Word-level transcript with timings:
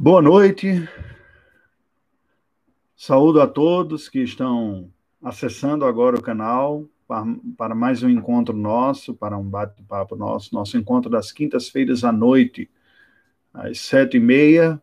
Boa 0.00 0.22
noite. 0.22 0.88
Saúdo 2.96 3.40
a 3.40 3.48
todos 3.48 4.08
que 4.08 4.20
estão 4.20 4.88
acessando 5.20 5.84
agora 5.84 6.16
o 6.16 6.22
canal 6.22 6.84
para, 7.56 7.74
mais 7.74 8.04
um 8.04 8.08
encontro 8.08 8.56
nosso, 8.56 9.12
para 9.12 9.36
um 9.36 9.42
bate-papo 9.42 10.14
nosso, 10.14 10.54
nosso 10.54 10.78
encontro 10.78 11.10
das 11.10 11.32
quintas-feiras 11.32 12.04
à 12.04 12.12
noite, 12.12 12.70
às 13.52 13.80
sete 13.80 14.18
e 14.18 14.20
meia, 14.20 14.80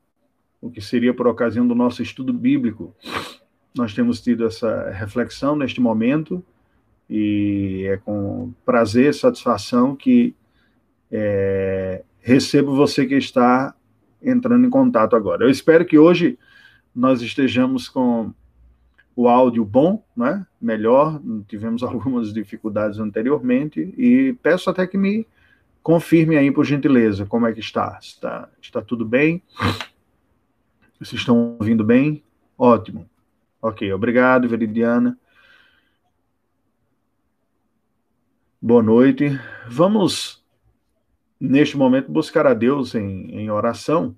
o 0.62 0.70
que 0.70 0.82
seria 0.82 1.14
por 1.14 1.27
ocasião 1.27 1.66
do 1.66 1.73
nosso 1.73 2.04
estudo 2.04 2.34
bíblico. 2.34 2.94
Nós 3.73 3.94
temos 3.94 4.20
tido 4.20 4.45
essa 4.45 4.90
reflexão 4.90 5.55
neste 5.55 5.80
momento 5.80 6.44
e 7.09 7.86
é 7.88 7.95
com 7.95 8.52
prazer 8.66 9.12
e 9.12 9.13
satisfação 9.13 9.95
que 9.95 10.36
é, 11.09 12.04
recebo 12.20 12.76
você 12.76 13.05
que 13.05 13.16
está 13.16 13.73
entrando 14.26 14.66
em 14.66 14.70
contato 14.70 15.16
agora. 15.16 15.46
Eu 15.46 15.50
espero 15.50 15.86
que 15.86 15.98
hoje 15.98 16.38
nós 16.94 17.22
estejamos 17.22 17.88
com 17.88 18.34
o 19.16 19.30
áudio 19.30 19.64
bom, 19.64 20.04
né? 20.16 20.46
melhor, 20.60 21.22
tivemos 21.48 21.82
algumas 21.84 22.34
dificuldades 22.34 23.00
anteriormente, 23.00 23.94
e 23.98 24.34
peço 24.42 24.70
até 24.70 24.86
que 24.86 24.98
me 24.98 25.26
confirme 25.82 26.36
aí, 26.36 26.52
por 26.52 26.66
gentileza, 26.66 27.26
como 27.26 27.46
é 27.46 27.54
que 27.54 27.60
está. 27.60 28.00
Está, 28.02 28.50
está 28.60 28.82
tudo 28.82 29.06
bem? 29.06 29.44
Vocês 31.00 31.22
estão 31.22 31.58
ouvindo 31.60 31.84
bem? 31.84 32.23
Ótimo. 32.58 33.08
Ok, 33.62 33.92
obrigado, 33.94 34.50
Veridiana. 34.50 35.18
Boa 38.62 38.82
noite. 38.82 39.40
Vamos, 39.68 40.44
neste 41.45 41.77
momento, 41.77 42.12
buscar 42.12 42.45
a 42.48 42.54
Deus 42.54 42.95
em, 42.95 43.31
em 43.31 43.49
oração 43.49 44.16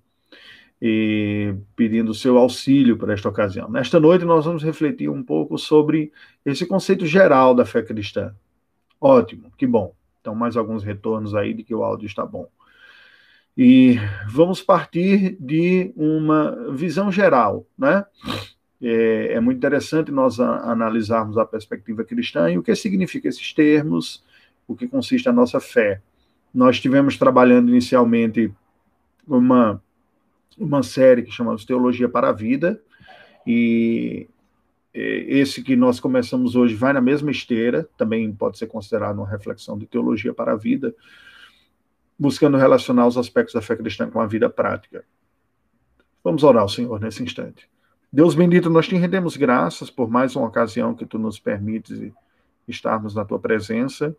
e 0.81 1.55
pedindo 1.75 2.13
seu 2.13 2.37
auxílio 2.37 2.97
para 2.97 3.13
esta 3.13 3.27
ocasião. 3.29 3.69
Nesta 3.69 3.99
noite, 3.99 4.25
nós 4.25 4.45
vamos 4.45 4.63
refletir 4.63 5.09
um 5.09 5.23
pouco 5.23 5.57
sobre 5.57 6.11
esse 6.45 6.65
conceito 6.65 7.05
geral 7.05 7.55
da 7.55 7.65
fé 7.65 7.81
cristã. 7.81 8.33
Ótimo, 8.99 9.51
que 9.57 9.65
bom. 9.65 9.93
Então, 10.21 10.35
mais 10.35 10.57
alguns 10.57 10.83
retornos 10.83 11.33
aí 11.33 11.53
de 11.53 11.63
que 11.63 11.73
o 11.73 11.83
áudio 11.83 12.05
está 12.05 12.25
bom. 12.25 12.47
E 13.57 13.97
vamos 14.27 14.61
partir 14.61 15.35
de 15.39 15.91
uma 15.95 16.71
visão 16.73 17.11
geral, 17.11 17.65
né? 17.77 18.05
É, 18.79 19.33
é 19.33 19.39
muito 19.39 19.57
interessante 19.57 20.11
nós 20.11 20.39
a, 20.39 20.71
analisarmos 20.71 21.37
a 21.39 21.45
perspectiva 21.45 22.03
cristã 22.03 22.51
e 22.51 22.57
o 22.59 22.61
que 22.61 22.75
significa 22.75 23.27
esses 23.27 23.51
termos, 23.53 24.23
o 24.67 24.75
que 24.75 24.87
consiste 24.87 25.27
a 25.27 25.33
nossa 25.33 25.59
fé. 25.59 26.01
Nós 26.57 26.77
estivemos 26.77 27.17
trabalhando 27.17 27.69
inicialmente 27.69 28.51
uma 29.27 29.79
uma 30.57 30.81
série 30.81 31.21
que 31.21 31.29
chamamos 31.29 31.63
Teologia 31.63 32.09
para 32.09 32.29
a 32.29 32.31
Vida, 32.31 32.81
e 33.45 34.27
esse 34.91 35.61
que 35.61 35.75
nós 35.75 35.99
começamos 35.99 36.55
hoje 36.55 36.73
vai 36.73 36.91
na 36.91 36.99
mesma 36.99 37.29
esteira, 37.29 37.87
também 37.95 38.33
pode 38.33 38.57
ser 38.57 38.65
considerado 38.65 39.17
uma 39.17 39.29
reflexão 39.29 39.77
de 39.77 39.85
teologia 39.85 40.33
para 40.33 40.53
a 40.53 40.55
vida, 40.55 40.95
buscando 42.17 42.57
relacionar 42.57 43.05
os 43.05 43.19
aspectos 43.19 43.53
da 43.53 43.61
fé 43.61 43.75
cristã 43.75 44.09
com 44.09 44.19
a 44.19 44.25
vida 44.25 44.49
prática. 44.49 45.05
Vamos 46.23 46.43
orar 46.43 46.63
ao 46.63 46.69
Senhor 46.69 46.99
nesse 46.99 47.21
instante. 47.21 47.69
Deus 48.11 48.33
bendito, 48.33 48.67
nós 48.67 48.87
te 48.87 48.95
rendemos 48.95 49.37
graças 49.37 49.91
por 49.91 50.09
mais 50.09 50.35
uma 50.35 50.47
ocasião 50.47 50.95
que 50.95 51.05
tu 51.05 51.19
nos 51.19 51.39
permites 51.39 52.11
estarmos 52.67 53.13
na 53.13 53.23
tua 53.23 53.37
presença, 53.37 54.15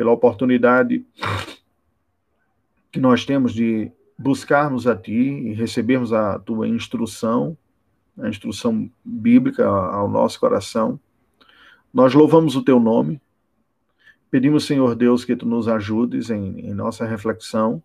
pela 0.00 0.12
oportunidade 0.12 1.04
que 2.90 2.98
nós 2.98 3.26
temos 3.26 3.52
de 3.52 3.92
buscarmos 4.18 4.86
a 4.86 4.96
Ti 4.96 5.12
e 5.12 5.52
recebermos 5.52 6.10
a 6.10 6.38
Tua 6.38 6.66
instrução, 6.66 7.54
a 8.18 8.26
instrução 8.26 8.90
bíblica 9.04 9.66
ao 9.66 10.08
nosso 10.08 10.40
coração. 10.40 10.98
Nós 11.92 12.14
louvamos 12.14 12.56
o 12.56 12.62
Teu 12.62 12.80
nome, 12.80 13.20
pedimos, 14.30 14.64
Senhor 14.64 14.94
Deus, 14.94 15.22
que 15.22 15.36
Tu 15.36 15.44
nos 15.44 15.68
ajudes 15.68 16.30
em, 16.30 16.60
em 16.60 16.72
nossa 16.72 17.04
reflexão, 17.04 17.82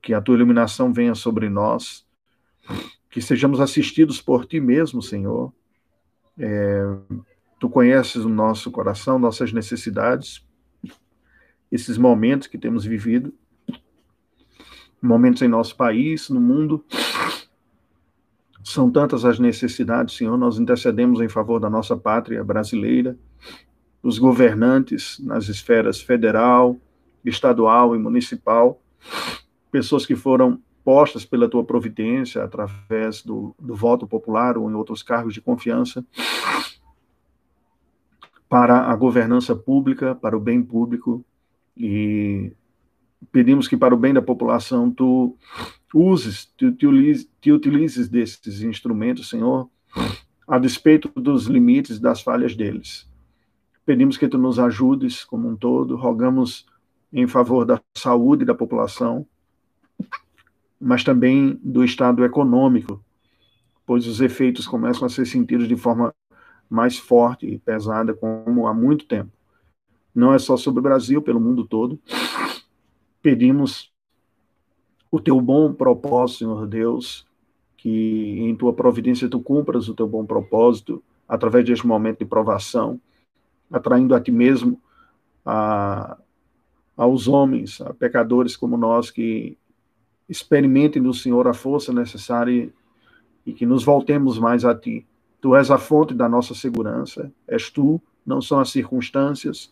que 0.00 0.14
a 0.14 0.22
Tua 0.22 0.36
iluminação 0.36 0.90
venha 0.90 1.14
sobre 1.14 1.50
nós, 1.50 2.06
que 3.10 3.20
sejamos 3.20 3.60
assistidos 3.60 4.22
por 4.22 4.46
Ti 4.46 4.58
mesmo, 4.58 5.02
Senhor. 5.02 5.52
É, 6.38 6.82
tu 7.60 7.68
conheces 7.68 8.24
o 8.24 8.28
nosso 8.30 8.70
coração, 8.70 9.18
nossas 9.18 9.52
necessidades, 9.52 10.45
esses 11.70 11.98
momentos 11.98 12.46
que 12.46 12.58
temos 12.58 12.84
vivido 12.84 13.32
momentos 15.06 15.42
em 15.42 15.48
nosso 15.48 15.76
país, 15.76 16.28
no 16.28 16.40
mundo. 16.40 16.84
São 18.62 18.90
tantas 18.90 19.24
as 19.24 19.38
necessidades, 19.38 20.16
Senhor, 20.16 20.36
nós 20.36 20.58
intercedemos 20.58 21.20
em 21.20 21.28
favor 21.28 21.60
da 21.60 21.70
nossa 21.70 21.96
pátria 21.96 22.42
brasileira, 22.42 23.16
dos 24.02 24.18
governantes 24.18 25.18
nas 25.20 25.48
esferas 25.48 26.00
federal, 26.00 26.76
estadual 27.24 27.94
e 27.94 27.98
municipal, 27.98 28.80
pessoas 29.70 30.04
que 30.04 30.16
foram 30.16 30.60
postas 30.84 31.24
pela 31.24 31.48
tua 31.48 31.64
providência 31.64 32.42
através 32.44 33.22
do, 33.22 33.54
do 33.58 33.74
voto 33.74 34.06
popular 34.06 34.56
ou 34.56 34.70
em 34.70 34.74
outros 34.74 35.02
cargos 35.02 35.34
de 35.34 35.40
confiança 35.40 36.04
para 38.48 38.82
a 38.82 38.94
governança 38.94 39.56
pública, 39.56 40.14
para 40.14 40.36
o 40.36 40.40
bem 40.40 40.62
público 40.62 41.24
e 41.76 42.52
pedimos 43.30 43.68
que 43.68 43.76
para 43.76 43.94
o 43.94 43.98
bem 43.98 44.14
da 44.14 44.22
população 44.22 44.90
tu 44.90 45.36
uses, 45.92 46.46
tu, 46.56 46.72
te, 46.72 46.86
te 47.40 47.52
utilizes 47.52 48.08
desses 48.08 48.62
instrumentos, 48.62 49.28
Senhor, 49.28 49.68
a 50.46 50.58
despeito 50.58 51.08
dos 51.20 51.46
limites, 51.46 51.98
das 51.98 52.20
falhas 52.20 52.54
deles. 52.54 53.08
Pedimos 53.84 54.16
que 54.16 54.28
tu 54.28 54.38
nos 54.38 54.58
ajudes 54.58 55.24
como 55.24 55.48
um 55.48 55.56
todo, 55.56 55.96
rogamos 55.96 56.66
em 57.12 57.26
favor 57.26 57.64
da 57.64 57.80
saúde 57.96 58.44
da 58.44 58.54
população, 58.54 59.26
mas 60.80 61.04
também 61.04 61.58
do 61.62 61.84
estado 61.84 62.24
econômico, 62.24 63.02
pois 63.86 64.06
os 64.06 64.20
efeitos 64.20 64.66
começam 64.66 65.06
a 65.06 65.08
ser 65.08 65.26
sentidos 65.26 65.68
de 65.68 65.76
forma 65.76 66.14
mais 66.68 66.98
forte 66.98 67.46
e 67.46 67.58
pesada, 67.58 68.12
como 68.12 68.66
há 68.66 68.74
muito 68.74 69.06
tempo. 69.06 69.30
Não 70.16 70.34
é 70.34 70.38
só 70.38 70.56
sobre 70.56 70.80
o 70.80 70.82
Brasil, 70.82 71.22
pelo 71.22 71.38
mundo 71.38 71.64
todo 71.64 72.00
pedimos 73.26 73.92
o 75.10 75.18
teu 75.18 75.40
bom 75.40 75.72
propósito, 75.72 76.38
Senhor 76.38 76.64
Deus, 76.68 77.26
que 77.76 78.38
em 78.38 78.54
tua 78.54 78.72
providência 78.72 79.28
tu 79.28 79.40
cumpras 79.40 79.88
o 79.88 79.94
teu 79.94 80.06
bom 80.06 80.24
propósito 80.24 81.02
através 81.26 81.64
deste 81.64 81.84
momento 81.84 82.20
de 82.20 82.24
provação, 82.24 83.00
atraindo 83.68 84.14
a 84.14 84.20
ti 84.20 84.30
mesmo 84.30 84.80
a, 85.44 86.16
aos 86.96 87.26
homens, 87.26 87.80
a 87.80 87.92
pecadores 87.92 88.56
como 88.56 88.76
nós 88.76 89.10
que 89.10 89.58
experimentem 90.28 91.02
do 91.02 91.12
Senhor 91.12 91.48
a 91.48 91.52
força 91.52 91.92
necessária 91.92 92.72
e 93.44 93.52
que 93.52 93.66
nos 93.66 93.82
voltemos 93.82 94.38
mais 94.38 94.64
a 94.64 94.72
ti. 94.72 95.04
Tu 95.40 95.56
és 95.56 95.68
a 95.68 95.78
fonte 95.78 96.14
da 96.14 96.28
nossa 96.28 96.54
segurança, 96.54 97.32
és 97.48 97.70
tu, 97.70 98.00
não 98.26 98.42
são 98.42 98.58
as 98.58 98.70
circunstâncias. 98.70 99.70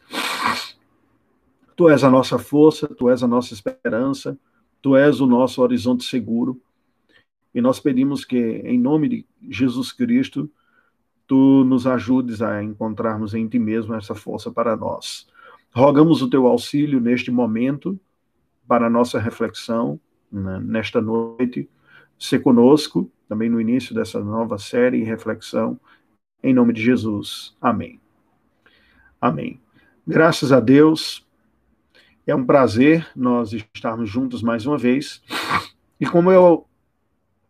Tu 1.77 1.89
és 1.89 2.05
a 2.05 2.11
nossa 2.11 2.39
força, 2.39 2.87
tu 2.87 3.11
és 3.11 3.23
a 3.23 3.27
nossa 3.27 3.53
esperança, 3.53 4.39
tu 4.81 4.97
és 4.97 5.21
o 5.21 5.27
nosso 5.27 5.61
horizonte 5.61 6.05
seguro. 6.05 6.61
E 7.53 7.61
nós 7.61 7.81
pedimos 7.81 8.25
que, 8.25 8.39
em 8.39 8.79
nome 8.79 9.09
de 9.09 9.27
Jesus 9.51 9.93
Cristo, 9.93 10.51
tu 11.27 11.65
nos 11.65 11.87
ajudes 11.87 12.43
a 12.43 12.63
encontrarmos 12.63 13.35
em 13.35 13.49
ti 13.49 13.59
mesmo 13.59 13.95
essa 13.95 14.15
força 14.15 14.51
para 14.51 14.77
nós. 14.77 15.27
Rogamos 15.73 16.23
o 16.23 16.31
teu 16.31 16.47
auxílio 16.47 17.01
neste 17.01 17.31
momento, 17.31 17.99
para 18.67 18.87
a 18.87 18.91
nossa 18.91 19.19
reflexão, 19.19 20.01
né, 20.31 20.61
nesta 20.61 21.01
noite. 21.01 21.69
Se 22.19 22.39
conosco, 22.39 23.11
também 23.29 23.51
no 23.51 23.61
início 23.61 23.95
dessa 23.95 24.21
nova 24.21 24.59
série 24.59 24.99
e 24.99 25.05
reflexão, 25.05 25.79
em 26.43 26.55
nome 26.55 26.73
de 26.73 26.83
Jesus. 26.83 27.57
Amém. 27.61 28.04
Amém. 29.25 29.59
Graças 30.07 30.53
a 30.53 30.61
Deus 30.61 31.27
é 32.27 32.35
um 32.35 32.45
prazer 32.45 33.09
nós 33.17 33.55
estarmos 33.55 34.11
juntos 34.11 34.43
mais 34.43 34.67
uma 34.67 34.77
vez. 34.77 35.23
E 35.99 36.05
como 36.05 36.31
eu 36.31 36.67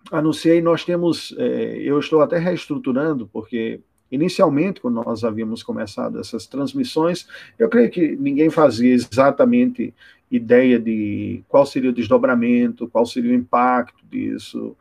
anunciei, 0.09 0.63
nós 0.63 0.85
temos, 0.85 1.35
é, 1.37 1.79
eu 1.79 1.99
estou 1.99 2.23
até 2.23 2.39
reestruturando, 2.39 3.27
porque 3.27 3.81
inicialmente, 4.09 4.81
quando 4.81 5.03
nós 5.03 5.25
havíamos 5.25 5.65
começado 5.65 6.21
essas 6.21 6.47
transmissões, 6.47 7.27
eu 7.59 7.69
creio 7.69 7.91
que 7.91 8.15
ninguém 8.15 8.51
fazia 8.51 8.95
exatamente 8.95 9.93
ideia 10.31 10.79
de 10.79 11.43
qual 11.49 11.67
seria 11.67 11.91
o 11.91 11.95
desdobramento, 11.95 12.87
qual 12.87 13.05
seria 13.05 13.33
o 13.33 13.35
impacto 13.35 14.07
disso, 14.09 14.77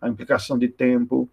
a 0.00 0.08
implicação 0.08 0.58
de 0.58 0.66
tempo. 0.66 1.30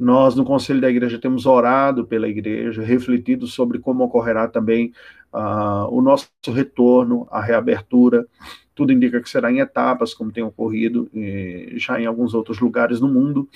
Nós, 0.00 0.34
no 0.34 0.46
Conselho 0.46 0.80
da 0.80 0.88
Igreja, 0.88 1.18
temos 1.18 1.44
orado 1.44 2.06
pela 2.06 2.26
igreja, 2.26 2.82
refletido 2.82 3.46
sobre 3.46 3.78
como 3.78 4.02
ocorrerá 4.02 4.48
também 4.48 4.94
uh, 5.30 5.94
o 5.94 6.00
nosso 6.00 6.30
retorno, 6.46 7.28
a 7.30 7.38
reabertura, 7.38 8.26
tudo 8.74 8.94
indica 8.94 9.20
que 9.20 9.28
será 9.28 9.52
em 9.52 9.58
etapas, 9.58 10.14
como 10.14 10.32
tem 10.32 10.42
ocorrido 10.42 11.10
eh, 11.14 11.74
já 11.74 12.00
em 12.00 12.06
alguns 12.06 12.32
outros 12.32 12.60
lugares 12.60 12.98
no 12.98 13.08
mundo 13.08 13.46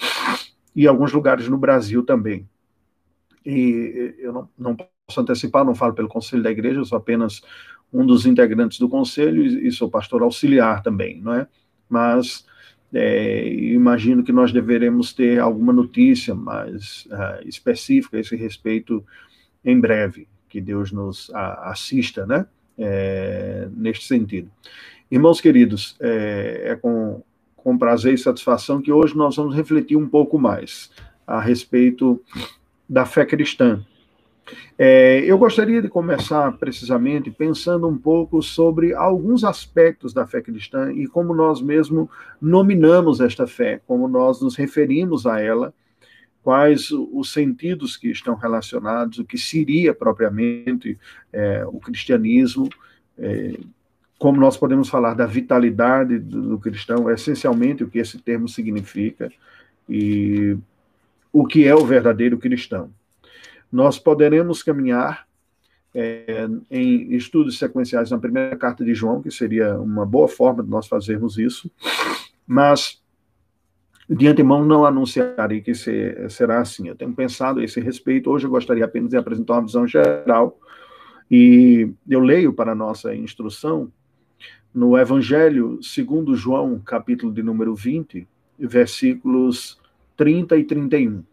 e 0.77 0.87
alguns 0.87 1.15
lugares 1.15 1.49
no 1.49 1.57
Brasil 1.57 2.05
também. 2.05 2.47
E 3.47 4.15
eu 4.19 4.31
não, 4.31 4.49
não 4.59 4.77
posso 4.77 5.19
antecipar, 5.19 5.65
não 5.65 5.75
falo 5.75 5.95
pelo 5.95 6.09
conselho 6.09 6.43
da 6.43 6.51
igreja, 6.51 6.81
eu 6.81 6.85
sou 6.85 6.99
apenas 6.99 7.41
um 7.91 8.05
dos 8.05 8.27
integrantes 8.27 8.79
do 8.79 8.87
conselho 8.87 9.43
e, 9.43 9.69
e 9.69 9.73
sou 9.73 9.89
pastor 9.89 10.23
auxiliar 10.23 10.83
também, 10.83 11.23
não 11.23 11.33
é? 11.33 11.47
Mas 11.89 12.45
é, 12.95 13.49
imagino 13.49 14.23
que 14.23 14.33
nós 14.33 14.53
deveremos 14.53 15.13
ter 15.13 15.41
alguma 15.41 15.73
notícia 15.73 16.33
mais 16.33 17.07
uh, 17.07 17.47
específica 17.47 18.17
a 18.17 18.21
esse 18.21 18.37
respeito 18.37 19.05
em 19.65 19.81
breve, 19.81 20.29
que 20.49 20.61
Deus 20.61 20.93
nos 20.93 21.29
a, 21.35 21.71
assista, 21.71 22.25
né? 22.25 22.47
É, 22.79 23.69
neste 23.73 24.07
sentido. 24.07 24.51
Irmãos 25.11 25.41
queridos, 25.41 25.97
é, 26.01 26.63
é 26.67 26.77
com, 26.77 27.23
com 27.57 27.79
prazer 27.79 28.15
e 28.15 28.19
satisfação 28.19 28.81
que 28.81 28.91
hoje 28.91 29.17
nós 29.17 29.37
vamos 29.37 29.55
refletir 29.55 29.97
um 29.97 30.09
pouco 30.09 30.39
mais 30.39 30.91
a 31.27 31.41
respeito 31.41 32.21
da 32.89 33.05
fé 33.05 33.25
cristã. 33.25 33.85
É, 34.79 35.21
eu 35.21 35.39
gostaria 35.39 35.81
de 35.81 35.89
começar 35.89 36.53
precisamente 36.59 37.31
pensando 37.31 37.89
um 37.89 37.97
pouco 37.97 38.43
sobre 38.43 38.95
alguns 38.95 39.45
aspectos 39.45 40.13
da 40.13 40.27
fé 40.27 40.43
cristã 40.43 40.93
e 40.93 41.07
como 41.07 41.35
nós 41.35 41.63
mesmo 41.63 42.11
nominamos 42.41 43.21
esta 43.21 43.47
fé, 43.47 43.81
como 43.87 44.09
nós 44.09 44.41
nos 44.43 44.57
referimos 44.57 45.27
a 45.27 45.41
ela, 45.41 45.73
quais 46.43 46.91
os 46.91 47.33
sentidos 47.33 47.97
que 47.97 48.11
estão 48.11 48.35
relacionados, 48.35 49.19
o 49.19 49.25
que 49.25 49.39
seria 49.39 49.95
propriamente 49.95 50.99
é, 51.33 51.65
o 51.67 51.81
cristianismo, 51.81 52.69
é, 53.19 53.59
como 54.19 54.41
nós 54.41 54.57
podemos 54.57 54.89
falar 54.89 55.15
da 55.15 55.27
vitalidade 55.27 56.19
do, 56.19 56.51
do 56.51 56.59
cristão, 56.59 57.11
essencialmente 57.11 57.83
o 57.83 57.89
que 57.89 57.99
esse 57.99 58.19
termo 58.19 58.49
significa 58.49 59.33
e 59.89 60.57
o 61.33 61.47
que 61.47 61.67
é 61.67 61.75
o 61.75 61.85
verdadeiro 61.85 62.39
cristão. 62.39 62.91
Nós 63.75 63.99
poderemos 63.99 64.63
caminhar 64.63 65.27
é, 65.93 66.47
em 66.71 67.13
estudos 67.13 67.59
sequenciais 67.59 68.09
na 68.09 68.19
primeira 68.21 68.55
carta 68.55 68.85
de 68.85 68.95
João, 68.95 69.21
que 69.21 69.33
seria 69.33 69.77
uma 69.81 70.07
boa 70.07 70.29
forma 70.29 70.63
de 70.63 70.71
nós 70.71 70.87
fazermos 70.87 71.39
isso, 71.39 71.69
mas 72.47 73.03
de 74.09 74.29
antemão 74.29 74.65
não 74.65 74.87
anunciarei 74.87 75.61
que 75.61 75.75
será 75.75 76.61
assim. 76.61 76.87
Eu 76.87 76.95
tenho 76.95 77.13
pensado 77.13 77.59
a 77.59 77.65
esse 77.65 77.81
respeito. 77.81 78.31
Hoje 78.31 78.47
eu 78.47 78.51
gostaria 78.51 78.85
apenas 78.85 79.11
de 79.11 79.17
apresentar 79.17 79.55
uma 79.55 79.67
visão 79.67 79.89
geral 79.89 80.57
e 81.29 81.91
eu 82.09 82.21
leio 82.21 82.53
para 82.53 82.71
a 82.71 82.77
nossa 82.77 83.13
instrução 83.13 83.91
no 84.73 84.97
Evangelho 84.97 85.83
segundo 85.83 86.37
João, 86.37 86.79
capítulo 86.79 87.33
de 87.33 87.43
número 87.43 87.75
20, 87.75 88.25
versículos 88.57 89.81
30 90.17 90.59
e 90.59 90.63
31 90.63 91.25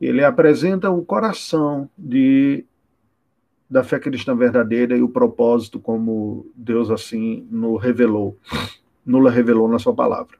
ele 0.00 0.24
apresenta 0.24 0.90
o 0.90 1.04
coração 1.04 1.88
de 1.96 2.64
da 3.68 3.82
fé 3.82 3.98
cristã 3.98 4.34
verdadeira 4.36 4.96
e 4.96 5.02
o 5.02 5.08
propósito 5.08 5.80
como 5.80 6.48
Deus 6.54 6.88
assim 6.88 7.46
nos 7.50 7.82
revelou, 7.82 8.38
nos 9.04 9.32
revelou 9.32 9.68
na 9.68 9.78
sua 9.78 9.92
palavra. 9.92 10.38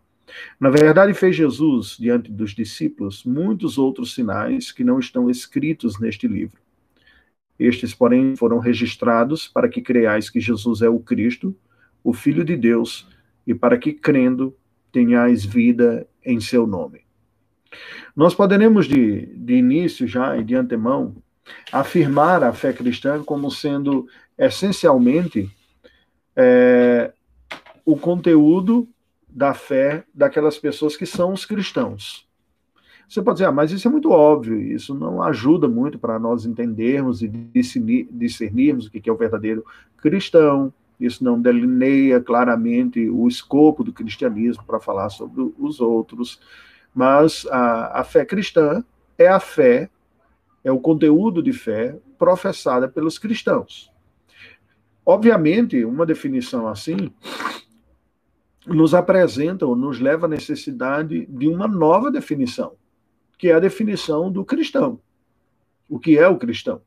Na 0.61 0.71
verdade, 0.71 1.13
fez 1.15 1.35
Jesus, 1.35 1.97
diante 1.99 2.31
dos 2.31 2.53
discípulos, 2.53 3.25
muitos 3.25 3.79
outros 3.79 4.15
sinais 4.15 4.71
que 4.71 4.85
não 4.85 4.99
estão 4.99 5.31
escritos 5.31 5.99
neste 5.99 6.29
livro. 6.29 6.61
Estes, 7.59 7.95
porém, 7.95 8.37
foram 8.37 8.59
registrados 8.59 9.49
para 9.49 9.69
que 9.69 9.81
creiais 9.81 10.29
que 10.29 10.41
Jesus 10.41 10.83
é 10.83 10.89
o 10.89 11.01
Cristo, 11.01 11.57
o 12.05 12.13
Filho 12.13 12.45
de 12.45 12.57
Deus, 12.57 13.09
e 13.47 13.55
para 13.55 13.79
que, 13.79 13.93
crendo, 13.93 14.55
tenhais 14.93 15.45
vida 15.45 16.07
em 16.25 16.39
seu 16.39 16.67
nome. 16.67 17.06
Nós 18.17 18.35
poderemos, 18.35 18.87
de, 18.87 19.27
de 19.27 19.55
início 19.55 20.09
já 20.09 20.39
e 20.39 20.43
de 20.43 20.55
antemão, 20.55 21.15
afirmar 21.71 22.43
a 22.43 22.53
fé 22.53 22.73
cristã 22.73 23.23
como 23.23 23.51
sendo 23.51 24.09
essencialmente 24.39 25.51
é, 26.35 27.13
o 27.85 27.97
conteúdo 27.97 28.89
da 29.29 29.53
fé 29.53 30.05
daquelas 30.15 30.59
pessoas 30.59 30.97
que 30.97 31.05
são 31.05 31.33
os 31.33 31.45
cristãos. 31.45 32.27
Você 33.09 33.23
pode 33.23 33.37
dizer, 33.37 33.49
ah, 33.49 33.53
mas 33.53 33.71
isso 33.71 33.87
é 33.87 33.91
muito 33.91 34.11
óbvio, 34.11 34.61
isso 34.61 34.95
não 34.95 35.23
ajuda 35.23 35.69
muito 35.69 35.99
para 35.99 36.19
nós 36.19 36.45
entendermos 36.45 37.23
e 37.23 37.29
discernirmos 37.29 38.87
o 38.87 38.91
que 38.91 39.09
é 39.09 39.13
o 39.13 39.17
verdadeiro 39.17 39.65
cristão, 39.99 40.73
isso 40.99 41.23
não 41.23 41.41
delineia 41.41 42.21
claramente 42.21 43.09
o 43.09 43.29
escopo 43.29 43.85
do 43.85 43.93
cristianismo 43.93 44.65
para 44.67 44.81
falar 44.81 45.11
sobre 45.11 45.53
os 45.59 45.81
outros. 45.81 46.41
Mas 46.97 47.47
a, 47.51 48.01
a 48.01 48.05
fé 48.05 48.25
cristã 48.25 48.83
é 49.19 49.29
a 49.29 49.39
fé, 49.39 49.91
é 50.65 50.73
o 50.73 50.81
conteúdo 50.81 51.43
de 51.43 51.53
fé 51.53 51.95
professada 52.19 52.89
pelos 52.89 53.19
cristãos. 53.19 53.93
Obviamente, 55.05 55.85
uma 55.85 56.07
definição 56.07 56.67
assim 56.67 57.13
nos 58.67 58.95
apresenta 58.95 59.67
ou 59.67 59.77
nos 59.77 60.01
leva 60.01 60.25
à 60.25 60.29
necessidade 60.29 61.27
de 61.27 61.47
uma 61.47 61.69
nova 61.69 62.11
definição, 62.11 62.73
que 63.37 63.49
é 63.49 63.53
a 63.53 63.61
definição 63.61 64.33
do 64.33 64.43
cristão. 64.43 64.99
O 65.91 65.99
que 65.99 66.17
é 66.17 66.27
o 66.27 66.39
cristão? 66.39 66.81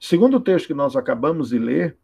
Segundo 0.00 0.38
o 0.38 0.40
texto 0.40 0.66
que 0.66 0.74
nós 0.74 0.96
acabamos 0.96 1.50
de 1.50 1.58
ler, 1.60 1.96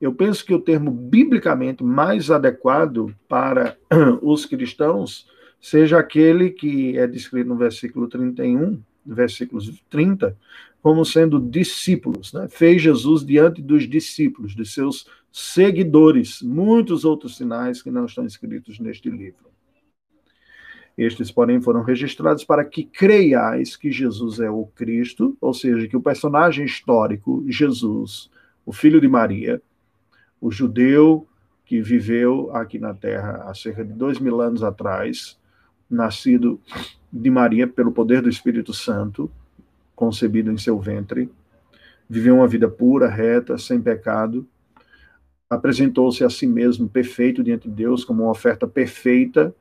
eu 0.00 0.14
penso 0.14 0.42
que 0.46 0.54
o 0.54 0.62
termo 0.62 0.90
biblicamente 0.90 1.84
mais 1.84 2.30
adequado 2.30 3.14
para 3.28 3.76
os 4.22 4.46
cristãos 4.46 5.26
seja 5.60 5.98
aquele 5.98 6.50
que 6.50 6.96
é 6.98 7.06
descrito 7.06 7.48
no 7.48 7.56
versículo 7.56 8.08
31, 8.08 8.80
versículos 9.04 9.72
30, 9.88 10.36
como 10.82 11.04
sendo 11.04 11.40
discípulos. 11.40 12.32
Né? 12.32 12.48
Fez 12.48 12.82
Jesus 12.82 13.24
diante 13.24 13.60
dos 13.60 13.88
discípulos, 13.88 14.54
de 14.54 14.64
seus 14.64 15.06
seguidores, 15.32 16.40
muitos 16.42 17.04
outros 17.04 17.36
sinais 17.36 17.82
que 17.82 17.90
não 17.90 18.06
estão 18.06 18.24
escritos 18.24 18.78
neste 18.78 19.10
livro. 19.10 19.46
Estes, 20.96 21.30
porém, 21.30 21.60
foram 21.60 21.82
registrados 21.82 22.42
para 22.42 22.64
que 22.64 22.82
creiais 22.82 23.76
que 23.76 23.92
Jesus 23.92 24.40
é 24.40 24.48
o 24.48 24.64
Cristo, 24.64 25.36
ou 25.40 25.52
seja, 25.52 25.86
que 25.86 25.96
o 25.96 26.00
personagem 26.00 26.64
histórico, 26.64 27.44
Jesus, 27.48 28.30
o 28.64 28.72
filho 28.72 28.98
de 28.98 29.06
Maria, 29.06 29.60
o 30.40 30.50
judeu 30.50 31.28
que 31.66 31.82
viveu 31.82 32.50
aqui 32.54 32.78
na 32.78 32.94
Terra 32.94 33.44
há 33.46 33.54
cerca 33.54 33.84
de 33.84 33.92
dois 33.92 34.18
mil 34.18 34.40
anos 34.40 34.62
atrás, 34.62 35.38
nascido 35.88 36.60
de 37.12 37.30
Maria 37.30 37.66
pelo 37.66 37.92
poder 37.92 38.22
do 38.22 38.28
Espírito 38.28 38.72
Santo, 38.72 39.30
concebido 39.94 40.50
em 40.52 40.58
seu 40.58 40.78
ventre, 40.78 41.30
viveu 42.08 42.36
uma 42.36 42.46
vida 42.46 42.68
pura, 42.68 43.08
reta, 43.08 43.56
sem 43.58 43.80
pecado, 43.80 44.46
apresentou-se 45.48 46.24
a 46.24 46.30
si 46.30 46.46
mesmo 46.46 46.88
perfeito 46.88 47.42
diante 47.42 47.68
de 47.68 47.74
Deus, 47.74 48.04
como 48.04 48.24
uma 48.24 48.30
oferta 48.30 48.66
perfeita 48.66 49.54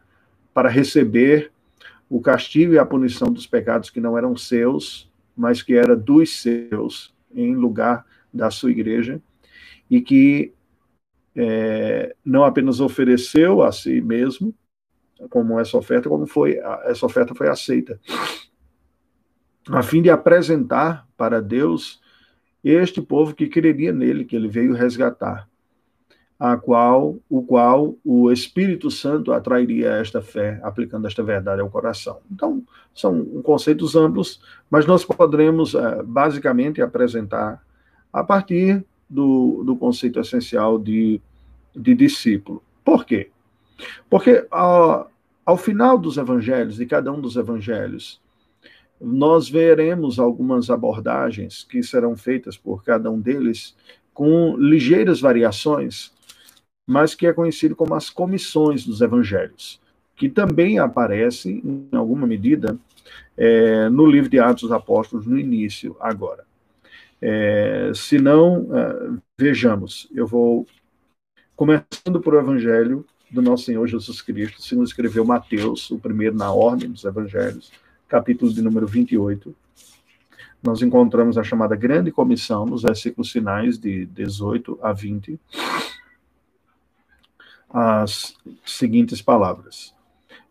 para 0.53 0.69
receber 0.69 1.51
o 2.09 2.19
castigo 2.21 2.73
e 2.73 2.79
a 2.79 2.85
punição 2.85 3.31
dos 3.31 3.47
pecados 3.47 3.89
que 3.89 3.99
não 3.99 4.17
eram 4.17 4.35
seus, 4.35 5.09
mas 5.35 5.61
que 5.61 5.75
era 5.75 5.95
dos 5.95 6.41
seus, 6.41 7.13
em 7.33 7.55
lugar 7.55 8.05
da 8.33 8.49
sua 8.49 8.71
igreja, 8.71 9.21
e 9.89 10.01
que 10.01 10.53
é, 11.35 12.15
não 12.23 12.43
apenas 12.43 12.79
ofereceu 12.79 13.61
a 13.61 13.71
si 13.71 14.01
mesmo, 14.01 14.53
como 15.29 15.59
essa 15.59 15.77
oferta, 15.77 16.09
como 16.09 16.25
foi 16.25 16.59
essa 16.85 17.05
oferta 17.05 17.33
foi 17.33 17.47
aceita, 17.47 17.99
a 19.69 19.81
fim 19.81 20.01
de 20.01 20.09
apresentar 20.09 21.07
para 21.17 21.41
Deus 21.41 22.01
este 22.63 23.01
povo 23.01 23.35
que 23.35 23.47
creria 23.47 23.91
nele, 23.91 24.25
que 24.25 24.35
ele 24.35 24.47
veio 24.47 24.73
resgatar, 24.73 25.47
a 26.39 26.57
qual 26.57 27.17
o 27.29 27.43
qual 27.43 27.95
o 28.03 28.31
Espírito 28.31 28.91
Santo 28.91 29.31
atrairia 29.31 29.91
esta 29.91 30.21
fé, 30.21 30.59
aplicando 30.63 31.07
esta 31.07 31.23
verdade 31.23 31.61
ao 31.61 31.69
coração. 31.69 32.19
Então, 32.31 32.63
são 32.93 33.23
conceitos 33.41 33.95
amplos, 33.95 34.41
mas 34.69 34.85
nós 34.85 35.05
poderemos 35.05 35.75
é, 35.75 36.03
basicamente 36.03 36.81
apresentar 36.81 37.63
a 38.11 38.23
partir 38.23 38.83
do, 39.09 39.63
do 39.63 39.75
conceito 39.75 40.19
essencial 40.19 40.77
de, 40.79 41.21
de 41.75 41.93
discípulo. 41.93 42.61
Por 42.83 43.05
quê? 43.05 43.29
Porque 44.09 44.45
ao, 44.49 45.11
ao 45.45 45.57
final 45.57 45.97
dos 45.97 46.17
evangelhos, 46.17 46.75
de 46.75 46.85
cada 46.85 47.11
um 47.11 47.19
dos 47.19 47.35
evangelhos, 47.35 48.21
nós 48.99 49.49
veremos 49.49 50.19
algumas 50.19 50.69
abordagens 50.69 51.63
que 51.63 51.83
serão 51.83 52.15
feitas 52.15 52.57
por 52.57 52.83
cada 52.83 53.11
um 53.11 53.19
deles 53.19 53.75
com 54.13 54.55
ligeiras 54.57 55.19
variações, 55.19 56.13
mas 56.87 57.13
que 57.13 57.27
é 57.27 57.33
conhecido 57.33 57.75
como 57.75 57.93
as 57.93 58.09
comissões 58.09 58.85
dos 58.85 59.01
evangelhos, 59.01 59.81
que 60.15 60.29
também 60.29 60.79
aparece, 60.79 61.61
em 61.63 61.89
alguma 61.91 62.25
medida, 62.25 62.77
é, 63.37 63.89
no 63.89 64.05
livro 64.05 64.29
de 64.29 64.39
Atos 64.39 64.63
dos 64.63 64.71
Apóstolos, 64.71 65.25
no 65.25 65.37
início, 65.37 65.97
agora. 65.99 66.45
É, 67.21 67.91
se 67.93 68.17
não, 68.17 68.69
é, 68.73 69.19
vejamos, 69.37 70.07
eu 70.13 70.25
vou 70.25 70.65
começando 71.55 72.19
por 72.21 72.33
o 72.33 72.39
Evangelho 72.39 73.05
do 73.35 73.41
nosso 73.41 73.65
Senhor 73.65 73.85
Jesus 73.85 74.21
Cristo, 74.21 74.61
segundo 74.61 74.87
escreveu 74.87 75.25
Mateus, 75.25 75.91
o 75.91 75.99
primeiro 75.99 76.37
na 76.37 76.53
ordem 76.53 76.89
dos 76.89 77.03
Evangelhos, 77.03 77.69
capítulo 78.07 78.51
de 78.51 78.61
número 78.61 78.87
28. 78.87 79.53
Nós 80.63 80.81
encontramos 80.81 81.37
a 81.37 81.43
chamada 81.43 81.75
Grande 81.75 82.11
Comissão 82.11 82.65
nos 82.65 82.83
versículos 82.83 83.29
finais 83.29 83.77
de 83.77 84.05
18 84.05 84.79
a 84.81 84.93
20. 84.93 85.37
As 87.69 88.37
seguintes 88.65 89.21
palavras: 89.21 89.93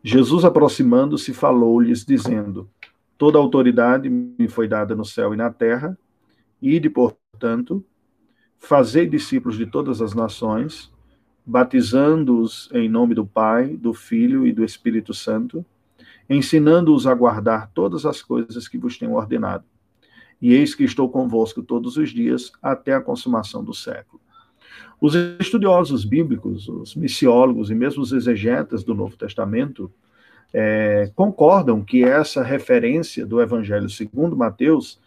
Jesus, 0.02 0.44
aproximando-se, 0.44 1.32
falou-lhes, 1.32 2.04
dizendo: 2.04 2.68
Toda 3.16 3.38
autoridade 3.38 4.10
me 4.10 4.46
foi 4.46 4.68
dada 4.68 4.94
no 4.94 5.06
céu 5.06 5.32
e 5.32 5.38
na 5.38 5.50
terra, 5.50 5.98
ide, 6.60 6.90
portanto, 6.90 7.82
fazei 8.58 9.06
discípulos 9.06 9.56
de 9.56 9.64
todas 9.64 10.02
as 10.02 10.12
nações, 10.12 10.92
batizando-os 11.44 12.70
em 12.72 12.88
nome 12.88 13.14
do 13.14 13.26
Pai, 13.26 13.76
do 13.76 13.92
Filho 13.92 14.46
e 14.46 14.52
do 14.52 14.64
Espírito 14.64 15.12
Santo, 15.12 15.64
ensinando-os 16.28 17.06
a 17.06 17.14
guardar 17.14 17.70
todas 17.74 18.06
as 18.06 18.22
coisas 18.22 18.66
que 18.66 18.78
vos 18.78 18.96
tenho 18.96 19.12
ordenado. 19.12 19.64
E 20.40 20.52
eis 20.54 20.74
que 20.74 20.84
estou 20.84 21.08
convosco 21.08 21.62
todos 21.62 21.96
os 21.96 22.10
dias 22.10 22.50
até 22.62 22.94
a 22.94 23.00
consumação 23.00 23.62
do 23.62 23.74
século. 23.74 24.20
Os 25.00 25.14
estudiosos 25.14 26.04
bíblicos, 26.04 26.68
os 26.68 26.94
missiólogos 26.94 27.70
e 27.70 27.74
mesmo 27.74 28.02
os 28.02 28.12
exegetas 28.12 28.82
do 28.82 28.94
Novo 28.94 29.16
Testamento 29.16 29.92
é, 30.52 31.10
concordam 31.14 31.82
que 31.84 32.04
essa 32.04 32.42
referência 32.42 33.26
do 33.26 33.40
Evangelho 33.40 33.90
segundo 33.90 34.36
Mateus 34.36 35.00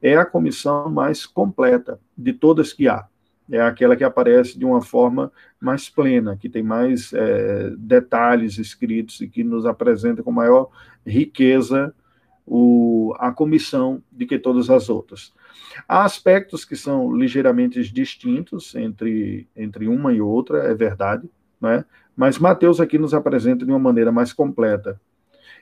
é 0.00 0.16
a 0.16 0.24
comissão 0.24 0.88
mais 0.90 1.26
completa 1.26 2.00
de 2.16 2.32
todas 2.32 2.72
que 2.72 2.88
há 2.88 3.06
é 3.50 3.60
aquela 3.60 3.96
que 3.96 4.04
aparece 4.04 4.58
de 4.58 4.64
uma 4.64 4.80
forma 4.80 5.32
mais 5.60 5.88
plena, 5.88 6.36
que 6.36 6.48
tem 6.48 6.62
mais 6.62 7.12
é, 7.12 7.70
detalhes 7.76 8.58
escritos 8.58 9.20
e 9.20 9.28
que 9.28 9.42
nos 9.42 9.66
apresenta 9.66 10.22
com 10.22 10.32
maior 10.32 10.70
riqueza 11.06 11.94
o, 12.46 13.14
a 13.18 13.30
comissão 13.30 14.02
de 14.10 14.26
que 14.26 14.38
todas 14.38 14.70
as 14.70 14.88
outras. 14.88 15.32
Há 15.88 16.04
aspectos 16.04 16.64
que 16.64 16.76
são 16.76 17.14
ligeiramente 17.14 17.82
distintos 17.92 18.74
entre, 18.74 19.48
entre 19.56 19.88
uma 19.88 20.12
e 20.12 20.20
outra, 20.20 20.58
é 20.64 20.74
verdade, 20.74 21.28
né? 21.60 21.84
mas 22.16 22.38
Mateus 22.38 22.80
aqui 22.80 22.98
nos 22.98 23.14
apresenta 23.14 23.64
de 23.64 23.70
uma 23.70 23.78
maneira 23.78 24.12
mais 24.12 24.32
completa. 24.32 25.00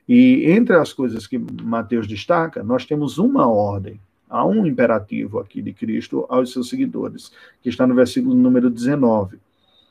E 0.08 0.50
entre 0.50 0.74
as 0.76 0.92
coisas 0.92 1.26
que 1.26 1.38
Mateus 1.38 2.06
destaca, 2.06 2.62
nós 2.62 2.84
temos 2.84 3.18
uma 3.18 3.46
ordem 3.46 4.00
Há 4.30 4.46
um 4.46 4.64
imperativo 4.64 5.40
aqui 5.40 5.60
de 5.60 5.72
Cristo 5.72 6.24
aos 6.28 6.52
seus 6.52 6.68
seguidores, 6.68 7.32
que 7.60 7.68
está 7.68 7.84
no 7.84 7.96
versículo 7.96 8.32
número 8.32 8.70
19, 8.70 9.38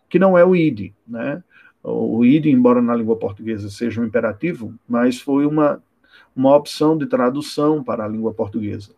que 0.10 0.18
não 0.18 0.38
é 0.38 0.46
o 0.46 0.56
id, 0.56 0.94
né? 1.06 1.44
O 1.84 2.24
id, 2.24 2.46
embora 2.46 2.82
na 2.82 2.96
língua 2.96 3.18
portuguesa 3.18 3.70
seja 3.70 4.00
um 4.00 4.06
imperativo, 4.06 4.74
mas 4.88 5.20
foi 5.20 5.46
uma, 5.46 5.84
uma 6.34 6.56
opção 6.56 6.98
de 6.98 7.06
tradução 7.06 7.84
para 7.84 8.06
a 8.06 8.08
língua 8.08 8.34
portuguesa. 8.34 8.92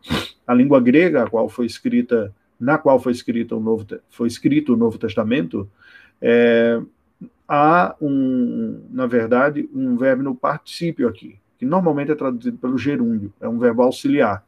A 0.45 0.53
língua 0.53 0.79
grega, 0.79 1.23
a 1.23 1.29
qual 1.29 1.49
foi 1.49 1.65
escrita, 1.65 2.33
na 2.59 2.77
qual 2.77 2.99
foi 2.99 3.11
escrito 3.11 3.57
o 3.57 3.59
Novo, 3.59 3.85
foi 4.09 4.27
escrito 4.27 4.73
o 4.73 4.77
Novo 4.77 4.99
Testamento, 4.99 5.67
é, 6.21 6.79
há 7.47 7.95
um, 7.99 8.79
na 8.91 9.07
verdade, 9.07 9.67
um 9.73 9.97
verbo 9.97 10.21
no 10.21 10.35
particípio 10.35 11.07
aqui, 11.07 11.39
que 11.57 11.65
normalmente 11.65 12.11
é 12.11 12.15
traduzido 12.15 12.57
pelo 12.57 12.77
gerúndio, 12.77 13.33
é 13.41 13.49
um 13.49 13.57
verbo 13.57 13.81
auxiliar 13.81 14.43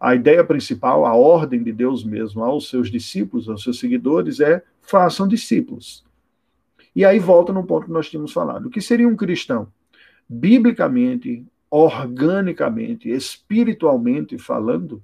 a 0.00 0.14
ideia 0.14 0.44
principal, 0.44 1.04
a 1.04 1.14
ordem 1.14 1.62
de 1.62 1.72
Deus 1.72 2.04
mesmo 2.04 2.44
aos 2.44 2.68
seus 2.68 2.90
discípulos, 2.90 3.48
aos 3.48 3.62
seus 3.62 3.78
seguidores, 3.78 4.40
é 4.40 4.62
façam 4.80 5.26
discípulos. 5.26 6.04
E 6.94 7.04
aí 7.04 7.18
volta 7.18 7.52
no 7.52 7.64
ponto 7.64 7.86
que 7.86 7.92
nós 7.92 8.08
tínhamos 8.08 8.32
falado. 8.32 8.66
O 8.66 8.70
que 8.70 8.80
seria 8.80 9.08
um 9.08 9.16
cristão? 9.16 9.68
Biblicamente, 10.28 11.44
organicamente, 11.70 13.08
espiritualmente 13.10 14.38
falando, 14.38 15.02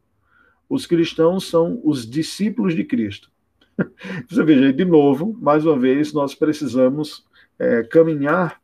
os 0.68 0.86
cristãos 0.86 1.48
são 1.48 1.80
os 1.84 2.08
discípulos 2.08 2.74
de 2.74 2.84
Cristo. 2.84 3.30
Você 4.28 4.42
veja, 4.42 4.72
de 4.72 4.84
novo, 4.84 5.36
mais 5.40 5.66
uma 5.66 5.78
vez, 5.78 6.12
nós 6.12 6.34
precisamos 6.34 7.26
é, 7.58 7.82
caminhar 7.82 8.60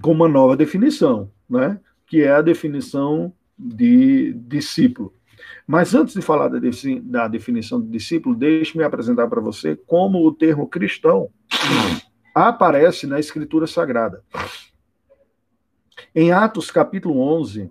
com 0.00 0.12
uma 0.12 0.28
nova 0.28 0.56
definição, 0.56 1.30
né? 1.48 1.78
que 2.06 2.22
é 2.22 2.32
a 2.32 2.42
definição 2.42 3.32
de 3.58 4.32
discípulo. 4.32 5.14
Mas 5.66 5.94
antes 5.94 6.14
de 6.14 6.22
falar 6.22 6.48
da 6.48 7.28
definição 7.28 7.80
de 7.80 7.88
discípulo, 7.88 8.34
deixe-me 8.34 8.84
apresentar 8.84 9.28
para 9.28 9.40
você 9.40 9.76
como 9.86 10.26
o 10.26 10.32
termo 10.32 10.68
cristão 10.68 11.30
aparece 12.34 13.06
na 13.06 13.18
Escritura 13.18 13.66
Sagrada. 13.66 14.22
Em 16.14 16.32
Atos 16.32 16.70
capítulo 16.70 17.20
11, 17.20 17.70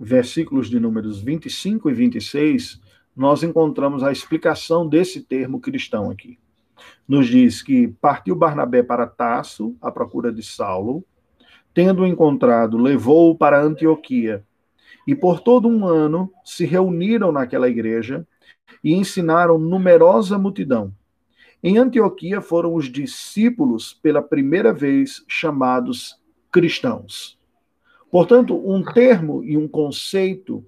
versículos 0.00 0.68
de 0.68 0.80
números 0.80 1.20
25 1.20 1.90
e 1.90 1.94
26, 1.94 2.80
nós 3.16 3.42
encontramos 3.42 4.02
a 4.02 4.12
explicação 4.12 4.88
desse 4.88 5.22
termo 5.22 5.60
cristão 5.60 6.10
aqui. 6.10 6.38
Nos 7.06 7.26
diz 7.26 7.62
que 7.62 7.88
partiu 8.00 8.36
Barnabé 8.36 8.82
para 8.82 9.06
Tasso, 9.06 9.76
à 9.80 9.90
procura 9.90 10.32
de 10.32 10.42
Saulo, 10.42 11.04
tendo 11.74 12.06
encontrado, 12.06 12.78
levou-o 12.78 13.36
para 13.36 13.62
Antioquia 13.62 14.44
e 15.08 15.14
por 15.14 15.40
todo 15.40 15.66
um 15.66 15.86
ano 15.86 16.30
se 16.44 16.66
reuniram 16.66 17.32
naquela 17.32 17.66
igreja 17.66 18.28
e 18.84 18.92
ensinaram 18.92 19.56
numerosa 19.58 20.36
multidão. 20.36 20.92
Em 21.62 21.78
Antioquia 21.78 22.42
foram 22.42 22.74
os 22.74 22.92
discípulos 22.92 23.94
pela 23.94 24.20
primeira 24.20 24.70
vez 24.70 25.24
chamados 25.26 26.20
cristãos. 26.52 27.38
Portanto, 28.10 28.54
um 28.70 28.84
termo 28.84 29.42
e 29.42 29.56
um 29.56 29.66
conceito 29.66 30.62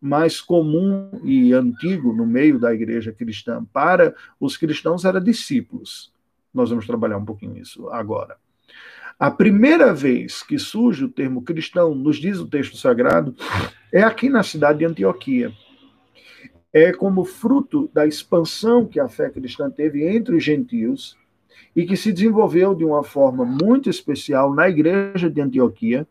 mais 0.00 0.40
comum 0.40 1.08
e 1.22 1.52
antigo 1.52 2.12
no 2.12 2.26
meio 2.26 2.58
da 2.58 2.74
igreja 2.74 3.12
cristã 3.12 3.64
para 3.72 4.12
os 4.40 4.56
cristãos 4.56 5.04
era 5.04 5.20
discípulos. 5.20 6.12
Nós 6.52 6.70
vamos 6.70 6.84
trabalhar 6.84 7.18
um 7.18 7.24
pouquinho 7.24 7.56
isso 7.58 7.88
agora. 7.90 8.43
A 9.18 9.30
primeira 9.30 9.94
vez 9.94 10.42
que 10.42 10.58
surge 10.58 11.04
o 11.04 11.08
termo 11.08 11.42
cristão, 11.42 11.94
nos 11.94 12.16
diz 12.16 12.38
o 12.38 12.48
texto 12.48 12.76
sagrado, 12.76 13.34
é 13.92 14.02
aqui 14.02 14.28
na 14.28 14.42
cidade 14.42 14.80
de 14.80 14.84
Antioquia. 14.84 15.52
É 16.72 16.92
como 16.92 17.24
fruto 17.24 17.88
da 17.94 18.04
expansão 18.04 18.84
que 18.84 18.98
a 18.98 19.08
fé 19.08 19.30
cristã 19.30 19.70
teve 19.70 20.04
entre 20.04 20.34
os 20.34 20.42
gentios 20.42 21.16
e 21.76 21.86
que 21.86 21.96
se 21.96 22.12
desenvolveu 22.12 22.74
de 22.74 22.84
uma 22.84 23.04
forma 23.04 23.44
muito 23.44 23.88
especial 23.88 24.52
na 24.52 24.68
igreja 24.68 25.30
de 25.30 25.40
Antioquia, 25.40 26.06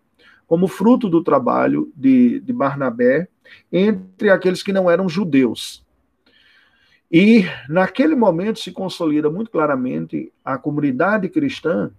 como 0.47 0.67
fruto 0.67 1.09
do 1.09 1.21
trabalho 1.21 1.91
de, 1.95 2.39
de 2.39 2.53
Barnabé 2.53 3.27
entre 3.71 4.29
aqueles 4.29 4.63
que 4.63 4.71
não 4.71 4.89
eram 4.89 5.09
judeus. 5.09 5.85
E 7.11 7.45
naquele 7.67 8.15
momento 8.15 8.59
se 8.59 8.71
consolida 8.71 9.29
muito 9.29 9.51
claramente 9.51 10.31
a 10.43 10.57
comunidade 10.57 11.27
cristã 11.27 11.91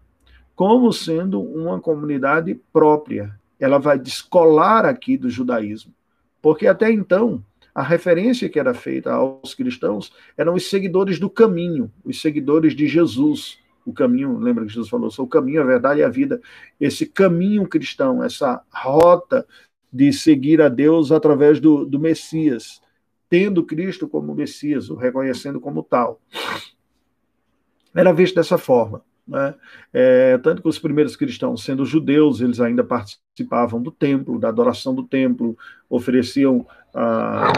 como 0.55 0.93
sendo 0.93 1.41
uma 1.41 1.81
comunidade 1.81 2.55
própria. 2.73 3.39
Ela 3.59 3.79
vai 3.79 3.99
descolar 3.99 4.85
aqui 4.85 5.17
do 5.17 5.31
judaísmo, 5.31 5.93
porque 6.41 6.67
até 6.67 6.91
então 6.91 7.43
a 7.75 7.83
referência 7.83 8.49
que 8.49 8.59
era 8.59 8.73
feita 8.73 9.13
aos 9.13 9.53
cristãos 9.53 10.13
eram 10.37 10.55
os 10.55 10.71
seguidores 10.71 11.19
do 11.19 11.29
caminho, 11.29 11.91
os 12.05 12.21
seguidores 12.21 12.75
de 12.75 12.87
Jesus. 12.87 13.59
O 13.85 13.93
caminho, 13.93 14.39
lembra 14.39 14.65
que 14.65 14.73
Jesus 14.73 14.89
falou, 14.89 15.11
sou 15.11 15.27
o 15.27 15.29
caminho, 15.29 15.61
a 15.61 15.65
verdade 15.65 16.01
e 16.01 16.05
a 16.05 16.09
vida. 16.09 16.41
Esse 16.81 17.05
caminho 17.05 17.69
cristão, 17.69 18.23
essa 18.23 18.63
rota 18.73 19.47
de 19.93 20.13
seguir 20.13 20.63
a 20.63 20.69
Deus 20.69 21.13
através 21.13 21.61
do, 21.61 21.85
do 21.85 21.99
Messias, 21.99 22.81
tendo 23.29 23.65
Cristo 23.65 24.09
como 24.09 24.35
Messias, 24.35 24.89
o 24.89 24.95
reconhecendo 24.95 25.61
como 25.61 25.83
tal. 25.83 26.21
Era 27.95 28.13
visto 28.13 28.37
dessa 28.37 28.57
forma. 28.57 29.03
Né? 29.26 29.54
É, 29.93 30.38
tanto 30.38 30.61
que 30.62 30.69
os 30.69 30.78
primeiros 30.78 31.16
cristãos, 31.16 31.64
sendo 31.64 31.85
judeus, 31.85 32.40
eles 32.40 32.61
ainda 32.61 32.85
participavam 32.85 33.83
do 33.83 33.90
templo, 33.90 34.38
da 34.38 34.49
adoração 34.49 34.95
do 34.95 35.04
templo, 35.04 35.57
ofereciam 35.88 36.66
ah, 36.95 37.52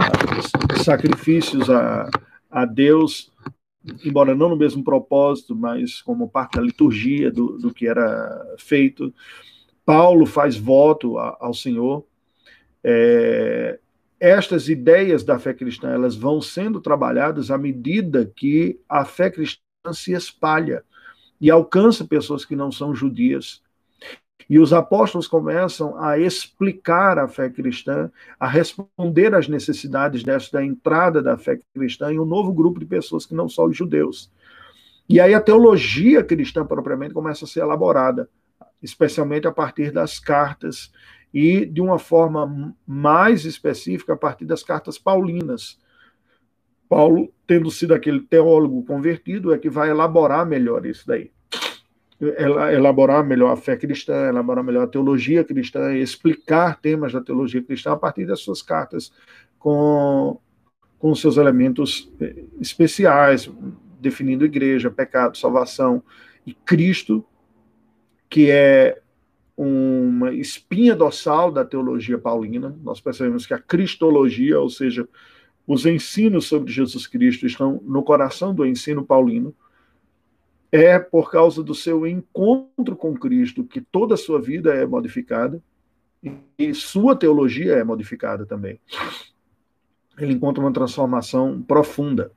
sacrifícios 0.83 1.69
a, 1.69 2.09
a 2.51 2.65
Deus, 2.65 3.33
embora 4.05 4.35
não 4.35 4.49
no 4.49 4.57
mesmo 4.57 4.83
propósito, 4.85 5.55
mas 5.55 6.01
como 6.01 6.29
parte 6.29 6.57
da 6.57 6.63
liturgia 6.63 7.31
do, 7.31 7.59
do 7.59 7.75
que 7.75 7.87
era 7.87 8.57
feito. 8.59 9.13
Paulo 9.85 10.25
faz 10.25 10.57
voto 10.57 11.19
a, 11.19 11.37
ao 11.41 11.53
Senhor. 11.53 12.05
É, 12.83 13.79
estas 14.19 14.69
ideias 14.69 15.25
da 15.25 15.39
fé 15.39 15.53
cristã 15.53 15.91
elas 15.91 16.15
vão 16.15 16.41
sendo 16.41 16.81
trabalhadas 16.81 17.51
à 17.51 17.59
medida 17.59 18.25
que 18.25 18.81
a 18.89 19.05
fé 19.05 19.31
cristã 19.31 19.61
se 19.93 20.13
espalha 20.13 20.85
e 21.41 21.51
alcança 21.51 22.05
pessoas 22.05 22.45
que 22.45 22.57
não 22.57 22.71
são 22.71 22.95
judias. 22.95 23.63
E 24.49 24.59
os 24.61 24.73
apóstolos 24.73 25.27
começam 25.27 26.01
a 26.01 26.19
explicar 26.19 27.19
a 27.19 27.27
fé 27.27 27.51
cristã, 27.51 28.11
a 28.39 28.47
responder 28.47 29.35
às 29.35 29.49
necessidades 29.49 30.23
desta 30.23 30.63
entrada 30.65 31.21
da 31.21 31.37
fé 31.37 31.59
cristã 31.75 32.13
em 32.13 32.21
um 32.21 32.25
novo 32.25 32.53
grupo 32.53 32.79
de 32.79 32.87
pessoas 32.87 33.27
que 33.27 33.35
não 33.35 33.49
são 33.49 33.67
os 33.67 33.77
judeus. 33.77 34.31
E 35.09 35.21
aí 35.21 35.35
a 35.35 35.41
teologia 35.41 36.23
cristã 36.23 36.65
propriamente 36.65 37.15
começa 37.15 37.45
a 37.45 37.49
ser 37.49 37.61
elaborada, 37.61 38.29
especialmente 38.83 39.47
a 39.47 39.53
partir 39.53 39.91
das 39.91 40.19
cartas 40.19 40.93
e 41.35 41.67
de 41.67 41.81
uma 41.81 41.99
forma 41.99 42.75
mais 42.87 43.45
específica 43.45 44.13
a 44.13 44.17
partir 44.17 44.45
das 44.45 44.63
cartas 44.63 44.99
paulinas. 44.99 45.79
Paulo, 46.89 47.33
tendo 47.47 47.71
sido 47.71 47.95
aquele 47.95 48.21
teólogo 48.21 48.85
convertido, 48.85 49.53
é 49.53 49.59
que 49.59 49.69
vai 49.69 49.91
elaborar 49.91 50.47
melhor 50.47 50.85
isso 50.87 51.07
daí. 51.07 51.31
Elaborar 52.19 53.25
melhor 53.25 53.53
a 53.53 53.57
fé 53.57 53.77
cristã, 53.77 54.29
elaborar 54.29 54.65
melhor 54.65 54.85
a 54.85 54.89
teologia 54.89 55.45
cristã, 55.45 55.95
explicar 55.95 56.81
temas 56.81 57.13
da 57.13 57.21
teologia 57.21 57.63
cristã 57.63 57.93
a 57.93 57.97
partir 57.97 58.25
das 58.25 58.41
suas 58.41 58.63
cartas, 58.63 59.13
com, 59.59 60.41
com 60.99 61.15
seus 61.15 61.37
elementos 61.37 62.11
eh, 62.21 62.45
especiais, 62.59 63.51
definindo 64.01 64.45
igreja, 64.45 64.91
pecado, 64.91 65.37
salvação, 65.37 66.03
e 66.47 66.55
Cristo, 66.55 67.25
que 68.31 68.51
é 68.51 69.01
uma 69.57 70.33
espinha 70.33 70.95
dorsal 70.95 71.51
da 71.51 71.65
teologia 71.65 72.19
paulina. 72.19 72.77
Nós 72.83 73.01
percebemos 73.01 73.47
que 73.47 73.55
a 73.55 73.59
cristologia, 73.59 74.61
ou 74.61 74.69
seja, 74.69 75.09
os 75.67 75.85
ensinos 75.85 76.47
sobre 76.47 76.73
Jesus 76.73 77.07
Cristo, 77.07 77.47
estão 77.47 77.81
no 77.85 78.03
coração 78.03 78.55
do 78.55 78.65
ensino 78.65 79.05
paulino. 79.05 79.55
É 80.71 80.99
por 80.99 81.31
causa 81.31 81.63
do 81.63 81.75
seu 81.75 82.07
encontro 82.07 82.97
com 82.97 83.15
Cristo 83.15 83.65
que 83.65 83.81
toda 83.81 84.15
a 84.15 84.19
sua 84.19 84.41
vida 84.41 84.75
é 84.75 84.85
modificada 84.85 85.63
e 86.59 86.75
sua 86.75 87.17
teologia 87.17 87.75
é 87.75 87.85
modificada 87.85 88.45
também. 88.45 88.81
Ele 90.19 90.33
encontra 90.33 90.63
uma 90.63 90.73
transformação 90.73 91.63
profunda. 91.63 92.33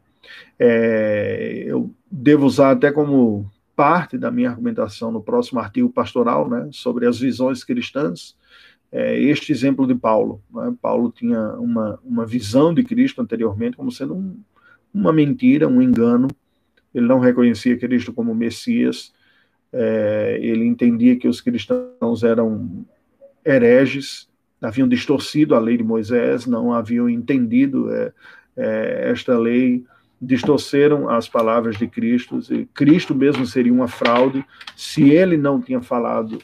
É, 0.58 1.64
eu 1.66 1.94
devo 2.12 2.46
usar 2.46 2.72
até 2.72 2.92
como 2.92 3.50
parte 3.76 4.18
da 4.18 4.30
minha 4.30 4.50
argumentação 4.50 5.12
no 5.12 5.24
próximo 5.24 5.60
artigo 5.60 5.90
pastoral, 5.90 6.50
né, 6.50 6.68
sobre 6.72 7.08
as 7.08 7.18
visões 7.18 7.64
cristãs, 7.64 8.36
é, 8.92 9.20
este 9.20 9.52
exemplo 9.52 9.86
de 9.86 9.96
Paulo. 9.96 10.42
Né? 10.54 10.74
Paulo 10.82 11.12
tinha 11.12 11.40
uma, 11.54 12.00
uma 12.04 12.26
visão 12.26 12.74
de 12.74 12.84
Cristo 12.84 13.22
anteriormente 13.22 13.78
como 13.78 13.92
sendo 13.92 14.16
um, 14.16 14.40
uma 14.94 15.14
mentira, 15.14 15.68
um 15.68 15.82
engano. 15.82 16.28
Ele 16.94 17.08
não 17.08 17.20
reconhecia 17.20 17.78
Cristo 17.78 18.12
como 18.12 18.34
Messias. 18.34 19.14
É, 19.72 20.40
ele 20.42 20.66
entendia 20.66 21.16
que 21.16 21.28
os 21.28 21.40
cristãos 21.40 22.24
eram 22.24 22.86
hereges, 23.46 24.28
haviam 24.62 24.88
distorcido 24.88 25.56
a 25.56 25.60
lei 25.60 25.78
de 25.78 25.84
Moisés, 25.84 26.46
não 26.46 26.74
haviam 26.74 27.08
entendido 27.08 27.92
é, 27.94 28.12
é 28.58 29.12
esta 29.12 29.38
lei 29.38 29.86
distorceram 30.22 31.10
as 31.10 31.30
palavras 31.30 31.78
de 31.78 31.88
Cristo, 31.88 32.40
e 32.52 32.66
Cristo 32.66 33.16
mesmo 33.16 33.46
seria 33.46 33.72
uma 33.72 33.88
fraude 33.88 34.44
se 34.76 35.10
ele 35.12 35.38
não 35.38 35.62
tinha 35.62 35.82
falado 35.82 36.40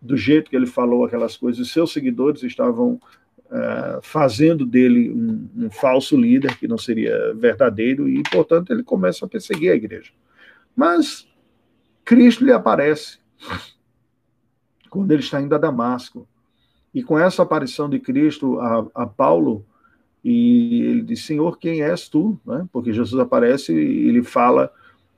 do 0.00 0.16
jeito 0.16 0.50
que 0.50 0.56
ele 0.56 0.66
falou 0.66 1.04
aquelas 1.04 1.36
coisas. 1.36 1.70
Seus 1.70 1.92
seguidores 1.92 2.42
estavam 2.42 3.00
uh, 3.46 4.00
fazendo 4.02 4.64
dele 4.64 5.10
um, 5.10 5.48
um, 5.56 5.70
falso 5.70 6.16
líder 6.16 6.56
que 6.56 6.66
não 6.66 6.78
seria 6.78 7.34
verdadeiro 7.34 8.08
e, 8.08 8.22
portanto, 8.30 8.72
ele 8.72 8.82
começa 8.82 9.24
a 9.24 9.28
perseguir 9.28 9.72
a 9.72 9.76
igreja. 9.76 10.12
Mas 10.74 11.28
Cristo 12.04 12.44
lhe 12.44 12.52
aparece 12.52 13.18
quando 14.88 15.10
ele 15.12 15.22
está 15.22 15.40
indo 15.40 15.54
a 15.54 15.58
Damasco. 15.58 16.26
E 16.92 17.02
com 17.04 17.16
essa 17.16 17.42
aparição 17.42 17.88
de 17.88 18.00
Cristo 18.00 18.58
a, 18.58 18.86
a 18.94 19.06
Paulo, 19.06 19.64
e 20.24 20.82
ele 20.82 21.02
diz: 21.02 21.24
Senhor, 21.24 21.58
quem 21.58 21.82
és 21.82 22.08
tu? 22.08 22.38
Né? 22.44 22.66
Porque 22.72 22.92
Jesus 22.92 23.20
aparece 23.20 23.72
e 23.72 24.08
ele 24.08 24.22
fala: 24.22 24.72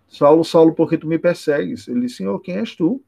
Saulo, 0.07 0.45
Saulo, 0.45 0.75
por 0.75 0.89
que 0.89 0.99
tu 0.99 1.07
me 1.07 1.19
persegues? 1.19 1.89
Ele 1.89 2.01
diz: 2.01 2.17
Senhor, 2.17 2.39
quem 2.41 2.57
és 2.57 2.77
tu? 2.77 3.03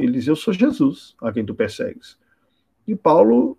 Ele 0.00 0.12
diz: 0.12 0.26
Eu 0.26 0.36
sou 0.36 0.52
Jesus, 0.52 1.14
a 1.20 1.32
quem 1.32 1.44
tu 1.44 1.54
persegues. 1.54 2.16
E 2.86 2.96
Paulo 2.96 3.56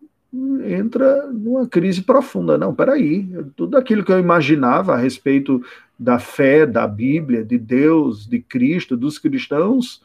entra 0.65 1.27
numa 1.27 1.67
crise 1.67 2.01
profunda. 2.01 2.57
Não, 2.57 2.73
peraí, 2.73 3.27
tudo 3.55 3.77
aquilo 3.77 4.03
que 4.03 4.11
eu 4.11 4.19
imaginava 4.19 4.93
a 4.93 4.97
respeito 4.97 5.63
da 5.99 6.19
fé, 6.19 6.65
da 6.65 6.87
Bíblia, 6.87 7.43
de 7.43 7.57
Deus, 7.57 8.25
de 8.25 8.39
Cristo, 8.39 8.95
dos 8.95 9.19
cristãos, 9.19 10.01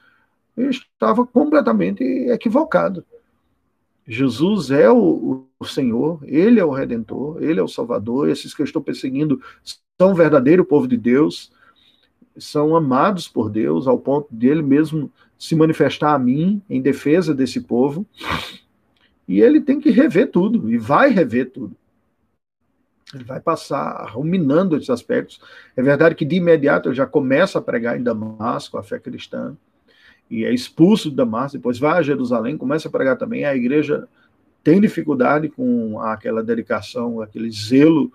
estava 0.57 1.25
completamente 1.27 2.03
equivocado. 2.03 3.05
Jesus 4.07 4.71
é 4.71 4.91
o, 4.91 5.47
o, 5.59 5.65
Senhor, 5.65 6.21
Ele 6.25 6.61
é 6.61 6.65
o 6.65 6.71
Redentor, 6.71 7.43
Ele 7.43 7.59
é 7.59 7.63
o 7.63 7.69
Salvador. 7.69 8.29
Esses 8.29 8.55
que 8.55 8.63
eu 8.63 8.65
estou 8.65 8.83
perseguindo 8.83 9.41
são 9.99 10.13
o 10.13 10.15
verdadeiro 10.15 10.65
povo 10.65 10.87
de 10.87 10.97
Deus, 10.97 11.51
são 12.37 12.77
amados 12.77 13.27
por 13.27 13.51
Deus, 13.51 13.89
ao 13.89 13.99
ponto 13.99 14.29
de 14.31 14.47
Ele 14.47 14.63
mesmo 14.63 15.11
se 15.39 15.55
manifestar 15.55 16.15
a 16.15 16.19
mim 16.19 16.63
em 16.69 16.81
defesa 16.81 17.35
desse 17.35 17.61
povo. 17.61 18.07
E 19.29 19.41
ele 19.41 19.61
tem 19.61 19.81
que 19.81 19.91
rever 19.91 20.31
tudo, 20.31 20.71
e 20.71 20.79
vai 20.79 21.11
rever 21.11 21.51
tudo. 21.51 21.77
Ele 23.15 23.25
vai 23.25 23.41
passar 23.41 24.11
ruminando 24.11 24.77
esses 24.77 24.91
aspectos. 24.91 25.41
É 25.77 25.83
verdade 25.83 26.15
que 26.15 26.25
de 26.25 26.37
imediato 26.37 26.89
ele 26.89 26.97
já 26.97 27.07
começa 27.07 27.59
a 27.59 27.63
pregar 27.63 27.99
em 27.99 28.03
Damasco 28.03 28.79
a 28.79 28.83
fé 28.83 28.99
cristã 28.99 29.57
e 30.31 30.45
é 30.45 30.53
expulso 30.53 31.09
de 31.09 31.17
Damasco, 31.17 31.57
depois 31.57 31.79
vai 31.79 31.99
a 31.99 32.03
Jerusalém, 32.03 32.57
começa 32.57 32.89
a 32.89 32.91
pregar 32.91 33.17
também, 33.17 33.45
a 33.45 33.55
igreja 33.55 34.09
tem 34.63 34.81
dificuldade 34.81 35.49
com 35.49 36.01
aquela 36.01 36.43
dedicação, 36.43 37.21
aquele 37.21 37.51
zelo 37.51 38.13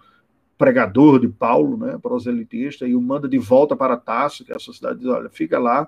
pregador 0.57 1.19
de 1.19 1.29
Paulo, 1.29 1.77
né, 1.77 1.97
proselitista, 2.01 2.85
e 2.85 2.93
o 2.93 3.01
manda 3.01 3.27
de 3.27 3.37
volta 3.37 3.75
para 3.75 3.95
Tasso, 3.95 4.43
que 4.43 4.51
é 4.51 4.55
a 4.55 4.59
sociedade 4.59 4.99
diz, 4.99 5.07
olha, 5.07 5.29
fica 5.29 5.57
lá. 5.57 5.87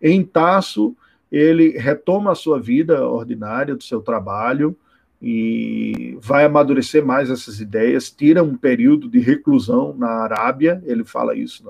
Em 0.00 0.22
Tasso, 0.24 0.96
ele 1.30 1.76
retoma 1.78 2.32
a 2.32 2.36
sua 2.36 2.60
vida 2.60 3.06
ordinária, 3.06 3.74
do 3.74 3.82
seu 3.82 4.00
trabalho, 4.00 4.76
e 5.20 6.18
vai 6.20 6.44
amadurecer 6.44 7.04
mais 7.04 7.30
essas 7.30 7.60
ideias, 7.60 8.10
tira 8.10 8.42
um 8.42 8.56
período 8.56 9.08
de 9.08 9.18
reclusão 9.18 9.94
na 9.96 10.08
Arábia, 10.08 10.82
ele 10.84 11.04
fala 11.04 11.34
isso 11.34 11.64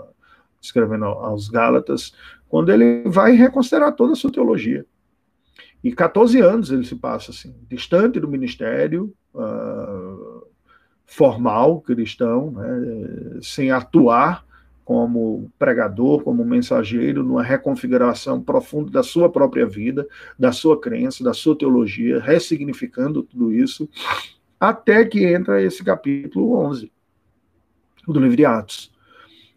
escrevendo 0.60 1.04
aos 1.04 1.48
Gálatas, 1.48 2.12
quando 2.48 2.70
ele 2.72 3.04
vai 3.08 3.32
reconsiderar 3.32 3.92
toda 3.94 4.12
a 4.12 4.16
sua 4.16 4.32
teologia. 4.32 4.84
E 5.82 5.92
14 5.92 6.40
anos 6.40 6.70
ele 6.70 6.84
se 6.84 6.96
passa 6.96 7.30
assim, 7.30 7.54
distante 7.68 8.18
do 8.18 8.28
ministério 8.28 9.14
uh, 9.34 10.46
formal 11.04 11.80
cristão, 11.80 12.50
né, 12.50 13.38
sem 13.40 13.70
atuar 13.70 14.44
como 14.86 15.50
pregador, 15.58 16.22
como 16.22 16.44
mensageiro, 16.44 17.24
numa 17.24 17.42
reconfiguração 17.42 18.40
profunda 18.40 18.88
da 18.88 19.02
sua 19.02 19.28
própria 19.28 19.66
vida, 19.66 20.06
da 20.38 20.52
sua 20.52 20.80
crença, 20.80 21.24
da 21.24 21.34
sua 21.34 21.58
teologia, 21.58 22.20
ressignificando 22.20 23.24
tudo 23.24 23.52
isso, 23.52 23.88
até 24.60 25.04
que 25.04 25.24
entra 25.26 25.60
esse 25.60 25.82
capítulo 25.82 26.56
11 26.68 26.92
do 28.06 28.20
livro 28.20 28.36
de 28.36 28.44
Atos. 28.44 28.92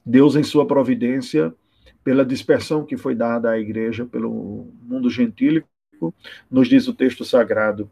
Deus, 0.04 0.36
em 0.36 0.42
sua 0.42 0.66
providência, 0.66 1.54
pela 2.04 2.26
dispersão 2.26 2.84
que 2.84 2.98
foi 2.98 3.14
dada 3.14 3.52
à 3.52 3.60
igreja 3.60 4.08
pelo 4.08 4.68
mundo 4.82 5.12
gentílico, 5.12 5.70
nos 6.50 6.68
diz 6.68 6.88
o 6.88 6.94
texto 6.94 7.24
sagrado 7.24 7.88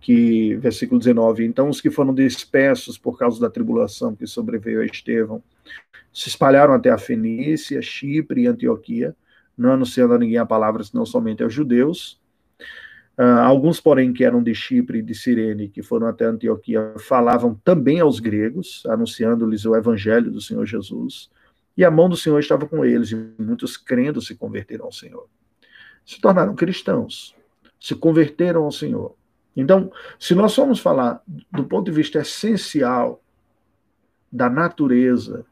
que, 0.00 0.56
versículo 0.56 0.98
19, 0.98 1.44
então 1.44 1.68
os 1.68 1.80
que 1.80 1.88
foram 1.88 2.12
dispersos 2.12 2.98
por 2.98 3.16
causa 3.16 3.40
da 3.40 3.48
tribulação 3.48 4.16
que 4.16 4.26
sobreveio 4.26 4.80
a 4.80 4.86
Estevão, 4.86 5.40
se 6.12 6.28
espalharam 6.28 6.74
até 6.74 6.90
a 6.90 6.98
Fenícia, 6.98 7.80
Chipre 7.80 8.42
e 8.42 8.46
Antioquia, 8.46 9.14
não 9.56 9.72
anunciando 9.72 10.14
a 10.14 10.18
ninguém 10.18 10.38
a 10.38 10.46
palavra, 10.46 10.82
senão 10.82 11.04
somente 11.04 11.42
aos 11.42 11.52
judeus. 11.52 12.18
Uh, 13.18 13.40
alguns, 13.42 13.80
porém, 13.80 14.12
que 14.12 14.24
eram 14.24 14.42
de 14.42 14.54
Chipre 14.54 14.98
e 14.98 15.02
de 15.02 15.14
Cirene, 15.14 15.68
que 15.68 15.82
foram 15.82 16.06
até 16.06 16.24
Antioquia, 16.24 16.94
falavam 16.98 17.60
também 17.62 18.00
aos 18.00 18.18
gregos, 18.18 18.82
anunciando-lhes 18.86 19.66
o 19.66 19.76
evangelho 19.76 20.30
do 20.30 20.40
Senhor 20.40 20.64
Jesus. 20.64 21.30
E 21.76 21.84
a 21.84 21.90
mão 21.90 22.08
do 22.08 22.16
Senhor 22.16 22.38
estava 22.38 22.66
com 22.66 22.84
eles, 22.84 23.10
e 23.10 23.34
muitos 23.38 23.76
crendo 23.76 24.20
se 24.22 24.34
converteram 24.34 24.86
ao 24.86 24.92
Senhor. 24.92 25.28
Se 26.04 26.20
tornaram 26.20 26.54
cristãos, 26.54 27.34
se 27.78 27.94
converteram 27.94 28.64
ao 28.64 28.72
Senhor. 28.72 29.14
Então, 29.54 29.92
se 30.18 30.34
nós 30.34 30.54
formos 30.54 30.80
falar 30.80 31.22
do 31.52 31.64
ponto 31.64 31.90
de 31.90 31.96
vista 31.96 32.20
essencial 32.20 33.22
da 34.32 34.48
natureza, 34.48 35.44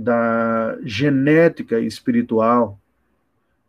da 0.00 0.78
genética 0.84 1.80
espiritual, 1.80 2.78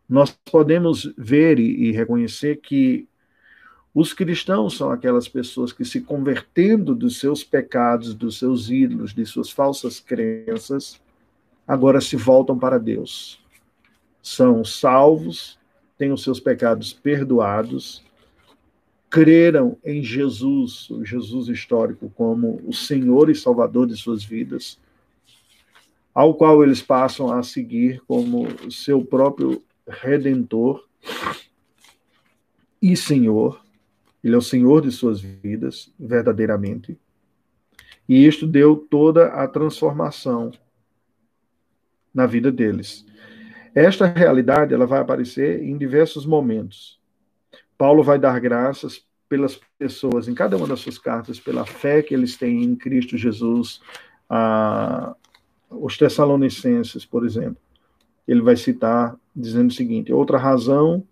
nós 0.08 0.30
podemos 0.52 1.12
ver 1.18 1.58
e, 1.58 1.92
reconhecer 1.92 2.58
que 2.58 3.08
os 3.96 4.14
cristãos 4.14 4.78
são 4.78 4.92
aquelas 4.92 5.28
pessoas 5.28 5.74
que, 5.74 5.84
se 5.84 6.02
convertendo 6.02 6.94
dos 6.94 7.20
seus 7.20 7.44
pecados, 7.44 8.14
dos 8.14 8.38
seus 8.38 8.70
ídolos, 8.70 9.12
de 9.12 9.26
suas 9.26 9.50
falsas 9.50 10.00
crenças, 10.00 11.02
agora 11.68 12.00
se 12.00 12.16
voltam 12.16 12.60
para 12.60 12.78
Deus. 12.78 13.44
São 14.22 14.64
salvos, 14.64 15.58
têm 15.98 16.12
os 16.12 16.22
seus 16.22 16.40
pecados 16.40 16.94
perdoados, 16.94 18.04
creram 19.10 19.78
em 19.84 20.04
Jesus, 20.04 20.92
o 20.92 21.04
Jesus 21.04 21.48
histórico, 21.48 22.12
como 22.16 22.62
o 22.68 22.72
Senhor 22.72 23.32
e 23.32 23.36
Salvador 23.36 23.88
de 23.88 23.98
suas 23.98 24.24
vidas, 24.24 24.78
ao 26.14 26.34
qual 26.34 26.64
eles 26.64 26.82
passam 26.82 27.32
a 27.32 27.44
seguir 27.44 28.02
como 28.08 28.48
seu 28.72 29.04
próprio 29.04 29.64
redentor 29.88 30.86
e 32.82 32.96
Senhor. 32.96 33.62
Ele 34.24 34.36
é 34.36 34.38
o 34.38 34.42
Senhor 34.42 34.82
de 34.82 34.92
suas 34.92 35.22
vidas, 35.22 35.94
verdadeiramente. 36.00 37.00
E 38.08 38.26
isto 38.26 38.46
deu 38.48 38.76
toda 38.76 39.28
a 39.28 39.48
transformação 39.48 40.52
na 42.14 42.26
vida 42.26 42.52
deles. 42.52 43.06
Esta 43.74 44.08
realidade 44.08 44.74
ela 44.74 44.88
vai 44.88 45.00
aparecer 45.00 45.64
em 45.64 45.78
diversos 45.78 46.26
momentos. 46.26 47.00
Paulo 47.78 48.04
vai 48.04 48.20
dar 48.20 48.40
graças 48.40 49.06
pelas 49.30 49.60
pessoas 49.78 50.28
em 50.28 50.34
cada 50.34 50.58
uma 50.58 50.68
das 50.68 50.80
suas 50.80 50.98
cartas, 50.98 51.40
pela 51.40 51.66
fé 51.66 52.02
que 52.02 52.14
eles 52.14 52.36
têm 52.36 52.64
em 52.64 52.76
Cristo 52.76 53.16
Jesus. 53.16 53.80
Ah, 54.28 55.16
os 55.70 55.98
Tessalonicenses, 55.98 57.06
por 57.06 57.26
exemplo, 57.26 57.58
ele 58.28 58.42
vai 58.42 58.56
citar 58.56 59.16
dizendo 59.36 59.70
o 59.70 59.74
seguinte: 59.74 60.12
outra 60.12 60.38
razão 60.38 61.04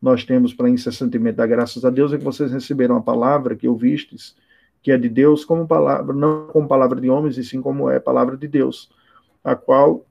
nós 0.00 0.24
temos 0.24 0.52
para 0.52 0.68
incessantemente 0.68 1.36
dar 1.36 1.46
graças 1.46 1.84
a 1.84 1.90
Deus 1.90 2.12
é 2.12 2.18
que 2.18 2.24
vocês 2.24 2.50
receberam 2.50 2.96
a 2.96 3.02
palavra 3.02 3.54
que 3.54 3.68
ouvistes, 3.68 4.36
que 4.82 4.90
é 4.90 4.98
de 4.98 5.08
Deus, 5.08 5.44
como 5.44 5.66
palavra, 5.66 6.12
não 6.14 6.48
como 6.48 6.66
palavra 6.66 7.00
de 7.00 7.08
homens, 7.08 7.38
e 7.38 7.44
sim 7.44 7.60
como 7.60 7.88
é 7.88 8.00
palavra 8.00 8.36
de 8.36 8.48
Deus, 8.48 8.90
a 9.44 9.54
qual, 9.54 10.04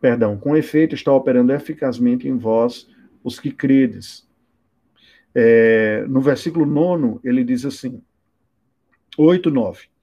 perdão, 0.00 0.36
com 0.36 0.56
efeito 0.56 0.94
está 0.94 1.12
operando 1.12 1.52
eficazmente 1.52 2.28
em 2.28 2.36
vós 2.36 2.86
os 3.22 3.40
que 3.40 3.50
credes. 3.50 4.28
É, 5.34 6.04
no 6.06 6.20
versículo 6.20 6.66
9, 6.66 7.20
ele 7.24 7.42
diz 7.42 7.64
assim, 7.64 8.00
8, 9.16 9.50
9 9.50 9.93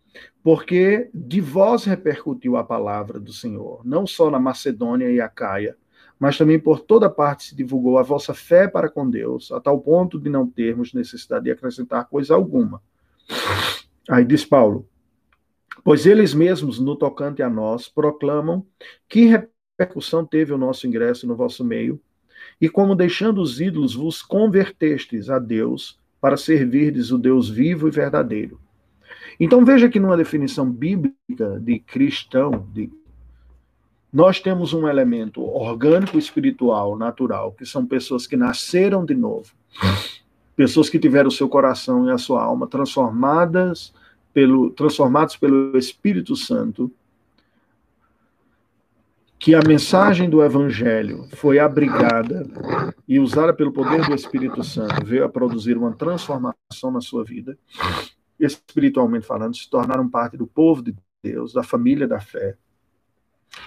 porque 0.43 1.09
de 1.13 1.39
vós 1.39 1.85
repercutiu 1.85 2.57
a 2.57 2.63
palavra 2.63 3.19
do 3.19 3.31
Senhor, 3.31 3.81
não 3.85 4.07
só 4.07 4.29
na 4.29 4.39
Macedônia 4.39 5.09
e 5.11 5.21
Acaia, 5.21 5.77
mas 6.19 6.37
também 6.37 6.59
por 6.59 6.81
toda 6.81 7.09
parte 7.09 7.43
se 7.43 7.55
divulgou 7.55 7.97
a 7.97 8.03
vossa 8.03 8.33
fé 8.33 8.67
para 8.67 8.89
com 8.89 9.09
Deus, 9.09 9.51
a 9.51 9.59
tal 9.59 9.79
ponto 9.79 10.19
de 10.19 10.29
não 10.29 10.47
termos 10.47 10.93
necessidade 10.93 11.45
de 11.45 11.51
acrescentar 11.51 12.07
coisa 12.07 12.35
alguma. 12.35 12.81
Aí 14.09 14.25
diz 14.25 14.45
Paulo: 14.45 14.87
Pois 15.83 16.05
eles 16.05 16.33
mesmos, 16.33 16.79
no 16.79 16.95
tocante 16.95 17.41
a 17.41 17.49
nós, 17.49 17.87
proclamam 17.87 18.65
que 19.07 19.25
repercussão 19.25 20.25
teve 20.25 20.53
o 20.53 20.57
nosso 20.57 20.87
ingresso 20.87 21.27
no 21.27 21.35
vosso 21.35 21.63
meio, 21.63 21.99
e 22.59 22.69
como 22.69 22.95
deixando 22.95 23.41
os 23.41 23.59
ídolos 23.59 23.95
vos 23.95 24.21
convertestes 24.21 25.29
a 25.29 25.39
Deus 25.39 25.99
para 26.19 26.37
servirdes 26.37 27.11
o 27.11 27.17
Deus 27.17 27.49
vivo 27.49 27.87
e 27.87 27.91
verdadeiro 27.91 28.59
então 29.39 29.63
veja 29.63 29.89
que 29.89 29.99
numa 29.99 30.17
definição 30.17 30.69
bíblica 30.69 31.59
de 31.59 31.79
cristão, 31.79 32.67
de, 32.73 32.89
nós 34.11 34.39
temos 34.39 34.73
um 34.73 34.87
elemento 34.87 35.41
orgânico, 35.41 36.17
espiritual, 36.17 36.97
natural, 36.97 37.53
que 37.53 37.65
são 37.65 37.85
pessoas 37.85 38.27
que 38.27 38.35
nasceram 38.35 39.05
de 39.05 39.15
novo, 39.15 39.51
pessoas 40.55 40.89
que 40.89 40.99
tiveram 40.99 41.29
o 41.29 41.31
seu 41.31 41.47
coração 41.47 42.07
e 42.07 42.11
a 42.11 42.17
sua 42.17 42.43
alma 42.43 42.67
transformadas 42.67 43.93
pelo, 44.33 44.69
transformados 44.71 45.35
pelo 45.37 45.77
Espírito 45.77 46.35
Santo, 46.35 46.91
que 49.39 49.55
a 49.55 49.61
mensagem 49.65 50.29
do 50.29 50.43
Evangelho 50.43 51.27
foi 51.33 51.57
abrigada 51.57 52.47
e 53.07 53.19
usada 53.19 53.51
pelo 53.51 53.71
poder 53.71 54.05
do 54.05 54.13
Espírito 54.13 54.63
Santo, 54.63 55.03
veio 55.03 55.25
a 55.25 55.29
produzir 55.29 55.75
uma 55.75 55.93
transformação 55.93 56.91
na 56.91 57.01
sua 57.01 57.23
vida 57.23 57.57
espiritualmente 58.43 59.25
falando, 59.25 59.55
se 59.55 59.69
tornaram 59.69 60.09
parte 60.09 60.37
do 60.37 60.47
povo 60.47 60.81
de 60.81 60.95
Deus, 61.23 61.53
da 61.53 61.63
família 61.63 62.07
da 62.07 62.19
fé. 62.19 62.57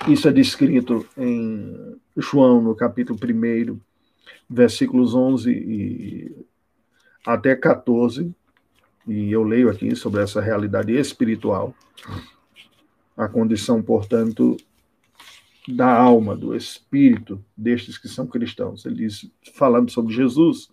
Isso 0.08 0.28
é 0.28 0.32
descrito 0.32 1.06
em 1.16 1.96
João, 2.16 2.60
no 2.60 2.74
capítulo 2.74 3.18
1, 3.18 3.78
versículos 4.48 5.14
11 5.14 5.50
e 5.50 6.46
até 7.26 7.54
14, 7.54 8.34
e 9.06 9.30
eu 9.30 9.42
leio 9.42 9.70
aqui 9.70 9.94
sobre 9.94 10.22
essa 10.22 10.40
realidade 10.40 10.92
espiritual, 10.92 11.74
a 13.16 13.28
condição, 13.28 13.82
portanto, 13.82 14.56
da 15.68 15.90
alma, 15.94 16.36
do 16.36 16.54
espírito 16.54 17.42
destes 17.56 17.96
que 17.96 18.08
são 18.08 18.26
cristãos. 18.26 18.84
Ele 18.84 18.96
diz, 18.96 19.30
falando 19.54 19.90
sobre 19.90 20.14
Jesus, 20.14 20.68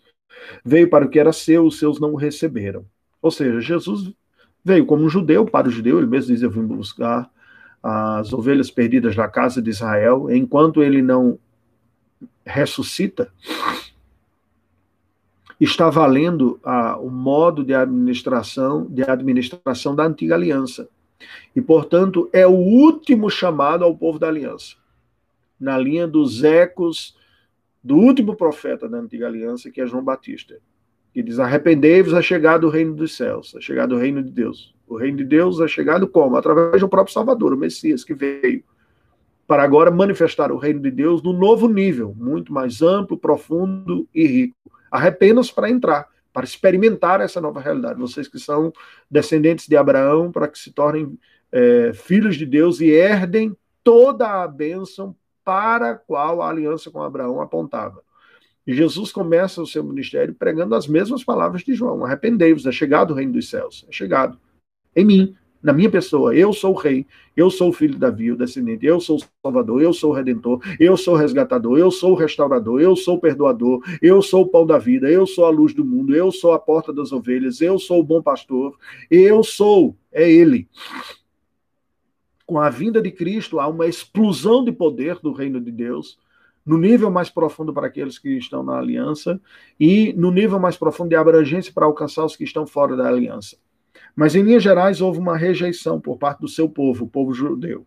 veio 0.63 0.89
para 0.89 1.05
o 1.05 1.09
que 1.09 1.19
era 1.19 1.31
seu, 1.31 1.65
os 1.65 1.77
seus 1.77 1.99
não 1.99 2.13
o 2.13 2.17
receberam. 2.17 2.85
Ou 3.21 3.29
seja, 3.29 3.61
Jesus 3.61 4.11
veio 4.63 4.85
como 4.85 5.03
um 5.03 5.09
judeu 5.09 5.45
para 5.45 5.67
o 5.67 5.71
judeu, 5.71 5.97
ele 5.97 6.07
mesmo 6.07 6.33
diz: 6.33 6.41
Eu 6.41 6.49
vim 6.49 6.65
buscar 6.65 7.29
as 7.83 8.31
ovelhas 8.31 8.69
perdidas 8.69 9.15
da 9.15 9.27
casa 9.27 9.61
de 9.61 9.69
Israel, 9.69 10.29
enquanto 10.29 10.83
ele 10.83 11.01
não 11.01 11.39
ressuscita, 12.45 13.31
está 15.59 15.89
valendo 15.89 16.59
ah, 16.63 16.97
o 16.97 17.09
modo 17.09 17.63
de 17.63 17.73
administração, 17.73 18.85
de 18.87 19.03
administração 19.03 19.95
da 19.95 20.05
antiga 20.05 20.35
aliança. 20.35 20.89
E, 21.55 21.61
portanto, 21.61 22.29
é 22.33 22.47
o 22.47 22.51
último 22.51 23.29
chamado 23.29 23.83
ao 23.83 23.95
povo 23.95 24.17
da 24.17 24.27
aliança. 24.27 24.75
Na 25.59 25.77
linha 25.77 26.07
dos 26.07 26.43
ecos 26.43 27.15
do 27.83 27.95
último 27.95 28.35
profeta 28.35 28.89
da 28.89 28.97
antiga 28.97 29.27
aliança, 29.27 29.69
que 29.69 29.81
é 29.81 29.85
João 29.85 30.03
Batista 30.03 30.59
que 31.13 31.21
diz: 31.21 31.39
Arrependei-vos 31.39 32.13
a 32.13 32.21
chegar 32.21 32.57
do 32.57 32.69
reino 32.69 32.93
dos 32.93 33.15
céus, 33.15 33.55
a 33.55 33.61
chegar 33.61 33.87
do 33.87 33.97
reino 33.97 34.23
de 34.23 34.31
Deus. 34.31 34.73
O 34.87 34.97
reino 34.97 35.17
de 35.17 35.23
Deus 35.23 35.59
é 35.59 35.67
chegado 35.67 36.07
como? 36.07 36.35
Através 36.35 36.81
do 36.81 36.89
próprio 36.89 37.13
Salvador, 37.13 37.53
o 37.53 37.57
Messias, 37.57 38.03
que 38.03 38.13
veio 38.13 38.63
para 39.47 39.63
agora 39.63 39.91
manifestar 39.91 40.51
o 40.51 40.57
reino 40.57 40.79
de 40.79 40.91
Deus 40.91 41.21
num 41.21 41.33
novo 41.33 41.67
nível, 41.67 42.15
muito 42.17 42.53
mais 42.53 42.81
amplo, 42.81 43.17
profundo 43.17 44.07
e 44.13 44.25
rico. 44.25 44.55
Arrependam-se 44.89 45.53
para 45.53 45.69
entrar, 45.69 46.07
para 46.31 46.45
experimentar 46.45 47.19
essa 47.19 47.41
nova 47.41 47.59
realidade. 47.59 47.99
Vocês 47.99 48.27
que 48.27 48.39
são 48.39 48.71
descendentes 49.09 49.67
de 49.67 49.75
Abraão, 49.75 50.31
para 50.31 50.47
que 50.47 50.57
se 50.57 50.71
tornem 50.71 51.17
é, 51.51 51.91
filhos 51.93 52.37
de 52.37 52.45
Deus 52.45 52.79
e 52.79 52.89
herdem 52.89 53.55
toda 53.83 54.41
a 54.41 54.47
bênção 54.47 55.15
para 55.43 55.91
a 55.91 55.95
qual 55.95 56.41
a 56.41 56.49
aliança 56.49 56.89
com 56.89 57.01
Abraão 57.01 57.41
apontava. 57.41 58.01
Jesus 58.67 59.11
começa 59.11 59.61
o 59.61 59.67
seu 59.67 59.83
ministério 59.83 60.35
pregando 60.35 60.75
as 60.75 60.87
mesmas 60.87 61.23
palavras 61.23 61.63
de 61.63 61.73
João: 61.73 62.05
arrependei-vos, 62.05 62.65
é 62.65 62.71
chegado 62.71 63.11
o 63.11 63.15
reino 63.15 63.33
dos 63.33 63.49
céus, 63.49 63.85
é 63.89 63.91
chegado. 63.91 64.37
Em 64.95 65.05
mim, 65.05 65.35
na 65.61 65.73
minha 65.73 65.89
pessoa, 65.89 66.35
eu 66.35 66.51
sou 66.53 66.73
o 66.73 66.77
rei, 66.77 67.05
eu 67.37 67.49
sou 67.49 67.69
o 67.69 67.73
filho 67.73 67.93
de 67.93 67.99
Davi, 67.99 68.31
o 68.31 68.37
descendente, 68.37 68.85
eu 68.85 68.99
sou 68.99 69.17
o 69.17 69.23
salvador, 69.43 69.81
eu 69.81 69.93
sou 69.93 70.11
o 70.11 70.13
redentor, 70.13 70.59
eu 70.79 70.97
sou 70.97 71.13
o 71.13 71.17
resgatador, 71.17 71.77
eu 71.77 71.91
sou 71.91 72.13
o 72.13 72.15
restaurador, 72.15 72.81
eu 72.81 72.95
sou 72.95 73.17
o 73.17 73.19
perdoador, 73.19 73.83
eu 74.01 74.21
sou 74.21 74.41
o 74.41 74.47
pão 74.47 74.65
da 74.65 74.79
vida, 74.79 75.09
eu 75.09 75.27
sou 75.27 75.45
a 75.45 75.49
luz 75.49 75.73
do 75.73 75.85
mundo, 75.85 76.15
eu 76.15 76.31
sou 76.31 76.53
a 76.53 76.59
porta 76.59 76.91
das 76.91 77.11
ovelhas, 77.11 77.61
eu 77.61 77.77
sou 77.77 77.99
o 77.99 78.03
bom 78.03 78.21
pastor, 78.21 78.75
eu 79.09 79.43
sou, 79.43 79.95
é 80.11 80.29
ele. 80.29 80.67
Com 82.45 82.59
a 82.59 82.69
vinda 82.69 83.01
de 83.01 83.11
Cristo 83.11 83.59
há 83.59 83.67
uma 83.67 83.87
explosão 83.87 84.65
de 84.65 84.71
poder 84.71 85.19
do 85.19 85.31
reino 85.31 85.61
de 85.61 85.71
Deus 85.71 86.17
no 86.65 86.77
nível 86.77 87.09
mais 87.09 87.29
profundo 87.29 87.73
para 87.73 87.87
aqueles 87.87 88.17
que 88.17 88.29
estão 88.37 88.63
na 88.63 88.77
aliança 88.77 89.39
e 89.79 90.13
no 90.13 90.31
nível 90.31 90.59
mais 90.59 90.77
profundo 90.77 91.09
de 91.09 91.15
abrangência 91.15 91.71
para 91.73 91.85
alcançar 91.85 92.25
os 92.25 92.35
que 92.35 92.43
estão 92.43 92.65
fora 92.67 92.95
da 92.95 93.07
aliança. 93.07 93.57
Mas 94.15 94.35
em 94.35 94.43
linhas 94.43 94.63
gerais 94.63 95.01
houve 95.01 95.19
uma 95.19 95.37
rejeição 95.37 95.99
por 95.99 96.17
parte 96.17 96.41
do 96.41 96.47
seu 96.47 96.69
povo, 96.69 97.05
o 97.05 97.09
povo 97.09 97.33
judeu. 97.33 97.85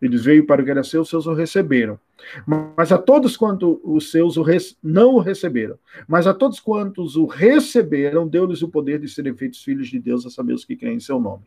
Eles 0.00 0.24
veio 0.24 0.46
para 0.46 0.60
o 0.60 0.64
que 0.64 0.70
era 0.70 0.82
seu, 0.82 1.02
os 1.02 1.08
seus 1.08 1.26
o 1.26 1.32
receberam. 1.32 1.98
Mas 2.46 2.92
a 2.92 2.98
todos 2.98 3.36
quanto 3.36 3.80
os 3.82 4.10
seus 4.10 4.36
o 4.36 4.44
não 4.82 5.14
o 5.14 5.18
receberam, 5.18 5.78
mas 6.06 6.26
a 6.26 6.34
todos 6.34 6.60
quantos 6.60 7.16
o 7.16 7.26
receberam, 7.26 8.26
deu-lhes 8.26 8.62
o 8.62 8.68
poder 8.68 9.00
de 9.00 9.08
serem 9.08 9.34
feitos 9.34 9.62
filhos 9.62 9.88
de 9.88 9.98
Deus, 9.98 10.24
a 10.26 10.30
saber 10.30 10.52
os 10.52 10.64
que 10.64 10.76
creem 10.76 10.96
em 10.96 11.00
seu 11.00 11.20
nome. 11.20 11.42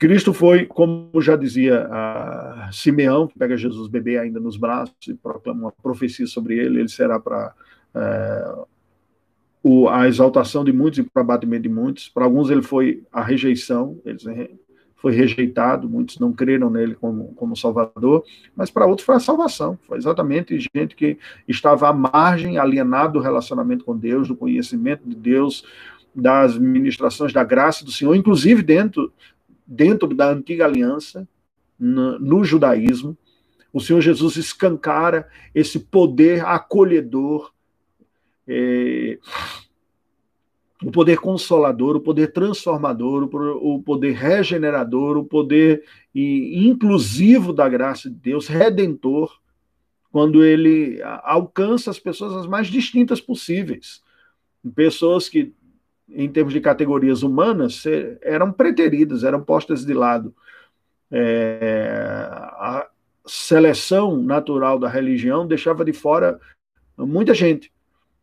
Cristo 0.00 0.32
foi, 0.32 0.64
como 0.64 1.10
já 1.20 1.36
dizia 1.36 1.86
a 1.90 2.70
Simeão, 2.72 3.26
que 3.26 3.38
pega 3.38 3.54
Jesus 3.54 3.86
bebê 3.86 4.16
ainda 4.16 4.40
nos 4.40 4.56
braços 4.56 4.96
e 5.06 5.12
proclama 5.12 5.60
uma 5.60 5.72
profecia 5.72 6.26
sobre 6.26 6.56
ele, 6.58 6.80
ele 6.80 6.88
será 6.88 7.20
para 7.20 7.52
é, 7.94 8.54
a 9.90 10.08
exaltação 10.08 10.64
de 10.64 10.72
muitos 10.72 11.00
e 11.00 11.02
para 11.02 11.20
abatimento 11.20 11.64
de 11.64 11.68
muitos. 11.68 12.08
Para 12.08 12.24
alguns 12.24 12.48
ele 12.48 12.62
foi 12.62 13.02
a 13.12 13.22
rejeição, 13.22 14.00
ele 14.02 14.58
foi 14.96 15.12
rejeitado, 15.12 15.86
muitos 15.86 16.18
não 16.18 16.32
creram 16.32 16.70
nele 16.70 16.94
como, 16.94 17.34
como 17.34 17.54
Salvador, 17.54 18.24
mas 18.56 18.70
para 18.70 18.86
outros 18.86 19.04
foi 19.04 19.16
a 19.16 19.20
salvação. 19.20 19.78
Foi 19.82 19.98
exatamente 19.98 20.58
gente 20.74 20.96
que 20.96 21.18
estava 21.46 21.90
à 21.90 21.92
margem, 21.92 22.56
alienado 22.56 23.18
do 23.18 23.20
relacionamento 23.20 23.84
com 23.84 23.94
Deus, 23.94 24.28
do 24.28 24.34
conhecimento 24.34 25.06
de 25.06 25.14
Deus, 25.14 25.62
das 26.14 26.56
ministrações 26.56 27.34
da 27.34 27.44
graça 27.44 27.84
do 27.84 27.92
Senhor, 27.92 28.14
inclusive 28.14 28.62
dentro 28.62 29.12
dentro 29.70 30.12
da 30.12 30.28
antiga 30.28 30.64
aliança, 30.64 31.28
no, 31.78 32.18
no 32.18 32.44
judaísmo, 32.44 33.16
o 33.72 33.80
Senhor 33.80 34.00
Jesus 34.00 34.36
escancara 34.36 35.28
esse 35.54 35.78
poder 35.78 36.44
acolhedor, 36.44 37.52
é, 38.48 39.16
o 40.82 40.90
poder 40.90 41.18
consolador, 41.20 41.96
o 41.96 42.00
poder 42.00 42.32
transformador, 42.32 43.22
o 43.62 43.80
poder 43.80 44.12
regenerador, 44.12 45.16
o 45.16 45.24
poder 45.24 45.84
inclusivo 46.12 47.52
da 47.52 47.68
graça 47.68 48.10
de 48.10 48.16
Deus, 48.16 48.48
redentor, 48.48 49.38
quando 50.10 50.44
ele 50.44 51.00
alcança 51.22 51.90
as 51.90 51.98
pessoas 52.00 52.34
as 52.34 52.46
mais 52.46 52.66
distintas 52.66 53.20
possíveis. 53.20 54.02
Pessoas 54.74 55.28
que, 55.28 55.54
em 56.12 56.28
termos 56.28 56.52
de 56.52 56.60
categorias 56.60 57.22
humanas, 57.22 57.84
eram 58.22 58.52
preteridas, 58.52 59.24
eram 59.24 59.42
postas 59.42 59.84
de 59.84 59.94
lado. 59.94 60.34
É, 61.10 61.88
a 62.30 62.88
seleção 63.26 64.16
natural 64.16 64.78
da 64.78 64.88
religião 64.88 65.46
deixava 65.46 65.84
de 65.84 65.92
fora 65.92 66.40
muita 66.96 67.34
gente 67.34 67.72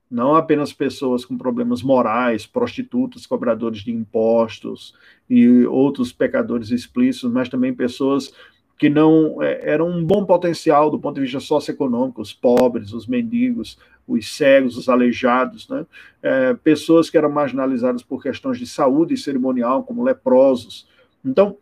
não 0.10 0.36
apenas 0.36 0.72
pessoas 0.72 1.26
com 1.26 1.38
problemas 1.38 1.84
morais, 1.84 2.46
prostitutas, 2.46 3.26
cobradores 3.26 3.82
de 3.82 3.92
impostos 3.92 4.96
e 5.30 5.66
outros 5.66 6.14
pecadores 6.14 6.72
explícitos, 6.72 7.30
mas 7.32 7.50
também 7.50 7.74
pessoas 7.74 8.34
que 8.78 8.90
não 8.90 9.42
é, 9.42 9.72
eram 9.72 9.90
um 9.90 10.04
bom 10.06 10.26
potencial 10.26 10.92
do 10.92 11.00
ponto 11.00 11.16
de 11.16 11.22
vista 11.22 11.40
socioeconômico, 11.40 12.22
os 12.22 12.34
pobres, 12.34 12.94
os 12.94 13.08
mendigos, 13.08 13.78
os 14.08 14.36
cegos, 14.36 14.78
os 14.78 14.88
aleijados, 14.88 15.68
né? 15.68 15.86
É, 16.22 16.54
pessoas 16.54 17.10
que 17.10 17.18
eram 17.18 17.32
marginalizadas 17.32 18.04
por 18.04 18.22
questões 18.22 18.60
de 18.60 18.68
saúde 18.68 19.16
e 19.16 19.18
cerimonial, 19.18 19.84
como 19.84 20.04
leprosos. 20.04 20.88
Então, 21.26 21.58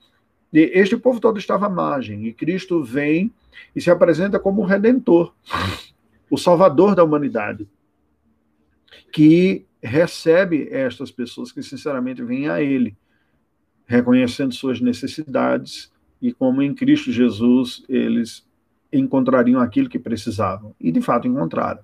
este 0.54 0.96
povo 0.98 1.20
todo 1.20 1.40
estava 1.40 1.66
à 1.66 1.70
margem, 1.70 2.28
e 2.28 2.34
Cristo 2.34 2.84
vem 2.84 3.32
e 3.76 3.82
se 3.82 3.90
apresenta 3.90 4.40
como 4.40 4.62
o 4.62 4.66
redentor, 4.66 5.34
o 6.30 6.38
salvador 6.38 6.96
da 6.96 7.04
humanidade 7.04 7.68
que 9.12 9.66
recebe 9.82 10.68
estas 10.72 11.12
pessoas 11.12 11.52
que 11.52 11.62
sinceramente 11.62 12.24
vêm 12.24 12.50
a 12.50 12.62
Ele, 12.62 12.96
reconhecendo 13.86 14.54
suas 14.54 14.82
necessidades 14.82 15.92
e 16.26 16.34
como 16.34 16.64
em 16.64 16.74
Cristo 16.74 17.12
Jesus 17.12 17.84
eles 17.88 18.44
encontrariam 18.92 19.62
aquilo 19.62 19.88
que 19.88 20.00
precisavam. 20.00 20.74
E 20.82 20.92
de 20.92 21.00
fato 21.00 21.28
encontraram. 21.28 21.82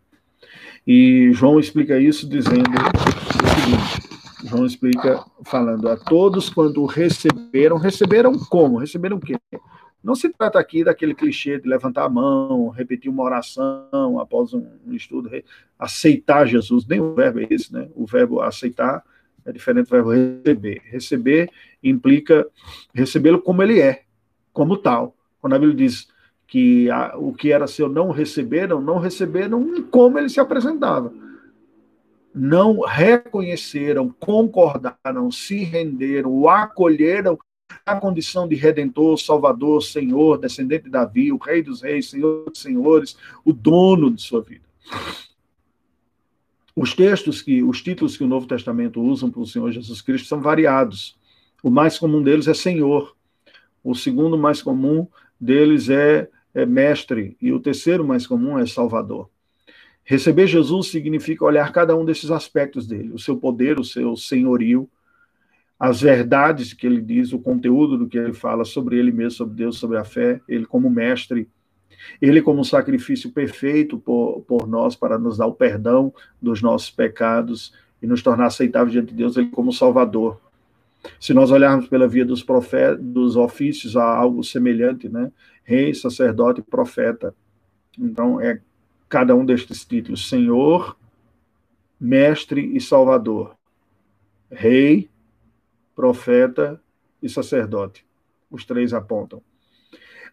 E 0.86 1.30
João 1.32 1.60
explica 1.60 1.99
isso 1.99 2.27
dizendo 2.27 2.71
o 2.71 3.60
seguinte: 3.62 4.49
João 4.49 4.65
explica 4.65 5.23
falando 5.45 5.88
a 5.88 5.95
todos 5.95 6.49
quando 6.49 6.84
receberam, 6.86 7.77
receberam 7.77 8.34
como? 8.49 8.80
Receberam 8.80 9.17
o 9.17 9.19
quê? 9.19 9.36
Não 10.04 10.15
se 10.15 10.27
trata 10.30 10.58
aqui 10.58 10.84
daquele 10.84 11.13
clichê 11.13 11.60
de 11.60 11.69
levantar 11.69 12.06
a 12.06 12.10
mão, 12.10 12.69
repetir 12.69 13.12
uma 13.12 13.21
oração 13.21 14.19
após 14.19 14.56
um, 14.56 14.65
estudo, 14.88 15.30
aceitar 15.77 16.47
Jesus. 16.47 16.88
Nem 16.88 16.99
o 16.99 17.13
verbo 17.13 17.41
é 17.41 17.47
esse, 17.51 17.71
né? 17.71 17.88
O 17.95 18.08
verbo 18.08 18.41
aceitar 18.41 19.04
é 19.45 19.51
diferente 19.51 19.86
do 19.86 19.91
verbo 19.91 20.10
receber. 20.10 20.82
Receber 20.86 21.51
implica 21.84 22.47
recebê-lo 22.91 23.39
como 23.39 23.62
ele 23.62 23.80
é, 23.80 24.01
como 24.53 24.77
tal. 24.77 25.15
Quando 25.39 25.53
a 25.53 25.59
Bíblia 25.59 25.87
diz 25.87 26.07
que 26.47 26.89
a, 26.89 27.17
o 27.17 27.33
que 27.33 27.51
era 27.51 27.67
seu 27.67 27.87
não 27.87 28.11
receberam, 28.11 28.81
não 28.81 28.99
receberam 28.99 29.83
como 29.83 30.19
ele 30.19 30.29
se 30.29 30.39
apresentava. 30.39 31.13
Não 32.33 32.81
reconheceram, 32.81 34.13
concordaram, 34.19 35.31
se 35.31 35.63
renderam, 35.63 36.31
o 36.31 36.49
acolheram 36.49 37.37
a 37.85 37.95
condição 37.95 38.47
de 38.47 38.55
redentor, 38.55 39.17
salvador, 39.17 39.81
senhor, 39.81 40.37
descendente 40.37 40.85
de 40.85 40.89
Davi, 40.89 41.31
o 41.31 41.37
rei 41.37 41.61
dos 41.61 41.81
reis, 41.81 42.09
senhor 42.09 42.49
dos 42.49 42.61
senhores, 42.61 43.17
o 43.45 43.53
dono 43.53 44.11
de 44.11 44.21
sua 44.21 44.41
vida. 44.41 44.65
Os 46.75 46.93
textos 46.93 47.41
que, 47.41 47.61
os 47.61 47.81
títulos 47.81 48.15
que 48.17 48.23
o 48.23 48.27
Novo 48.27 48.47
Testamento 48.47 49.01
usa 49.01 49.29
para 49.29 49.41
o 49.41 49.47
Senhor 49.47 49.71
Jesus 49.71 50.01
Cristo 50.01 50.27
são 50.27 50.41
variados. 50.41 51.17
O 51.61 51.69
mais 51.69 51.97
comum 51.97 52.23
deles 52.23 52.47
é 52.47 52.53
Senhor. 52.53 53.15
O 53.83 53.95
segundo 53.95 54.37
mais 54.37 54.61
comum 54.61 55.07
deles 55.39 55.89
é, 55.89 56.29
é 56.53 56.65
Mestre. 56.65 57.35
E 57.41 57.51
o 57.51 57.59
terceiro 57.59 58.05
mais 58.05 58.27
comum 58.27 58.59
é 58.59 58.65
Salvador. 58.65 59.29
Receber 60.03 60.47
Jesus 60.47 60.87
significa 60.87 61.45
olhar 61.45 61.71
cada 61.71 61.95
um 61.95 62.03
desses 62.03 62.31
aspectos 62.31 62.87
dele: 62.87 63.13
o 63.13 63.19
seu 63.19 63.37
poder, 63.37 63.79
o 63.79 63.83
seu 63.83 64.15
senhorio, 64.15 64.89
as 65.79 66.01
verdades 66.01 66.73
que 66.73 66.85
ele 66.85 67.01
diz, 67.01 67.33
o 67.33 67.39
conteúdo 67.39 67.97
do 67.97 68.07
que 68.07 68.17
ele 68.17 68.33
fala 68.33 68.65
sobre 68.65 68.97
ele 68.97 69.11
mesmo, 69.11 69.31
sobre 69.31 69.55
Deus, 69.55 69.77
sobre 69.77 69.97
a 69.97 70.03
fé, 70.03 70.41
ele 70.47 70.65
como 70.65 70.89
mestre, 70.89 71.49
ele 72.21 72.41
como 72.41 72.65
sacrifício 72.65 73.31
perfeito 73.31 73.97
por, 73.97 74.41
por 74.41 74.67
nós 74.67 74.95
para 74.95 75.17
nos 75.17 75.37
dar 75.37 75.47
o 75.47 75.53
perdão 75.53 76.13
dos 76.41 76.61
nossos 76.61 76.89
pecados 76.89 77.73
e 78.01 78.07
nos 78.07 78.21
tornar 78.21 78.47
aceitáveis 78.47 78.91
diante 78.91 79.09
de 79.09 79.15
Deus, 79.15 79.37
ele 79.37 79.49
como 79.49 79.71
salvador. 79.71 80.39
Se 81.19 81.33
nós 81.33 81.51
olharmos 81.51 81.87
pela 81.87 82.07
via 82.07 82.25
dos 82.25 82.43
profetas, 82.43 83.03
dos 83.03 83.35
ofícios, 83.35 83.97
há 83.97 84.05
algo 84.05 84.43
semelhante, 84.43 85.09
né? 85.09 85.31
Rei, 85.63 85.93
sacerdote, 85.93 86.61
profeta. 86.61 87.35
Então, 87.97 88.39
é 88.39 88.61
cada 89.09 89.35
um 89.35 89.45
destes 89.45 89.85
títulos: 89.85 90.29
Senhor, 90.29 90.97
Mestre 91.99 92.75
e 92.75 92.79
Salvador. 92.79 93.55
Rei, 94.49 95.09
profeta 95.95 96.81
e 97.21 97.29
sacerdote. 97.29 98.05
Os 98.49 98.65
três 98.65 98.93
apontam. 98.93 99.41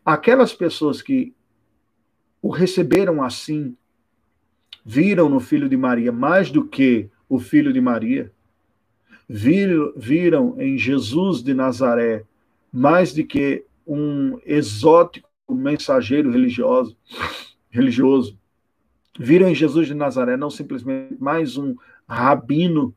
Aquelas 0.05 0.53
pessoas 0.53 1.03
que 1.03 1.35
o 2.41 2.51
receberam 2.51 3.23
assim, 3.23 3.77
viram 4.85 5.29
no 5.29 5.41
filho 5.41 5.69
de 5.69 5.77
Maria 5.77 6.11
mais 6.11 6.51
do 6.51 6.65
que 6.65 7.11
o 7.29 7.39
filho 7.39 7.73
de 7.73 7.81
Maria, 7.81 8.33
viram, 9.29 9.93
viram 9.97 10.55
em 10.59 10.79
Jesus 10.79 11.43
de 11.43 11.53
Nazaré 11.53 12.25
mais 12.73 13.13
do 13.13 13.25
que 13.25 13.65
um 13.87 14.39
exótico 14.45 15.29
mensageiro 15.49 16.31
religioso, 16.31 16.97
religioso. 17.71 18.39
Viram 19.19 19.49
em 19.49 19.55
Jesus 19.55 19.87
de 19.87 19.95
Nazaré 19.95 20.37
não 20.37 20.51
simplesmente 20.51 21.17
mais 21.19 21.57
um 21.57 21.75
rabino 22.09 22.95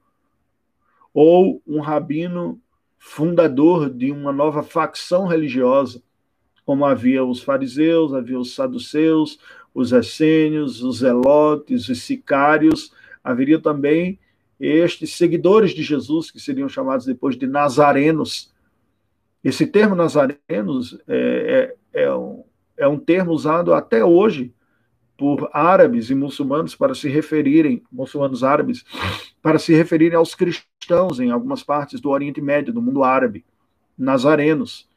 ou 1.14 1.62
um 1.68 1.80
rabino 1.80 2.60
fundador 2.98 3.90
de 3.90 4.12
uma 4.12 4.32
nova 4.32 4.62
facção 4.62 5.26
religiosa, 5.26 6.02
como 6.66 6.86
havia 6.86 7.24
os 7.26 7.42
fariseus, 7.42 8.14
havia 8.14 8.40
os 8.40 8.54
saduceus, 8.54 9.40
os 9.74 9.92
essênios, 9.92 10.84
os 10.84 11.00
zelotes, 11.00 11.90
os 11.90 12.04
sicários, 12.04 12.94
haveria 13.24 13.60
também 13.60 14.20
estes 14.62 15.16
seguidores 15.16 15.72
de 15.72 15.82
Jesus, 15.82 16.30
que 16.30 16.40
seriam 16.40 16.70
chamados 16.70 17.06
depois 17.06 17.36
de 17.36 17.48
nazarenos. 17.48 18.54
Esse 19.44 19.66
termo 19.66 19.96
nazarenos 19.96 21.00
é, 21.08 21.76
é, 21.94 22.04
é, 22.04 22.16
um, 22.16 22.44
é 22.78 22.88
um 22.88 23.00
termo 23.00 23.32
usado 23.32 23.74
até 23.74 24.06
hoje 24.06 24.54
por 25.18 25.50
árabes 25.52 26.10
e 26.10 26.16
muçulmanos 26.16 26.76
para 26.76 26.94
se 26.94 27.10
referirem, 27.10 27.84
muçulmanos 27.92 28.44
árabes, 28.44 28.84
para 29.42 29.58
se 29.58 29.74
referirem 29.74 30.18
aos 30.18 30.36
cristãos 30.36 31.20
em 31.20 31.32
algumas 31.32 31.64
partes 31.64 32.00
do 32.00 32.10
Oriente 32.10 32.42
Médio, 32.42 32.74
do 32.74 32.82
mundo 32.82 33.04
árabe, 33.04 33.44
nazarenos, 33.98 34.88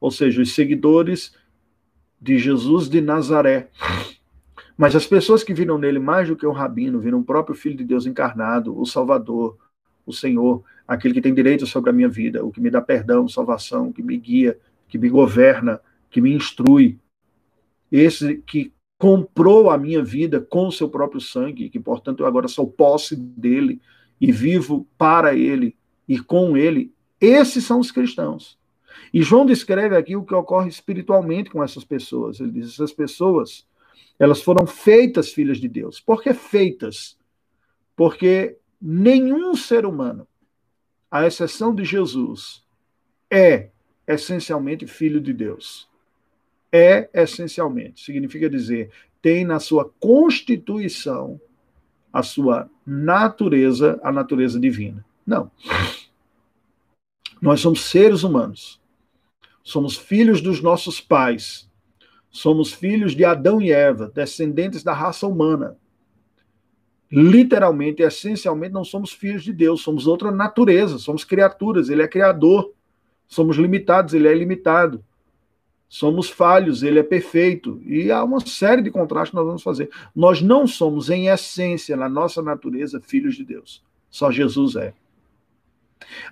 ou 0.00 0.10
seja, 0.10 0.42
os 0.42 0.52
seguidores 0.52 1.34
de 2.20 2.38
Jesus 2.38 2.88
de 2.88 3.00
Nazaré. 3.00 3.68
Mas 4.76 4.94
as 4.94 5.06
pessoas 5.06 5.42
que 5.42 5.54
viram 5.54 5.78
nele 5.78 5.98
mais 5.98 6.28
do 6.28 6.36
que 6.36 6.46
um 6.46 6.52
rabino, 6.52 7.00
viram 7.00 7.20
o 7.20 7.24
próprio 7.24 7.56
Filho 7.56 7.76
de 7.76 7.84
Deus 7.84 8.06
encarnado, 8.06 8.78
o 8.78 8.84
Salvador, 8.84 9.56
o 10.04 10.12
Senhor, 10.12 10.62
aquele 10.86 11.14
que 11.14 11.20
tem 11.20 11.34
direito 11.34 11.66
sobre 11.66 11.90
a 11.90 11.92
minha 11.92 12.08
vida, 12.08 12.44
o 12.44 12.52
que 12.52 12.60
me 12.60 12.70
dá 12.70 12.80
perdão, 12.80 13.28
salvação, 13.28 13.92
que 13.92 14.02
me 14.02 14.16
guia, 14.16 14.58
que 14.86 14.98
me 14.98 15.08
governa, 15.08 15.80
que 16.10 16.20
me 16.20 16.32
instrui. 16.32 16.98
Esse 17.90 18.36
que 18.38 18.72
comprou 18.98 19.70
a 19.70 19.78
minha 19.78 20.02
vida 20.02 20.40
com 20.40 20.68
o 20.68 20.72
seu 20.72 20.88
próprio 20.88 21.20
sangue, 21.20 21.68
que 21.68 21.80
portanto 21.80 22.20
eu 22.20 22.26
agora 22.26 22.48
sou 22.48 22.66
posse 22.66 23.16
dele 23.16 23.80
e 24.20 24.32
vivo 24.32 24.86
para 24.96 25.34
ele 25.34 25.76
e 26.08 26.18
com 26.18 26.56
ele. 26.56 26.92
Esses 27.20 27.64
são 27.64 27.80
os 27.80 27.90
cristãos. 27.90 28.58
E 29.12 29.22
João 29.22 29.44
descreve 29.44 29.96
aqui 29.96 30.16
o 30.16 30.24
que 30.24 30.34
ocorre 30.34 30.68
espiritualmente 30.68 31.50
com 31.50 31.62
essas 31.62 31.84
pessoas. 31.84 32.40
Ele 32.40 32.52
diz: 32.52 32.72
essas 32.72 32.92
pessoas, 32.92 33.66
elas 34.18 34.42
foram 34.42 34.66
feitas 34.66 35.32
filhas 35.32 35.58
de 35.58 35.68
Deus. 35.68 36.00
Por 36.00 36.22
que 36.22 36.32
feitas? 36.32 37.18
Porque 37.94 38.56
nenhum 38.80 39.54
ser 39.54 39.86
humano, 39.86 40.26
à 41.10 41.26
exceção 41.26 41.74
de 41.74 41.84
Jesus, 41.84 42.64
é 43.30 43.70
essencialmente 44.06 44.86
filho 44.86 45.20
de 45.20 45.32
Deus 45.32 45.88
é 46.76 47.08
essencialmente. 47.14 48.04
Significa 48.04 48.50
dizer, 48.50 48.90
tem 49.22 49.44
na 49.44 49.58
sua 49.58 49.90
constituição 49.98 51.40
a 52.12 52.22
sua 52.22 52.70
natureza, 52.86 54.00
a 54.02 54.10
natureza 54.10 54.58
divina. 54.58 55.04
Não. 55.26 55.50
Nós 57.40 57.60
somos 57.60 57.84
seres 57.84 58.22
humanos. 58.22 58.80
Somos 59.62 59.96
filhos 59.96 60.40
dos 60.40 60.62
nossos 60.62 61.00
pais. 61.00 61.68
Somos 62.36 62.70
filhos 62.70 63.16
de 63.16 63.24
Adão 63.24 63.62
e 63.62 63.72
Eva, 63.72 64.12
descendentes 64.14 64.82
da 64.82 64.92
raça 64.92 65.26
humana. 65.26 65.78
literalmente, 67.10 68.02
essencialmente, 68.02 68.74
não 68.74 68.84
somos 68.84 69.10
filhos 69.10 69.42
de 69.42 69.54
Deus, 69.54 69.80
somos 69.80 70.06
outra 70.06 70.30
natureza, 70.30 70.98
somos 70.98 71.24
criaturas, 71.24 71.88
ele 71.88 72.02
é 72.02 72.08
criador. 72.08 72.74
Somos 73.26 73.56
limitados, 73.56 74.12
ele 74.12 74.28
é 74.28 74.36
ilimitado. 74.36 75.02
Somos 75.88 76.28
falhos, 76.28 76.82
ele 76.82 76.98
é 76.98 77.02
perfeito. 77.02 77.80
E 77.86 78.10
há 78.10 78.22
uma 78.22 78.40
série 78.40 78.82
de 78.82 78.90
contrastes 78.90 79.30
que 79.30 79.36
nós 79.36 79.46
vamos 79.46 79.62
fazer. 79.62 79.88
Nós 80.14 80.42
não 80.42 80.66
somos, 80.66 81.08
em 81.08 81.28
essência, 81.28 81.96
na 81.96 82.08
nossa 82.08 82.42
natureza, 82.42 83.00
filhos 83.00 83.34
de 83.34 83.44
Deus. 83.46 83.82
Só 84.10 84.30
Jesus 84.30 84.76
é. 84.76 84.92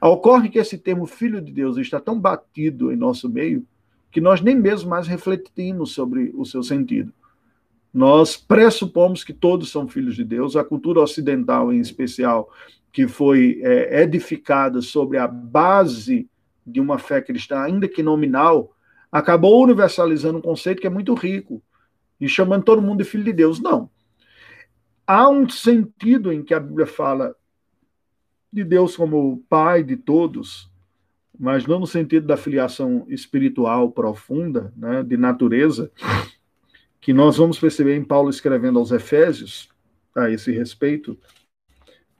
Ocorre 0.03 0.51
que 0.51 0.59
esse 0.59 0.77
termo 0.77 1.07
filho 1.07 1.41
de 1.41 1.51
Deus 1.51 1.79
está 1.79 1.99
tão 1.99 2.21
batido 2.21 2.93
em 2.93 2.97
nosso 2.97 3.27
meio 3.27 3.67
que 4.15 4.21
nós 4.21 4.41
nem 4.41 4.55
mesmo 4.55 4.89
mais 4.89 5.09
refletimos 5.09 5.91
sobre 5.91 6.31
o 6.37 6.45
seu 6.45 6.63
sentido. 6.63 7.13
Nós 7.93 8.37
pressupomos 8.37 9.25
que 9.25 9.33
todos 9.33 9.73
são 9.73 9.89
filhos 9.89 10.15
de 10.15 10.23
Deus, 10.23 10.55
a 10.55 10.63
cultura 10.63 11.01
ocidental 11.01 11.73
em 11.73 11.81
especial, 11.81 12.49
que 12.93 13.09
foi 13.09 13.61
é, 13.61 14.03
edificada 14.03 14.81
sobre 14.81 15.19
a 15.19 15.27
base 15.27 16.31
de 16.65 16.81
uma 16.81 16.97
fé 16.97 17.21
cristã, 17.21 17.59
ainda 17.59 17.89
que 17.89 18.05
nominal, 18.05 18.77
acabou 19.11 19.65
universalizando 19.65 20.39
um 20.39 20.43
conceito 20.43 20.81
que 20.81 20.87
é 20.87 20.91
muito 20.91 21.13
rico 21.13 21.61
e 22.21 22.29
chamando 22.29 22.63
todo 22.63 22.81
mundo 22.81 22.99
de 22.99 23.11
filho 23.11 23.25
de 23.25 23.33
Deus. 23.33 23.61
Não. 23.61 23.91
Há 25.05 25.29
um 25.29 25.49
sentido 25.49 26.33
em 26.33 26.41
que 26.41 26.55
a 26.55 26.61
Bíblia 26.61 26.87
fala 26.87 27.35
de 28.53 28.63
Deus 28.63 28.97
como 28.97 29.43
pai 29.49 29.83
de 29.83 29.97
todos, 29.97 30.71
mas 31.39 31.67
não 31.67 31.81
no 31.81 31.87
sentido 31.87 32.27
da 32.27 32.37
filiação 32.37 33.05
espiritual 33.09 33.91
profunda, 33.91 34.73
né, 34.77 35.03
de 35.03 35.17
natureza, 35.17 35.91
que 37.01 37.13
nós 37.13 37.37
vamos 37.37 37.59
perceber 37.59 37.97
em 37.97 38.05
Paulo 38.05 38.31
escrevendo 38.31 38.79
aos 38.79 38.93
Efésios 38.93 39.69
a 40.15 40.31
esse 40.31 40.53
respeito, 40.53 41.19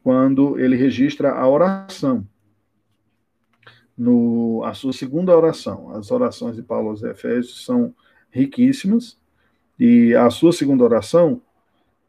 quando 0.03 0.59
ele 0.59 0.77
registra 0.77 1.33
a 1.33 1.49
oração. 1.49 2.27
No, 3.97 4.63
a 4.65 4.75
sua 4.75 4.93
segunda 4.93 5.37
oração. 5.37 5.91
As 5.93 6.11
orações 6.11 6.57
de 6.57 6.63
Paulo 6.63 6.91
aos 6.91 7.03
Efésios 7.03 7.65
são 7.65 7.95
riquíssimas, 8.31 9.17
e 9.79 10.15
a 10.15 10.29
sua 10.31 10.53
segunda 10.53 10.85
oração 10.85 11.41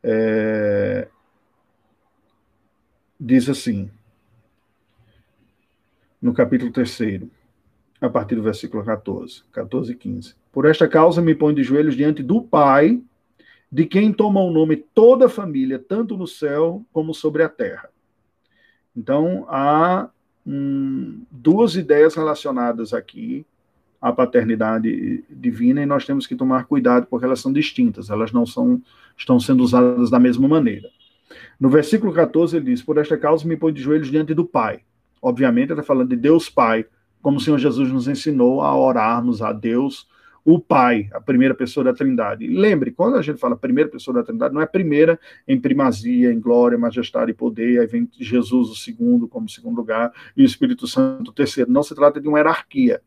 é, 0.03 1.07
diz 3.19 3.47
assim, 3.47 3.89
no 6.25 6.33
capítulo 6.33 6.71
3, 6.71 7.21
a 8.01 8.09
partir 8.09 8.33
do 8.33 8.41
versículo 8.41 8.83
14, 8.83 9.43
14 9.51 9.91
e 9.91 9.95
15. 9.95 10.33
Por 10.51 10.65
esta 10.65 10.87
causa 10.87 11.21
me 11.21 11.35
ponho 11.35 11.55
de 11.55 11.61
joelhos 11.61 11.95
diante 11.95 12.23
do 12.23 12.41
Pai, 12.41 12.99
de 13.71 13.85
quem 13.85 14.11
toma 14.11 14.41
o 14.41 14.49
nome 14.49 14.75
toda 14.75 15.27
a 15.27 15.29
família, 15.29 15.77
tanto 15.77 16.17
no 16.17 16.25
céu 16.25 16.83
como 16.91 17.13
sobre 17.13 17.43
a 17.43 17.49
terra. 17.49 17.89
Então, 18.97 19.45
há 19.47 20.09
hum, 20.43 21.21
duas 21.29 21.75
ideias 21.75 22.15
relacionadas 22.15 22.91
aqui 22.91 23.45
à 24.01 24.11
paternidade 24.11 25.23
divina 25.29 25.83
e 25.83 25.85
nós 25.85 26.07
temos 26.07 26.25
que 26.25 26.35
tomar 26.35 26.65
cuidado 26.65 27.05
porque 27.05 27.25
elas 27.25 27.39
são 27.39 27.53
distintas, 27.53 28.09
elas 28.09 28.31
não 28.31 28.47
são 28.47 28.81
estão 29.15 29.39
sendo 29.39 29.61
usadas 29.63 30.09
da 30.09 30.19
mesma 30.19 30.47
maneira. 30.47 30.89
No 31.59 31.69
versículo 31.69 32.11
14 32.11 32.57
ele 32.57 32.65
diz: 32.65 32.81
Por 32.81 32.97
esta 32.97 33.15
causa 33.15 33.47
me 33.47 33.55
ponho 33.55 33.75
de 33.75 33.83
joelhos 33.83 34.09
diante 34.09 34.33
do 34.33 34.43
Pai. 34.43 34.81
Obviamente, 35.21 35.71
está 35.71 35.83
falando 35.83 36.09
de 36.09 36.15
Deus 36.15 36.49
Pai, 36.49 36.85
como 37.21 37.37
o 37.37 37.39
Senhor 37.39 37.57
Jesus 37.57 37.91
nos 37.91 38.07
ensinou 38.07 38.61
a 38.61 38.75
orarmos 38.75 39.41
a 39.41 39.51
Deus 39.51 40.07
o 40.45 40.59
Pai, 40.59 41.09
a 41.11 41.19
primeira 41.19 41.55
pessoa 41.55 41.83
da 41.83 41.91
Trindade. 41.91 42.47
lembre, 42.47 42.91
quando 42.91 43.15
a 43.15 43.21
gente 43.23 43.39
fala 43.39 43.57
primeira 43.57 43.89
pessoa 43.89 44.13
da 44.13 44.23
Trindade, 44.23 44.53
não 44.53 44.61
é 44.61 44.67
primeira 44.67 45.19
em 45.47 45.59
primazia, 45.59 46.31
em 46.31 46.39
glória, 46.39 46.77
majestade 46.77 47.31
e 47.31 47.33
poder, 47.33 47.79
aí 47.79 47.87
vem 47.87 48.07
Jesus 48.19 48.69
o 48.69 48.75
segundo 48.75 49.27
como 49.27 49.49
segundo 49.49 49.75
lugar 49.75 50.13
e 50.37 50.43
o 50.43 50.45
Espírito 50.45 50.85
Santo 50.85 51.29
o 51.29 51.33
terceiro. 51.33 51.71
Não 51.71 51.81
se 51.81 51.95
trata 51.95 52.21
de 52.21 52.27
uma 52.27 52.37
hierarquia. 52.37 53.01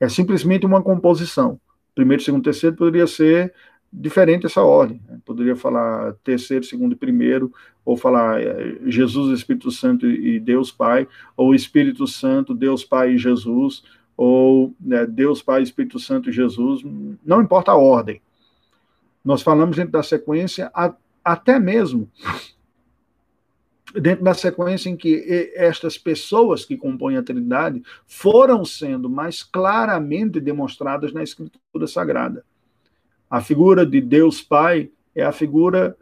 É 0.00 0.08
simplesmente 0.08 0.64
uma 0.64 0.82
composição. 0.82 1.60
Primeiro, 1.94 2.22
segundo, 2.22 2.42
terceiro 2.42 2.74
poderia 2.74 3.06
ser 3.06 3.52
diferente 3.92 4.46
essa 4.46 4.62
ordem. 4.62 5.00
Né? 5.08 5.18
Poderia 5.24 5.56
falar 5.56 6.14
terceiro, 6.24 6.64
segundo 6.64 6.92
e 6.92 6.96
primeiro, 6.96 7.52
ou 7.84 7.96
falar 7.96 8.40
eh, 8.40 8.78
Jesus, 8.86 9.36
Espírito 9.36 9.70
Santo 9.70 10.06
e 10.06 10.38
Deus 10.38 10.70
Pai, 10.70 11.08
ou 11.36 11.54
Espírito 11.54 12.06
Santo, 12.06 12.54
Deus 12.54 12.84
Pai 12.84 13.14
e 13.14 13.18
Jesus, 13.18 13.82
ou 14.16 14.74
né, 14.80 15.06
Deus, 15.06 15.42
Pai, 15.42 15.62
Espírito 15.62 15.98
Santo 15.98 16.28
e 16.28 16.32
Jesus, 16.32 16.82
não 17.24 17.40
importa 17.40 17.72
a 17.72 17.76
ordem. 17.76 18.20
Nós 19.24 19.42
falamos 19.42 19.76
dentro 19.76 19.92
da 19.92 20.02
sequência, 20.02 20.70
até 21.24 21.58
mesmo 21.58 22.10
dentro 23.94 24.24
da 24.24 24.34
sequência 24.34 24.88
em 24.88 24.96
que 24.96 25.52
estas 25.54 25.98
pessoas 25.98 26.64
que 26.64 26.76
compõem 26.76 27.16
a 27.16 27.22
Trindade 27.22 27.82
foram 28.06 28.64
sendo 28.64 29.10
mais 29.10 29.42
claramente 29.42 30.40
demonstradas 30.40 31.12
na 31.12 31.22
Escritura 31.22 31.86
Sagrada. 31.86 32.44
A 33.30 33.40
figura 33.40 33.86
de 33.86 34.00
Deus 34.00 34.42
Pai 34.42 34.90
é 35.14 35.22
a 35.22 35.32
figura 35.32 35.96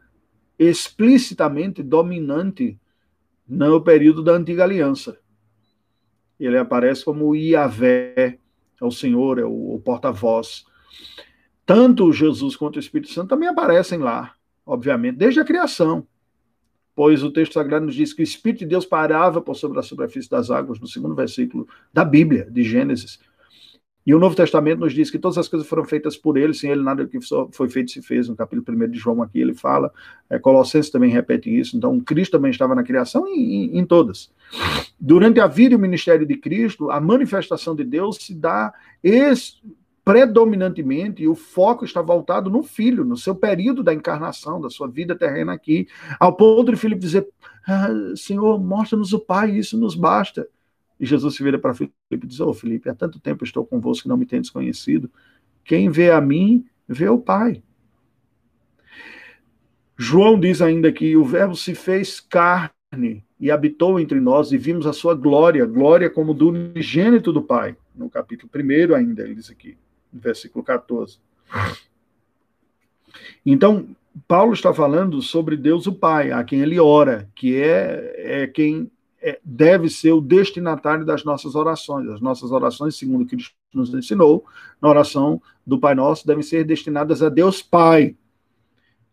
explicitamente 0.58 1.82
dominante 1.82 2.80
no 3.46 3.80
período 3.80 4.22
da 4.22 4.32
Antiga 4.32 4.64
Aliança 4.64 5.18
ele 6.38 6.56
aparece 6.56 7.04
como 7.04 7.34
Iavé, 7.34 8.38
é 8.80 8.84
o 8.84 8.90
Senhor, 8.90 9.38
é 9.38 9.44
o, 9.44 9.74
o 9.74 9.80
porta-voz. 9.80 10.64
Tanto 11.66 12.12
Jesus 12.12 12.56
quanto 12.56 12.76
o 12.76 12.80
Espírito 12.80 13.12
Santo 13.12 13.30
também 13.30 13.48
aparecem 13.48 13.98
lá, 13.98 14.34
obviamente, 14.64 15.16
desde 15.16 15.40
a 15.40 15.44
criação. 15.44 16.06
Pois 16.94 17.22
o 17.22 17.30
texto 17.30 17.54
sagrado 17.54 17.86
nos 17.86 17.94
diz 17.94 18.12
que 18.12 18.22
o 18.22 18.24
Espírito 18.24 18.60
de 18.60 18.66
Deus 18.66 18.86
parava 18.86 19.40
por 19.40 19.54
sobre 19.54 19.78
a 19.78 19.82
superfície 19.82 20.30
das 20.30 20.50
águas, 20.50 20.80
no 20.80 20.86
segundo 20.86 21.14
versículo 21.14 21.68
da 21.92 22.04
Bíblia, 22.04 22.48
de 22.50 22.62
Gênesis. 22.62 23.20
E 24.08 24.14
o 24.14 24.18
Novo 24.18 24.34
Testamento 24.34 24.78
nos 24.78 24.94
diz 24.94 25.10
que 25.10 25.18
todas 25.18 25.36
as 25.36 25.48
coisas 25.48 25.68
foram 25.68 25.84
feitas 25.84 26.16
por 26.16 26.38
ele, 26.38 26.54
sem 26.54 26.70
ele 26.70 26.82
nada 26.82 27.06
que 27.06 27.18
foi 27.52 27.68
feito 27.68 27.90
se 27.90 28.00
fez. 28.00 28.26
No 28.26 28.34
capítulo 28.34 28.64
1 28.66 28.90
de 28.90 28.98
João 28.98 29.20
aqui 29.20 29.38
ele 29.38 29.52
fala, 29.52 29.92
é, 30.30 30.38
Colossenses 30.38 30.90
também 30.90 31.10
repete 31.10 31.54
isso. 31.54 31.76
Então, 31.76 32.00
Cristo 32.00 32.32
também 32.32 32.50
estava 32.50 32.74
na 32.74 32.82
criação 32.82 33.28
e 33.28 33.66
em, 33.66 33.78
em 33.78 33.84
todas. 33.84 34.32
Durante 34.98 35.40
a 35.40 35.46
vida 35.46 35.74
e 35.74 35.76
o 35.76 35.78
ministério 35.78 36.24
de 36.24 36.38
Cristo, 36.38 36.90
a 36.90 36.98
manifestação 36.98 37.76
de 37.76 37.84
Deus 37.84 38.16
se 38.16 38.34
dá 38.34 38.72
predominantemente, 40.06 41.22
e 41.22 41.28
o 41.28 41.34
foco 41.34 41.84
está 41.84 42.00
voltado 42.00 42.48
no 42.48 42.62
Filho, 42.62 43.04
no 43.04 43.14
seu 43.14 43.34
período 43.34 43.82
da 43.82 43.92
encarnação, 43.92 44.58
da 44.58 44.70
sua 44.70 44.88
vida 44.88 45.14
terrena 45.14 45.52
aqui, 45.52 45.86
ao 46.18 46.34
ponto 46.34 46.72
de 46.72 46.78
Filipe 46.78 47.02
dizer, 47.02 47.28
ah, 47.68 47.90
Senhor, 48.16 48.58
mostra-nos 48.58 49.12
o 49.12 49.20
Pai, 49.20 49.50
isso 49.50 49.76
nos 49.76 49.94
basta. 49.94 50.48
E 50.98 51.06
Jesus 51.06 51.36
se 51.36 51.42
vira 51.42 51.58
para 51.58 51.74
Filipe 51.74 51.94
e 52.10 52.16
diz: 52.16 52.40
Ô 52.40 52.48
oh, 52.48 52.54
Filipe, 52.54 52.88
há 52.88 52.94
tanto 52.94 53.20
tempo 53.20 53.44
estou 53.44 53.64
convosco 53.64 54.02
que 54.02 54.08
não 54.08 54.16
me 54.16 54.26
tem 54.26 54.40
desconhecido. 54.40 55.10
Quem 55.64 55.90
vê 55.90 56.10
a 56.10 56.20
mim, 56.20 56.66
vê 56.88 57.08
o 57.08 57.18
Pai. 57.18 57.62
João 59.96 60.38
diz 60.38 60.62
ainda 60.62 60.92
que 60.92 61.16
o 61.16 61.24
Verbo 61.24 61.56
se 61.56 61.74
fez 61.74 62.20
carne 62.20 63.24
e 63.38 63.50
habitou 63.50 63.98
entre 63.98 64.20
nós 64.20 64.52
e 64.52 64.56
vimos 64.56 64.86
a 64.86 64.92
sua 64.92 65.14
glória, 65.14 65.66
glória 65.66 66.08
como 66.08 66.32
do 66.32 66.48
unigênito 66.48 67.32
do 67.32 67.42
Pai. 67.42 67.76
No 67.94 68.08
capítulo 68.08 68.50
1 68.54 68.94
ainda, 68.94 69.22
ele 69.22 69.34
diz 69.34 69.50
aqui, 69.50 69.76
no 70.12 70.20
versículo 70.20 70.64
14. 70.64 71.18
Então, 73.44 73.88
Paulo 74.26 74.52
está 74.52 74.72
falando 74.72 75.20
sobre 75.20 75.56
Deus 75.56 75.86
o 75.86 75.92
Pai, 75.92 76.32
a 76.32 76.42
quem 76.44 76.60
ele 76.60 76.78
ora, 76.78 77.28
que 77.34 77.60
é, 77.60 78.42
é 78.42 78.46
quem 78.46 78.90
é, 79.20 79.38
deve 79.44 79.88
ser 79.88 80.12
o 80.12 80.20
destinatário 80.20 81.04
das 81.04 81.24
nossas 81.24 81.54
orações. 81.54 82.08
As 82.08 82.20
nossas 82.20 82.50
orações, 82.50 82.96
segundo 82.96 83.26
Cristo 83.26 83.54
nos 83.74 83.92
ensinou, 83.92 84.44
na 84.80 84.88
oração 84.88 85.42
do 85.66 85.78
Pai 85.78 85.94
Nosso, 85.94 86.26
devem 86.26 86.42
ser 86.42 86.64
destinadas 86.64 87.22
a 87.22 87.28
Deus 87.28 87.62
Pai. 87.62 88.16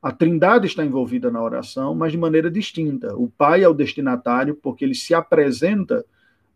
A 0.02 0.12
Trindade 0.12 0.68
está 0.68 0.86
envolvida 0.86 1.32
na 1.32 1.42
oração, 1.42 1.96
mas 1.96 2.12
de 2.12 2.18
maneira 2.18 2.52
distinta. 2.52 3.16
O 3.16 3.28
Pai 3.28 3.64
é 3.64 3.68
o 3.68 3.74
destinatário 3.74 4.56
porque 4.56 4.86
ele 4.86 4.94
se 4.94 5.16
apresenta 5.16 6.06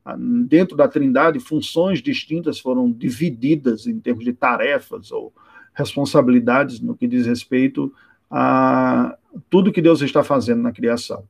ah, 0.05 0.15
dentro 0.17 0.77
da 0.77 0.87
Trindade, 0.87 1.39
funções 1.39 2.01
distintas 2.01 2.59
foram 2.59 2.91
divididas 2.91 3.87
em 3.87 3.99
termos 3.99 4.23
de 4.23 4.33
tarefas 4.33 5.11
ou 5.11 5.33
responsabilidades 5.73 6.79
no 6.79 6.95
que 6.95 7.07
diz 7.07 7.25
respeito 7.25 7.93
a 8.29 9.17
tudo 9.49 9.71
que 9.71 9.81
Deus 9.81 10.01
está 10.01 10.23
fazendo 10.23 10.61
na 10.61 10.71
criação. 10.71 11.23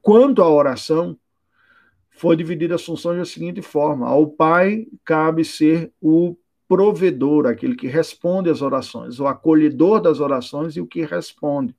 Quanto 0.00 0.42
à 0.42 0.48
oração, 0.48 1.16
foi 2.14 2.36
dividida 2.36 2.76
as 2.76 2.84
funções 2.84 3.18
da 3.18 3.24
seguinte 3.24 3.60
forma: 3.60 4.08
ao 4.08 4.26
pai 4.26 4.86
cabe 5.04 5.44
ser 5.44 5.92
o 6.00 6.36
provedor, 6.66 7.46
aquele 7.46 7.74
que 7.74 7.86
responde 7.86 8.48
às 8.48 8.62
orações, 8.62 9.20
o 9.20 9.26
acolhedor 9.26 10.00
das 10.00 10.20
orações 10.20 10.76
e 10.76 10.80
o 10.80 10.86
que 10.86 11.04
responde. 11.04 11.74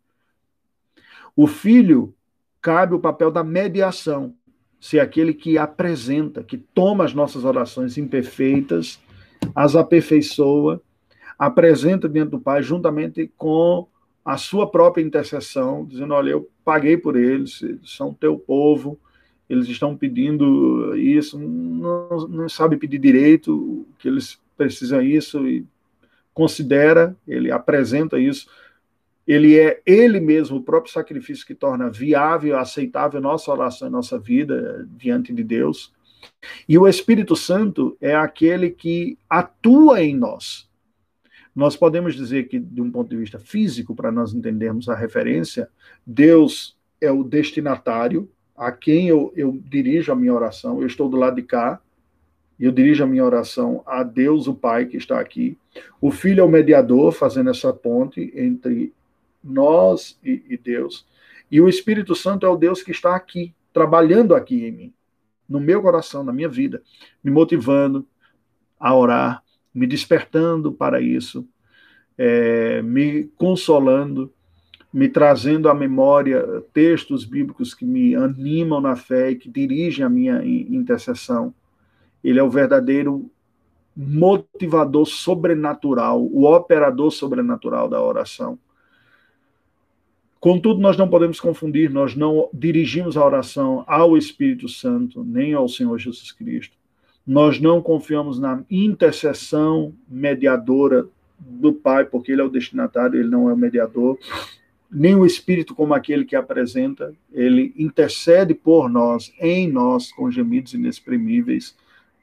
O 1.36 1.48
filho 1.48 2.14
cabe 2.62 2.94
o 2.94 3.00
papel 3.00 3.32
da 3.32 3.44
mediação, 3.44 4.36
ser 4.80 5.00
aquele 5.00 5.34
que 5.34 5.58
apresenta, 5.58 6.44
que 6.44 6.58
toma 6.58 7.04
as 7.04 7.14
nossas 7.14 7.44
orações 7.44 7.98
imperfeitas, 7.98 9.00
as 9.56 9.76
aperfeiçoa, 9.76 10.82
apresenta 11.40 12.08
diante 12.08 12.32
do 12.32 12.40
pai 12.40 12.62
juntamente 12.62 13.32
com 13.38 13.88
a 14.24 14.38
sua 14.38 14.70
própria 14.70 15.04
intercessão, 15.04 15.86
dizendo: 15.86 16.14
Olha, 16.14 16.32
eu 16.32 16.50
paguei 16.64 16.98
por 16.98 17.16
eles, 17.16 17.62
são 17.84 18.14
teu 18.14 18.38
povo, 18.38 19.00
eles 19.50 19.68
estão 19.68 19.96
pedindo 19.96 20.96
isso, 20.98 21.38
não, 21.38 22.28
não 22.28 22.50
sabe 22.50 22.78
pedir 22.78 23.00
direito, 23.00 23.86
que 24.00 24.08
eles 24.08 24.40
precisam 24.58 25.02
isso, 25.02 25.48
e 25.48 25.66
considera, 26.34 27.16
ele 27.28 27.52
apresenta 27.52 28.20
isso. 28.20 28.48
Ele 29.28 29.58
é 29.58 29.82
ele 29.86 30.20
mesmo, 30.20 30.58
o 30.58 30.64
próprio 30.64 30.94
sacrifício 30.94 31.46
que 31.46 31.56
torna 31.56 31.90
viável, 31.90 32.58
aceitável 32.58 33.22
nossa 33.22 33.52
oração, 33.52 33.90
nossa 33.90 34.20
vida 34.20 34.88
diante 34.98 35.34
de 35.34 35.44
Deus. 35.44 35.94
E 36.68 36.78
o 36.78 36.88
Espírito 36.88 37.36
Santo 37.36 37.98
é 38.02 38.16
aquele 38.16 38.70
que 38.70 39.18
atua 39.30 40.04
em 40.04 40.16
nós. 40.16 40.70
Nós 41.56 41.76
podemos 41.76 42.16
dizer 42.16 42.48
que, 42.48 42.60
de 42.60 42.82
um 42.82 42.92
ponto 42.92 43.10
de 43.10 43.18
vista 43.18 43.40
físico, 43.40 43.96
para 43.96 44.12
nós 44.12 44.34
entendermos 44.34 44.90
a 44.90 44.96
referência, 44.96 45.70
Deus 46.06 46.78
é 47.00 47.10
o 47.12 47.24
destinatário 47.24 48.30
a 48.58 48.72
quem 48.72 49.08
eu, 49.08 49.34
eu 49.36 49.60
dirijo 49.70 50.12
a 50.12 50.16
minha 50.16 50.34
oração. 50.34 50.82
Eu 50.82 50.88
estou 50.88 51.10
do 51.10 51.18
lado 51.18 51.36
de 51.36 51.44
cá, 51.44 51.80
e 52.60 52.66
eu 52.66 52.72
dirijo 52.72 53.04
a 53.04 53.08
minha 53.08 53.26
oração 53.26 53.84
a 53.86 54.02
Deus, 54.02 54.48
o 54.48 54.54
Pai, 54.54 54.86
que 54.86 54.98
está 54.98 55.20
aqui. 55.20 55.58
O 56.00 56.10
Filho 56.10 56.42
é 56.42 56.44
o 56.44 56.50
mediador, 56.50 57.12
fazendo 57.12 57.50
essa 57.50 57.74
ponte 57.74 58.32
entre 58.36 58.94
nós 59.44 60.18
e, 60.24 60.42
e 60.50 60.58
Deus. 60.58 61.06
E 61.52 61.60
o 61.60 61.68
Espírito 61.68 62.16
Santo 62.16 62.46
é 62.46 62.50
o 62.50 62.56
Deus 62.56 62.82
que 62.82 62.92
está 62.92 63.16
aqui, 63.16 63.54
trabalhando 63.74 64.34
aqui 64.34 64.66
em 64.66 64.72
mim, 64.72 64.94
no 65.48 65.60
meu 65.60 65.82
coração, 65.82 66.24
na 66.24 66.32
minha 66.32 66.50
vida, 66.50 66.82
me 67.24 67.30
motivando 67.30 68.08
a 68.80 68.96
orar, 68.96 69.44
me 69.74 69.86
despertando 69.86 70.72
para 70.72 71.02
isso, 71.02 71.48
é, 72.18 72.82
me 72.82 73.26
consolando, 73.36 74.34
me 74.96 75.10
trazendo 75.10 75.68
à 75.68 75.74
memória 75.74 76.64
textos 76.72 77.26
bíblicos 77.26 77.74
que 77.74 77.84
me 77.84 78.16
animam 78.16 78.80
na 78.80 78.96
fé 78.96 79.32
e 79.32 79.36
que 79.36 79.50
dirigem 79.50 80.06
a 80.06 80.10
minha 80.10 80.42
intercessão. 80.46 81.54
Ele 82.24 82.40
é 82.40 82.44
o 82.44 82.50
verdadeiro 82.50 83.30
motivador 83.94 85.06
sobrenatural, 85.06 86.24
o 86.24 86.46
operador 86.46 87.12
sobrenatural 87.12 87.90
da 87.90 88.02
oração. 88.02 88.58
Contudo, 90.40 90.80
nós 90.80 90.96
não 90.96 91.10
podemos 91.10 91.42
confundir, 91.42 91.90
nós 91.90 92.16
não 92.16 92.50
dirigimos 92.54 93.18
a 93.18 93.26
oração 93.26 93.84
ao 93.88 94.18
Espírito 94.18 94.70
Santo, 94.70 95.26
nem 95.26 95.54
ao 95.54 95.68
Senhor 95.68 95.98
Jesus 95.98 96.32
Cristo 96.32 96.78
nós 97.26 97.60
não 97.60 97.82
confiamos 97.82 98.40
na 98.40 98.64
intercessão 98.70 99.96
mediadora 100.08 101.08
do 101.40 101.74
Pai, 101.74 102.06
porque 102.06 102.32
ele 102.32 102.42
é 102.42 102.44
o 102.44 102.50
destinatário, 102.50 103.20
ele 103.20 103.30
não 103.30 103.50
é 103.50 103.54
o 103.54 103.58
mediador, 103.58 104.18
nem 104.92 105.16
o 105.16 105.26
Espírito 105.26 105.74
como 105.74 105.94
aquele 105.94 106.26
que 106.26 106.36
apresenta, 106.36 107.14
ele 107.32 107.74
intercede 107.78 108.54
por 108.54 108.90
nós, 108.90 109.34
em 109.40 109.72
nós, 109.72 110.12
com 110.12 110.32
gemidos 110.32 110.74
inexprimíveis, 110.74 111.76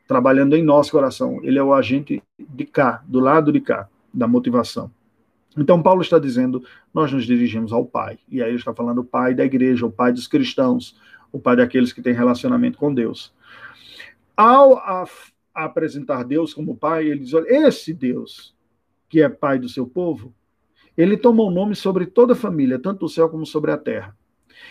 trabalhando 0.06 0.56
em 0.56 0.62
nosso 0.62 0.92
coração. 0.92 1.40
Ele 1.42 1.58
é 1.58 1.62
o 1.62 1.74
agente 1.74 2.22
de 2.38 2.64
cá, 2.64 3.02
do 3.06 3.20
lado 3.20 3.52
de 3.52 3.60
cá, 3.60 3.88
da 4.12 4.26
motivação. 4.26 4.90
Então, 5.56 5.82
Paulo 5.82 6.02
está 6.02 6.18
dizendo: 6.18 6.64
nós 6.94 7.12
nos 7.12 7.26
dirigimos 7.26 7.72
ao 7.72 7.84
Pai. 7.84 8.18
E 8.28 8.42
aí 8.42 8.50
ele 8.50 8.58
está 8.58 8.72
falando 8.74 8.98
o 8.98 9.04
Pai 9.04 9.34
da 9.34 9.44
igreja, 9.44 9.84
o 9.84 9.92
Pai 9.92 10.12
dos 10.12 10.26
cristãos, 10.26 10.96
o 11.30 11.38
Pai 11.38 11.56
daqueles 11.56 11.92
que 11.92 12.00
têm 12.00 12.14
relacionamento 12.14 12.78
com 12.78 12.92
Deus 12.92 13.32
ao 14.36 14.82
apresentar 15.54 16.24
Deus 16.24 16.54
como 16.54 16.76
Pai, 16.76 17.06
ele 17.06 17.20
diz: 17.20 17.34
olha, 17.34 17.68
esse 17.68 17.92
Deus, 17.92 18.54
que 19.08 19.22
é 19.22 19.28
Pai 19.28 19.58
do 19.58 19.68
seu 19.68 19.86
povo, 19.86 20.34
ele 20.96 21.16
tomou 21.16 21.48
o 21.48 21.50
nome 21.50 21.74
sobre 21.74 22.06
toda 22.06 22.32
a 22.32 22.36
família, 22.36 22.78
tanto 22.78 23.00
do 23.00 23.08
céu 23.08 23.28
como 23.28 23.46
sobre 23.46 23.70
a 23.70 23.78
terra. 23.78 24.16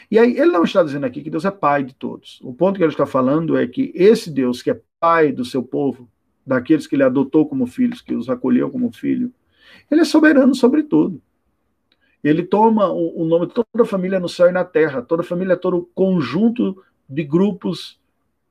E 0.10 0.20
aí, 0.20 0.38
ele 0.38 0.52
não 0.52 0.64
está 0.64 0.84
dizendo 0.84 1.06
aqui 1.06 1.22
que 1.22 1.30
Deus 1.30 1.46
é 1.46 1.52
Pai 1.52 1.84
de 1.84 1.94
todos. 1.94 2.40
O 2.44 2.54
ponto 2.54 2.78
que 2.78 2.84
ele 2.84 2.92
está 2.92 3.06
falando 3.06 3.58
é 3.58 3.66
que 3.68 3.92
esse 3.96 4.30
Deus, 4.30 4.62
que 4.62 4.72
é 4.72 4.82
Pai 5.00 5.32
do 5.32 5.46
seu 5.46 5.64
povo, 5.64 6.10
daqueles 6.46 6.86
que 6.86 6.96
ele 6.96 7.04
adotou 7.04 7.48
como 7.48 7.66
filhos, 7.66 8.02
que 8.02 8.14
os 8.14 8.30
acolheu 8.30 8.70
como 8.70 8.92
filho, 8.92 9.34
ele 9.90 10.02
é 10.02 10.06
soberano 10.06 10.54
sobre 10.54 10.84
tudo. 10.84 11.22
Ele 12.24 12.44
toma 12.44 12.92
o, 12.92 13.24
o 13.24 13.26
nome 13.26 13.48
de 13.48 13.54
toda 13.54 13.68
a 13.82 13.86
família 13.86 14.20
no 14.20 14.30
céu 14.30 14.48
e 14.48 14.52
na 14.52 14.64
terra. 14.64 15.02
Toda 15.02 15.24
a 15.24 15.26
família 15.26 15.54
é 15.54 15.58
todo 15.58 15.78
o 15.78 15.86
conjunto 15.96 16.84
de 17.10 17.24
grupos 17.24 18.00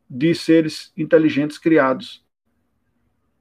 de 0.08 0.34
seres 0.34 0.92
inteligentes 0.96 1.56
criados. 1.56 2.24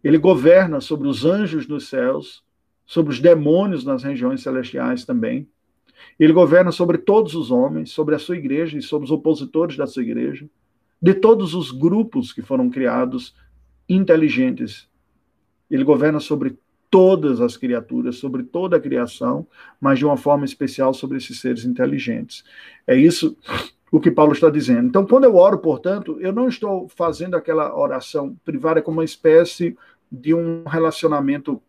Ele 0.03 0.17
governa 0.17 0.79
sobre 0.79 1.07
os 1.07 1.25
anjos 1.25 1.67
nos 1.67 1.89
céus, 1.89 2.43
sobre 2.89 3.13
os 3.13 3.19
demônios 3.19 3.85
nas 3.85 4.01
regiões 4.01 4.41
celestiais 4.41 5.05
também. 5.05 5.47
Ele 6.19 6.33
governa 6.33 6.71
sobre 6.71 6.97
todos 6.97 7.35
os 7.35 7.51
homens, 7.51 7.91
sobre 7.91 8.15
a 8.15 8.19
sua 8.19 8.35
igreja 8.35 8.79
e 8.79 8.81
sobre 8.81 9.05
os 9.05 9.11
opositores 9.11 9.77
da 9.77 9.85
sua 9.85 10.01
igreja, 10.01 10.49
de 10.99 11.13
todos 11.13 11.53
os 11.53 11.69
grupos 11.69 12.33
que 12.33 12.41
foram 12.41 12.67
criados 12.67 13.35
inteligentes. 13.87 14.87
Ele 15.69 15.83
governa 15.83 16.19
sobre 16.19 16.57
todas 16.89 17.39
as 17.39 17.55
criaturas, 17.55 18.15
sobre 18.15 18.41
toda 18.41 18.77
a 18.77 18.81
criação, 18.81 19.45
mas 19.79 19.99
de 19.99 20.05
uma 20.05 20.17
forma 20.17 20.43
especial 20.43 20.91
sobre 20.91 21.19
esses 21.19 21.39
seres 21.39 21.65
inteligentes. 21.65 22.43
É 22.87 22.95
isso 22.95 23.37
o 23.91 23.99
que 23.99 24.09
Paulo 24.09 24.33
está 24.33 24.49
dizendo. 24.49 24.87
Então, 24.87 25.05
quando 25.05 25.25
eu 25.25 25.35
oro, 25.35 25.59
portanto, 25.59 26.17
eu 26.19 26.33
não 26.33 26.47
estou 26.47 26.89
fazendo 26.89 27.35
aquela 27.35 27.77
oração 27.77 28.35
privada 28.43 28.81
como 28.81 28.97
uma 28.97 29.05
espécie 29.05 29.77
de 30.11 30.33
um 30.33 30.63
relacionamento 30.63 31.61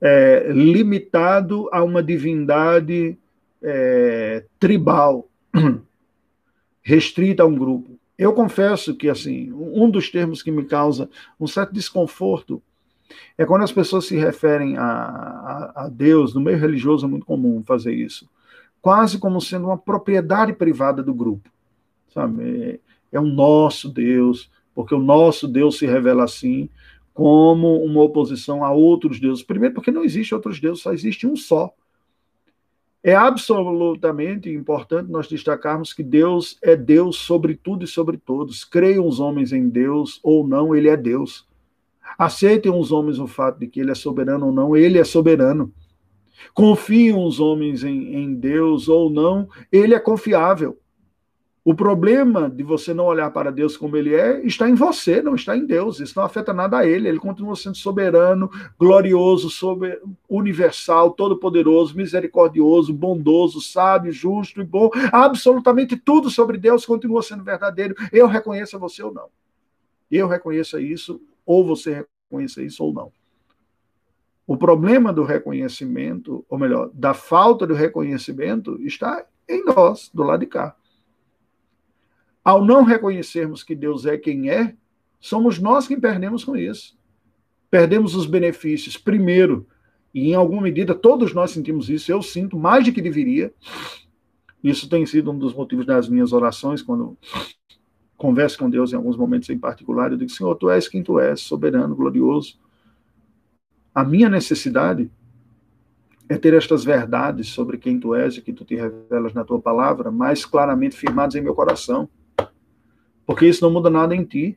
é, 0.00 0.48
limitado 0.52 1.68
a 1.72 1.82
uma 1.82 2.02
divindade 2.02 3.16
é, 3.62 4.44
tribal, 4.58 5.28
restrita 6.82 7.42
a 7.42 7.46
um 7.46 7.54
grupo. 7.54 7.98
Eu 8.18 8.32
confesso 8.32 8.94
que, 8.94 9.08
assim, 9.08 9.52
um 9.52 9.90
dos 9.90 10.10
termos 10.10 10.42
que 10.42 10.50
me 10.50 10.64
causa 10.64 11.08
um 11.38 11.46
certo 11.46 11.72
desconforto 11.72 12.62
é 13.38 13.44
quando 13.44 13.62
as 13.62 13.72
pessoas 13.72 14.06
se 14.06 14.16
referem 14.16 14.76
a, 14.76 14.84
a, 14.84 15.72
a 15.84 15.88
Deus, 15.88 16.34
no 16.34 16.40
meio 16.40 16.58
religioso 16.58 17.06
é 17.06 17.08
muito 17.08 17.26
comum 17.26 17.62
fazer 17.62 17.92
isso 17.92 18.28
quase 18.86 19.18
como 19.18 19.40
sendo 19.40 19.66
uma 19.66 19.76
propriedade 19.76 20.52
privada 20.52 21.02
do 21.02 21.12
grupo. 21.12 21.50
Sabe? 22.14 22.78
É, 23.10 23.16
é 23.16 23.18
o 23.18 23.24
nosso 23.24 23.88
Deus, 23.88 24.48
porque 24.72 24.94
o 24.94 25.00
nosso 25.00 25.48
Deus 25.48 25.78
se 25.78 25.86
revela 25.86 26.22
assim, 26.22 26.68
como 27.16 27.82
uma 27.82 28.02
oposição 28.02 28.62
a 28.62 28.70
outros 28.70 29.18
deuses. 29.18 29.42
Primeiro, 29.42 29.74
porque 29.74 29.90
não 29.90 30.04
existe 30.04 30.34
outros 30.34 30.60
deuses, 30.60 30.82
só 30.82 30.92
existe 30.92 31.26
um 31.26 31.34
só. 31.34 31.72
É 33.02 33.14
absolutamente 33.14 34.50
importante 34.50 35.10
nós 35.10 35.26
destacarmos 35.26 35.94
que 35.94 36.02
Deus 36.02 36.58
é 36.62 36.76
Deus 36.76 37.16
sobre 37.16 37.54
tudo 37.54 37.86
e 37.86 37.88
sobre 37.88 38.18
todos. 38.18 38.64
Creiam 38.64 39.08
os 39.08 39.18
homens 39.18 39.50
em 39.50 39.66
Deus 39.66 40.20
ou 40.22 40.46
não, 40.46 40.76
ele 40.76 40.90
é 40.90 40.96
Deus. 40.96 41.48
Aceitem 42.18 42.70
os 42.70 42.92
homens 42.92 43.18
o 43.18 43.26
fato 43.26 43.60
de 43.60 43.66
que 43.66 43.80
ele 43.80 43.92
é 43.92 43.94
soberano 43.94 44.48
ou 44.48 44.52
não, 44.52 44.76
ele 44.76 44.98
é 44.98 45.04
soberano. 45.04 45.72
Confiam 46.52 47.24
os 47.24 47.40
homens 47.40 47.82
em, 47.82 48.14
em 48.14 48.34
Deus 48.34 48.90
ou 48.90 49.08
não, 49.08 49.48
ele 49.72 49.94
é 49.94 49.98
confiável. 49.98 50.78
O 51.66 51.74
problema 51.74 52.48
de 52.48 52.62
você 52.62 52.94
não 52.94 53.06
olhar 53.06 53.28
para 53.32 53.50
Deus 53.50 53.76
como 53.76 53.96
ele 53.96 54.14
é 54.14 54.40
está 54.46 54.70
em 54.70 54.76
você, 54.76 55.20
não 55.20 55.34
está 55.34 55.56
em 55.56 55.66
Deus. 55.66 55.98
Isso 55.98 56.16
não 56.16 56.24
afeta 56.24 56.52
nada 56.52 56.78
a 56.78 56.86
ele. 56.86 57.08
Ele 57.08 57.18
continua 57.18 57.56
sendo 57.56 57.76
soberano, 57.76 58.48
glorioso, 58.78 59.48
universal, 60.28 61.10
todo-poderoso, 61.10 61.96
misericordioso, 61.96 62.94
bondoso, 62.94 63.60
sábio, 63.60 64.12
justo 64.12 64.60
e 64.60 64.64
bom. 64.64 64.90
Absolutamente 65.10 65.96
tudo 65.96 66.30
sobre 66.30 66.56
Deus 66.56 66.86
continua 66.86 67.20
sendo 67.20 67.42
verdadeiro. 67.42 67.96
Eu 68.12 68.28
reconheça 68.28 68.78
você 68.78 69.02
ou 69.02 69.12
não. 69.12 69.26
Eu 70.08 70.28
reconheça 70.28 70.80
isso, 70.80 71.20
ou 71.44 71.66
você 71.66 72.06
reconheça 72.30 72.62
isso 72.62 72.84
ou 72.84 72.92
não. 72.92 73.10
O 74.46 74.56
problema 74.56 75.12
do 75.12 75.24
reconhecimento, 75.24 76.46
ou 76.48 76.60
melhor, 76.60 76.92
da 76.94 77.12
falta 77.12 77.66
do 77.66 77.74
reconhecimento, 77.74 78.80
está 78.82 79.26
em 79.48 79.64
nós, 79.64 80.08
do 80.14 80.22
lado 80.22 80.38
de 80.38 80.46
cá. 80.46 80.76
Ao 82.46 82.64
não 82.64 82.84
reconhecermos 82.84 83.64
que 83.64 83.74
Deus 83.74 84.06
é 84.06 84.16
quem 84.16 84.48
é, 84.50 84.72
somos 85.18 85.58
nós 85.58 85.88
quem 85.88 85.98
perdemos 85.98 86.44
com 86.44 86.56
isso. 86.56 86.96
Perdemos 87.68 88.14
os 88.14 88.24
benefícios, 88.24 88.96
primeiro, 88.96 89.66
e 90.14 90.28
em 90.30 90.34
alguma 90.36 90.62
medida 90.62 90.94
todos 90.94 91.34
nós 91.34 91.50
sentimos 91.50 91.90
isso, 91.90 92.12
eu 92.12 92.22
sinto 92.22 92.56
mais 92.56 92.84
do 92.84 92.92
que 92.92 93.02
deveria. 93.02 93.52
Isso 94.62 94.88
tem 94.88 95.04
sido 95.04 95.32
um 95.32 95.36
dos 95.36 95.52
motivos 95.54 95.84
das 95.84 96.08
minhas 96.08 96.32
orações, 96.32 96.82
quando 96.82 97.18
converso 98.16 98.56
com 98.56 98.70
Deus 98.70 98.92
em 98.92 98.96
alguns 98.96 99.16
momentos 99.16 99.50
em 99.50 99.58
particular, 99.58 100.12
eu 100.12 100.16
digo, 100.16 100.30
Senhor, 100.30 100.54
Tu 100.54 100.70
és 100.70 100.86
quem 100.86 101.02
Tu 101.02 101.18
és, 101.18 101.40
soberano, 101.40 101.96
glorioso, 101.96 102.60
a 103.92 104.04
minha 104.04 104.28
necessidade 104.28 105.10
é 106.28 106.38
ter 106.38 106.54
estas 106.54 106.84
verdades 106.84 107.48
sobre 107.48 107.76
quem 107.76 107.98
tu 107.98 108.14
és 108.14 108.36
e 108.36 108.40
que 108.40 108.52
tu 108.52 108.64
te 108.64 108.76
revelas 108.76 109.34
na 109.34 109.42
tua 109.42 109.60
palavra 109.60 110.12
mais 110.12 110.44
claramente 110.44 110.96
firmadas 110.96 111.34
em 111.34 111.40
meu 111.40 111.52
coração. 111.52 112.08
Porque 113.26 113.46
isso 113.46 113.62
não 113.64 113.72
muda 113.72 113.90
nada 113.90 114.14
em 114.14 114.24
ti. 114.24 114.56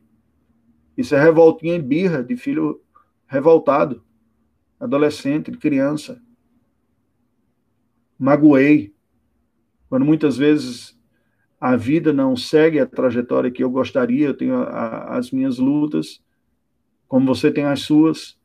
Isso 0.96 1.14
é 1.14 1.22
revoltinha 1.22 1.74
e 1.74 1.82
birra 1.82 2.22
de 2.22 2.36
filho 2.36 2.80
revoltado, 3.26 4.02
adolescente, 4.78 5.50
de 5.50 5.58
criança. 5.58 6.22
magoei, 8.18 8.94
quando 9.88 10.04
muitas 10.04 10.36
vezes 10.36 10.98
a 11.60 11.74
vida 11.74 12.12
não 12.12 12.36
segue 12.36 12.78
a 12.78 12.86
trajetória 12.86 13.50
que 13.50 13.62
eu 13.62 13.70
gostaria, 13.70 14.26
eu 14.26 14.34
tenho 14.34 14.54
a, 14.54 14.64
a, 14.64 15.18
as 15.18 15.30
minhas 15.30 15.58
lutas, 15.58 16.22
como 17.08 17.26
você 17.26 17.50
tem 17.50 17.64
as 17.64 17.80
suas, 17.80 18.38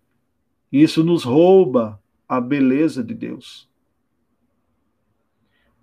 e 0.71 0.81
isso 0.81 1.03
nos 1.03 1.23
rouba 1.23 2.01
a 2.27 2.41
beleza 2.41 3.03
de 3.03 3.13
Deus. 3.13 3.69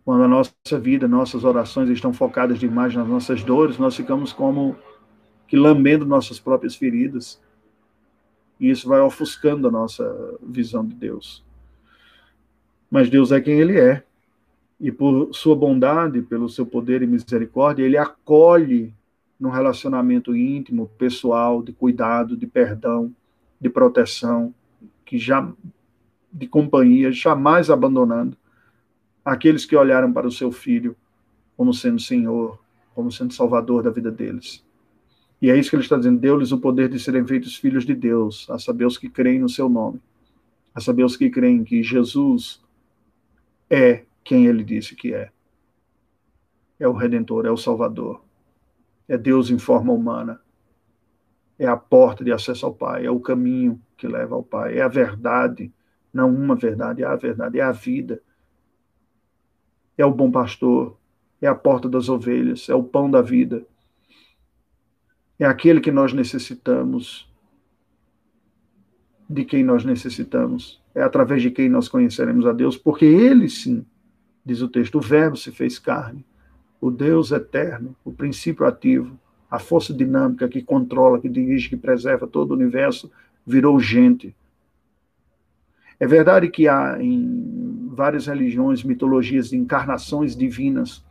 Quando 0.05 0.25
a 0.25 0.29
nossa 0.29 0.81
vida, 0.81 1.07
nossas 1.07 1.45
orações 1.45 1.89
estão 1.89 2.13
focadas 2.13 2.59
demais 2.59 2.95
nas 2.95 3.07
nossas 3.07 3.43
dores, 3.45 3.79
nós 3.79 3.95
ficamos 3.95 4.33
como 4.33 4.77
que 5.47 5.57
lambendo 5.57 6.05
nossas 6.05 6.41
próprias 6.41 6.75
feridas. 6.75 7.41
E 8.59 8.69
isso 8.69 8.89
vai 8.89 9.01
ofuscando 9.01 9.69
a 9.69 9.71
nossa 9.71 10.05
visão 10.43 10.85
de 10.85 10.95
Deus. 10.95 11.45
Mas 12.91 13.09
Deus 13.09 13.31
é 13.31 13.41
quem 13.41 13.61
Ele 13.61 13.79
é. 13.79 14.03
E 14.81 14.91
por 14.91 15.33
sua 15.33 15.55
bondade, 15.55 16.21
pelo 16.23 16.49
seu 16.49 16.67
poder 16.67 17.03
e 17.03 17.07
misericórdia, 17.07 17.85
Ele 17.85 17.97
acolhe 17.97 18.93
num 19.39 19.51
relacionamento 19.51 20.35
íntimo, 20.35 20.91
pessoal, 20.99 21.63
de 21.63 21.73
cuidado, 21.73 22.37
de 22.37 22.47
perdão, 22.47 23.15
de 23.61 23.69
proteção, 23.69 24.53
que 25.05 25.17
já 25.17 25.49
de 26.33 26.49
companhia, 26.49 27.13
jamais 27.13 27.71
abandonando 27.71 28.37
aqueles 29.25 29.65
que 29.65 29.77
olharam 29.77 30.13
para 30.13 30.27
o 30.27 30.33
seu 30.33 30.51
filho 30.51 30.97
como 31.57 31.73
sendo 31.73 32.01
Senhor, 32.01 32.59
como 32.95 33.11
sendo 33.11 33.33
Salvador 33.33 33.83
da 33.83 33.91
vida 33.91 34.11
deles. 34.11 34.65
E 35.41 35.51
é 35.51 35.57
isso 35.57 35.71
que 35.71 35.77
ele 35.77 35.83
está 35.83 35.97
dizendo: 35.97 36.21
deu-lhes 36.21 36.53
o 36.53 36.59
poder 36.59 36.89
de 36.89 36.99
serem 36.99 37.27
feitos 37.27 37.57
filhos 37.57 37.85
de 37.85 37.95
Deus, 37.95 38.49
a 38.51 38.59
saber 38.59 38.85
os 38.87 38.99
que 38.99 39.09
creem 39.09 39.41
no 39.41 39.49
seu 39.49 39.69
nome, 39.69 40.01
a 40.75 40.81
saber 40.81 41.05
os 41.05 41.17
que 41.17 41.31
creem 41.31 41.65
que 41.65 41.83
Jesus 41.83 42.63
é 43.71 44.05
quem 44.25 44.47
ele 44.47 44.63
disse 44.63 44.95
que 44.95 45.15
é. 45.15 45.31
É 46.79 46.89
o 46.89 46.93
Redentor, 46.93 47.47
é 47.47 47.51
o 47.51 47.57
Salvador, 47.57 48.23
é 49.09 49.17
Deus 49.17 49.51
em 49.51 49.59
forma 49.59 49.93
humana, 49.93 50.41
é 51.59 51.67
a 51.67 51.77
porta 51.77 52.25
de 52.25 52.33
acesso 52.33 52.67
ao 52.67 52.75
Pai, 52.75 53.07
é 53.07 53.11
o 53.11 53.21
caminho 53.21 53.81
que 53.97 54.07
leva 54.09 54.35
ao 54.35 54.43
Pai, 54.43 54.79
é 54.79 54.83
a 54.83 54.89
verdade, 54.89 55.73
não 56.13 56.29
uma 56.35 56.57
verdade, 56.57 57.03
é 57.03 57.07
a 57.07 57.15
verdade, 57.15 57.61
é 57.61 57.63
a 57.63 57.73
vida 57.73 58.21
é 60.03 60.07
o 60.07 60.13
bom 60.13 60.31
pastor, 60.31 60.97
é 61.41 61.47
a 61.47 61.55
porta 61.55 61.89
das 61.89 62.09
ovelhas, 62.09 62.69
é 62.69 62.75
o 62.75 62.83
pão 62.83 63.11
da 63.11 63.23
vida, 63.23 63.65
é 65.39 65.45
aquele 65.45 65.81
que 65.81 65.91
nós 65.91 66.13
necessitamos, 66.13 67.31
de 69.29 69.45
quem 69.45 69.65
nós 69.65 69.85
necessitamos, 69.85 70.83
é 70.95 71.03
através 71.03 71.41
de 71.41 71.51
quem 71.51 71.69
nós 71.69 71.89
conheceremos 71.89 72.47
a 72.47 72.53
Deus, 72.53 72.77
porque 72.77 73.05
ele 73.05 73.49
sim, 73.49 73.85
diz 74.45 74.61
o 74.61 74.69
texto, 74.69 74.99
o 74.99 75.01
Verbo 75.01 75.37
se 75.37 75.51
fez 75.51 75.79
carne, 75.79 76.25
o 76.81 76.91
Deus 76.91 77.31
eterno, 77.31 77.97
o 78.05 78.13
princípio 78.13 78.67
ativo, 78.67 79.19
a 79.51 79.59
força 79.59 79.95
dinâmica 79.95 80.49
que 80.49 80.63
controla, 80.63 81.21
que 81.21 81.29
dirige, 81.29 81.69
que 81.69 81.77
preserva 81.77 82.27
todo 82.27 82.51
o 82.51 82.55
universo, 82.55 83.11
virou 83.47 83.79
gente. 83.79 84.35
É 85.99 86.07
verdade 86.07 86.49
que 86.49 86.67
há 86.67 87.01
em 87.01 87.82
várias 87.93 88.27
religiões, 88.27 88.83
mitologias 88.83 89.53
encarnações 89.53 90.35
divinas. 90.35 91.05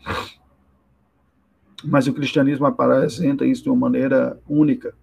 Mas 1.83 2.07
o 2.07 2.13
cristianismo 2.13 2.65
apresenta 2.65 3.45
isso 3.45 3.63
de 3.63 3.69
uma 3.69 3.77
maneira 3.89 4.39
única, 4.49 4.95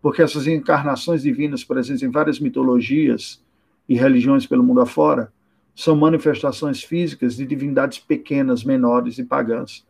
porque 0.00 0.22
essas 0.22 0.46
encarnações 0.46 1.22
divinas 1.22 1.64
presentes 1.64 2.02
em 2.02 2.10
várias 2.10 2.40
mitologias 2.40 3.44
e 3.88 3.94
religiões 3.94 4.46
pelo 4.46 4.64
mundo 4.64 4.80
afora 4.80 5.30
são 5.74 5.94
manifestações 5.94 6.82
físicas 6.82 7.36
de 7.36 7.46
divindades 7.46 7.98
pequenas, 7.98 8.64
menores 8.64 9.18
e 9.18 9.24
pagãs. 9.24 9.86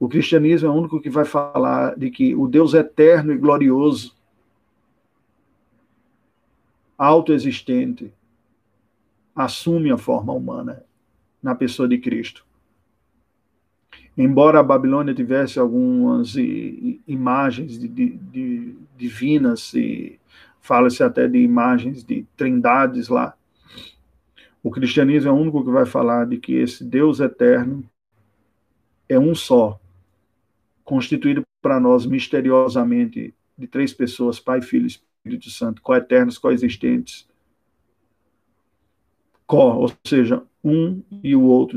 O 0.00 0.08
cristianismo 0.08 0.68
é 0.68 0.70
o 0.70 0.74
único 0.74 1.00
que 1.00 1.10
vai 1.10 1.24
falar 1.24 1.96
de 1.96 2.10
que 2.10 2.34
o 2.34 2.48
Deus 2.48 2.74
eterno 2.74 3.32
e 3.32 3.38
glorioso, 3.38 4.14
autoexistente, 6.98 8.12
assume 9.34 9.90
a 9.90 9.98
forma 9.98 10.32
humana 10.32 10.84
na 11.42 11.54
pessoa 11.54 11.88
de 11.88 11.98
Cristo. 11.98 12.44
Embora 14.16 14.60
a 14.60 14.62
Babilônia 14.62 15.14
tivesse 15.14 15.58
algumas 15.58 16.34
imagens 17.06 17.78
de, 17.78 17.88
de, 17.88 18.10
de 18.10 18.74
divinas 18.96 19.72
e 19.74 20.20
fala-se 20.60 21.02
até 21.02 21.26
de 21.26 21.38
imagens 21.38 22.04
de 22.04 22.26
trindades 22.36 23.08
lá, 23.08 23.34
o 24.62 24.70
cristianismo 24.70 25.30
é 25.30 25.32
o 25.32 25.36
único 25.36 25.64
que 25.64 25.70
vai 25.70 25.86
falar 25.86 26.26
de 26.26 26.36
que 26.36 26.54
esse 26.54 26.84
Deus 26.84 27.20
eterno 27.20 27.82
é 29.08 29.18
um 29.18 29.34
só, 29.34 29.80
constituído 30.84 31.42
para 31.60 31.80
nós 31.80 32.06
misteriosamente 32.06 33.34
de 33.56 33.66
três 33.66 33.92
pessoas, 33.92 34.38
Pai, 34.38 34.62
Filho 34.62 34.84
e 34.84 34.88
Espírito 34.88 35.50
Santo, 35.50 35.82
coeternos, 35.82 36.38
coexistentes, 36.38 37.26
có, 39.52 39.76
ou 39.76 39.92
seja, 40.02 40.42
um 40.64 41.02
e 41.22 41.36
o 41.36 41.68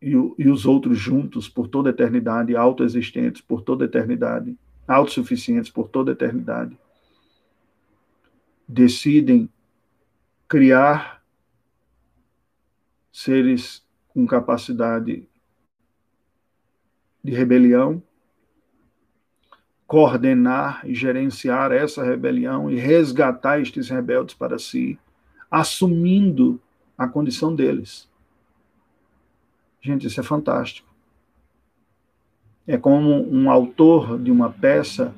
e, 0.00 0.12
e 0.12 0.48
os 0.48 0.64
outros 0.64 0.96
juntos 0.96 1.48
por 1.48 1.66
toda 1.66 1.90
a 1.90 1.92
eternidade, 1.92 2.54
autoexistentes 2.54 3.40
por 3.40 3.62
toda 3.62 3.84
a 3.84 3.88
eternidade, 3.88 4.56
autossuficientes 4.86 5.68
por 5.68 5.88
toda 5.88 6.12
a 6.12 6.14
eternidade, 6.14 6.78
decidem 8.68 9.50
criar 10.46 11.24
seres 13.10 13.84
com 14.10 14.24
capacidade 14.24 15.28
de 17.24 17.32
rebelião, 17.32 18.00
coordenar 19.88 20.88
e 20.88 20.94
gerenciar 20.94 21.72
essa 21.72 22.04
rebelião 22.04 22.70
e 22.70 22.76
resgatar 22.76 23.60
estes 23.60 23.88
rebeldes 23.88 24.36
para 24.36 24.56
si, 24.56 24.96
assumindo 25.50 26.62
a 26.96 27.06
condição 27.06 27.54
deles. 27.54 28.08
Gente, 29.80 30.06
isso 30.06 30.18
é 30.18 30.22
fantástico. 30.22 30.88
É 32.66 32.76
como 32.76 33.10
um 33.30 33.50
autor 33.50 34.18
de 34.18 34.30
uma 34.30 34.50
peça 34.50 35.14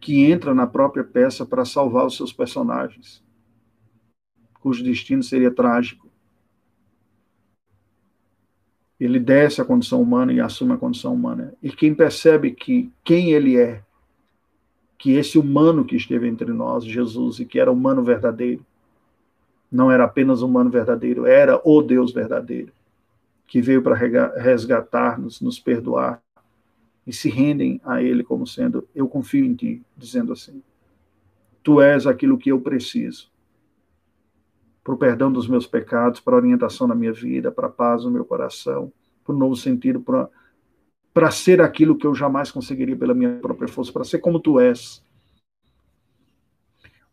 que 0.00 0.24
entra 0.24 0.54
na 0.54 0.66
própria 0.66 1.04
peça 1.04 1.46
para 1.46 1.64
salvar 1.64 2.06
os 2.06 2.16
seus 2.16 2.32
personagens, 2.32 3.22
cujo 4.60 4.84
destino 4.84 5.22
seria 5.22 5.50
trágico. 5.50 6.08
Ele 8.98 9.18
desce 9.18 9.60
a 9.60 9.64
condição 9.64 10.00
humana 10.00 10.32
e 10.32 10.40
assume 10.40 10.72
a 10.72 10.76
condição 10.76 11.14
humana. 11.14 11.54
E 11.60 11.70
quem 11.70 11.92
percebe 11.92 12.52
que 12.52 12.92
quem 13.02 13.32
ele 13.32 13.56
é, 13.56 13.82
que 14.96 15.12
esse 15.12 15.38
humano 15.38 15.84
que 15.84 15.96
esteve 15.96 16.28
entre 16.28 16.52
nós, 16.52 16.84
Jesus, 16.84 17.40
e 17.40 17.44
que 17.44 17.58
era 17.58 17.72
humano 17.72 18.04
verdadeiro, 18.04 18.64
não 19.72 19.90
era 19.90 20.04
apenas 20.04 20.42
humano 20.42 20.68
verdadeiro, 20.68 21.24
era 21.24 21.58
o 21.64 21.80
Deus 21.80 22.12
verdadeiro, 22.12 22.70
que 23.46 23.62
veio 23.62 23.82
para 23.82 23.96
resgatar-nos, 23.96 25.40
nos 25.40 25.58
perdoar, 25.58 26.22
e 27.06 27.12
se 27.12 27.30
rendem 27.30 27.80
a 27.82 28.02
Ele 28.02 28.22
como 28.22 28.46
sendo: 28.46 28.86
Eu 28.94 29.08
confio 29.08 29.44
em 29.44 29.54
Ti, 29.54 29.82
dizendo 29.96 30.32
assim: 30.32 30.62
Tu 31.62 31.80
és 31.80 32.06
aquilo 32.06 32.38
que 32.38 32.52
eu 32.52 32.60
preciso 32.60 33.32
para 34.84 34.94
o 34.94 34.98
perdão 34.98 35.32
dos 35.32 35.48
meus 35.48 35.66
pecados, 35.66 36.20
para 36.20 36.34
a 36.34 36.38
orientação 36.38 36.86
na 36.86 36.94
minha 36.94 37.12
vida, 37.12 37.50
para 37.52 37.68
a 37.68 37.70
paz 37.70 38.04
no 38.04 38.10
meu 38.10 38.24
coração, 38.24 38.92
para 39.24 39.34
um 39.34 39.38
novo 39.38 39.54
sentido, 39.54 40.00
para, 40.00 40.28
para 41.14 41.30
ser 41.30 41.60
aquilo 41.60 41.96
que 41.96 42.06
eu 42.06 42.14
jamais 42.14 42.50
conseguiria 42.50 42.96
pela 42.96 43.14
minha 43.14 43.38
própria 43.38 43.68
força, 43.68 43.92
para 43.92 44.04
ser 44.04 44.18
como 44.18 44.40
Tu 44.40 44.60
és 44.60 45.04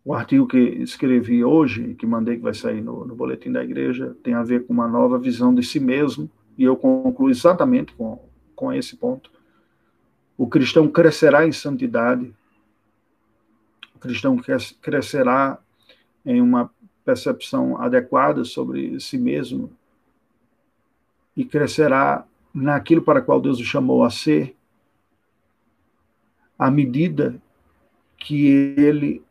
o 0.10 0.14
artigo 0.16 0.47
que 0.47 0.57
escrevi 0.57 1.43
hoje, 1.43 1.93
que 1.93 2.03
mandei 2.03 2.38
que 2.38 2.41
vai 2.41 2.55
sair 2.55 2.82
no, 2.82 3.05
no 3.05 3.14
boletim 3.14 3.51
da 3.51 3.64
igreja, 3.64 4.18
tem 4.24 4.34
a 4.34 4.41
ver 4.41 4.66
com 4.66 4.74
uma 4.74 4.88
nova 4.88 5.20
visão 5.20 5.53
de 5.53 5.62
si 5.62 5.80
mesmo, 5.80 6.28
e 6.57 6.64
eu 6.64 6.76
concluo 6.76 7.30
exatamente 7.30 7.93
com, 7.93 8.20
com 8.55 8.74
esse 8.74 8.97
ponto. 8.97 9.32
O 10.36 10.47
cristão 10.47 10.88
crescerá 10.88 11.45
em 11.45 11.51
santidade, 11.51 12.34
o 13.95 13.99
cristão 13.99 14.36
crescerá 14.82 15.60
em 16.26 16.41
uma 16.41 16.72
percepção 17.05 17.80
adequada 17.80 18.43
sobre 18.43 18.99
si 18.99 19.16
mesmo 19.16 19.72
e 21.38 21.45
crescerá 21.45 22.26
naquilo 22.51 23.03
para 23.03 23.22
qual 23.22 23.39
Deus 23.39 23.60
o 23.60 23.64
chamou 23.64 24.03
a 24.03 24.10
ser, 24.10 24.55
à 26.57 26.72
medida 26.72 27.39
que 28.18 28.47
ele 28.76 29.24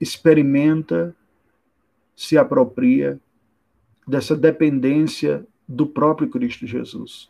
experimenta, 0.00 1.14
se 2.14 2.36
apropria 2.38 3.20
dessa 4.06 4.36
dependência 4.36 5.46
do 5.68 5.86
próprio 5.86 6.28
Cristo 6.28 6.66
Jesus. 6.66 7.28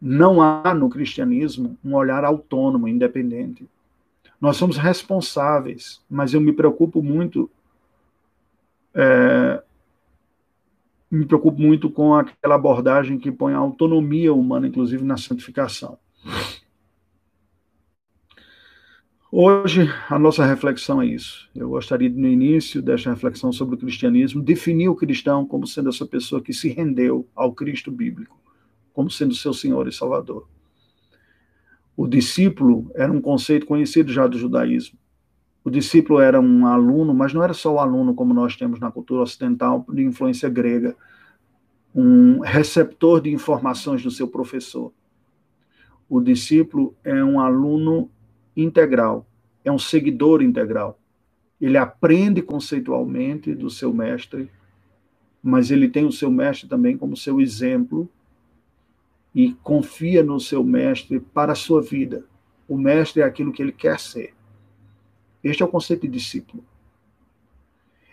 Não 0.00 0.40
há 0.40 0.74
no 0.74 0.88
cristianismo 0.88 1.78
um 1.84 1.94
olhar 1.94 2.24
autônomo, 2.24 2.88
independente. 2.88 3.68
Nós 4.40 4.56
somos 4.56 4.76
responsáveis, 4.76 6.02
mas 6.08 6.32
eu 6.32 6.40
me 6.40 6.52
preocupo 6.52 7.02
muito 7.02 7.50
é, 8.94 9.62
me 11.10 11.26
preocupo 11.26 11.60
muito 11.60 11.90
com 11.90 12.14
aquela 12.14 12.54
abordagem 12.54 13.18
que 13.18 13.32
põe 13.32 13.52
a 13.52 13.58
autonomia 13.58 14.32
humana, 14.32 14.68
inclusive, 14.68 15.04
na 15.04 15.16
santificação. 15.16 15.98
Hoje, 19.32 19.88
a 20.08 20.18
nossa 20.18 20.44
reflexão 20.44 21.00
é 21.00 21.06
isso. 21.06 21.48
Eu 21.54 21.68
gostaria, 21.68 22.10
no 22.10 22.26
início 22.26 22.82
desta 22.82 23.10
reflexão 23.10 23.52
sobre 23.52 23.76
o 23.76 23.78
cristianismo, 23.78 24.42
definir 24.42 24.88
o 24.88 24.96
cristão 24.96 25.46
como 25.46 25.68
sendo 25.68 25.88
essa 25.88 26.04
pessoa 26.04 26.42
que 26.42 26.52
se 26.52 26.68
rendeu 26.68 27.28
ao 27.32 27.52
Cristo 27.52 27.92
bíblico, 27.92 28.36
como 28.92 29.08
sendo 29.08 29.32
seu 29.36 29.54
Senhor 29.54 29.86
e 29.86 29.92
Salvador. 29.92 30.48
O 31.96 32.08
discípulo 32.08 32.90
era 32.92 33.12
um 33.12 33.20
conceito 33.20 33.66
conhecido 33.66 34.12
já 34.12 34.26
do 34.26 34.36
judaísmo. 34.36 34.98
O 35.62 35.70
discípulo 35.70 36.18
era 36.18 36.40
um 36.40 36.66
aluno, 36.66 37.14
mas 37.14 37.32
não 37.32 37.44
era 37.44 37.54
só 37.54 37.74
o 37.74 37.78
aluno 37.78 38.14
como 38.14 38.34
nós 38.34 38.56
temos 38.56 38.80
na 38.80 38.90
cultura 38.90 39.22
ocidental, 39.22 39.86
de 39.88 40.02
influência 40.02 40.48
grega, 40.48 40.96
um 41.94 42.40
receptor 42.40 43.20
de 43.20 43.30
informações 43.30 44.02
do 44.02 44.10
seu 44.10 44.26
professor. 44.26 44.92
O 46.08 46.20
discípulo 46.20 46.96
é 47.04 47.22
um 47.22 47.38
aluno 47.38 48.10
integral, 48.56 49.26
é 49.64 49.70
um 49.70 49.78
seguidor 49.78 50.42
integral. 50.42 50.98
Ele 51.60 51.76
aprende 51.76 52.40
conceitualmente 52.40 53.54
do 53.54 53.68
seu 53.68 53.92
mestre, 53.92 54.50
mas 55.42 55.70
ele 55.70 55.88
tem 55.88 56.04
o 56.04 56.12
seu 56.12 56.30
mestre 56.30 56.68
também 56.68 56.96
como 56.96 57.16
seu 57.16 57.40
exemplo 57.40 58.08
e 59.34 59.52
confia 59.62 60.22
no 60.22 60.40
seu 60.40 60.64
mestre 60.64 61.20
para 61.20 61.52
a 61.52 61.56
sua 61.56 61.82
vida. 61.82 62.24
O 62.66 62.76
mestre 62.76 63.22
é 63.22 63.24
aquilo 63.24 63.52
que 63.52 63.62
ele 63.62 63.72
quer 63.72 63.98
ser. 63.98 64.34
Este 65.42 65.62
é 65.62 65.66
o 65.66 65.68
conceito 65.68 66.02
de 66.02 66.08
discípulo. 66.08 66.64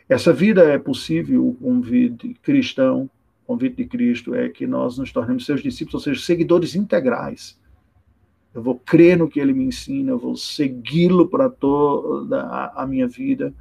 Essa 0.10 0.32
vida 0.32 0.64
é 0.64 0.78
possível, 0.78 1.48
o 1.48 1.54
convite 1.56 2.34
cristão, 2.42 3.10
o 3.44 3.48
convite 3.48 3.78
de 3.78 3.86
Cristo 3.86 4.34
é 4.34 4.48
que 4.48 4.66
nós 4.66 4.98
nos 4.98 5.12
tornemos 5.12 5.46
seus 5.46 5.62
discípulos, 5.62 5.96
ou 5.96 6.00
seja, 6.00 6.26
seguidores 6.26 6.76
integrais 6.76 7.60
eu 8.58 8.64
vou 8.64 8.80
crer 8.80 9.16
no 9.20 9.30
que 9.30 9.40
ele 9.40 9.54
me 9.54 9.66
ensina, 9.66 10.10
eu 10.10 10.18
vou 10.18 10.36
segui-lo 10.36 11.28
para 11.28 11.48
toda 11.48 12.42
a 12.76 12.88
minha 12.88 13.08
vida. 13.08 13.54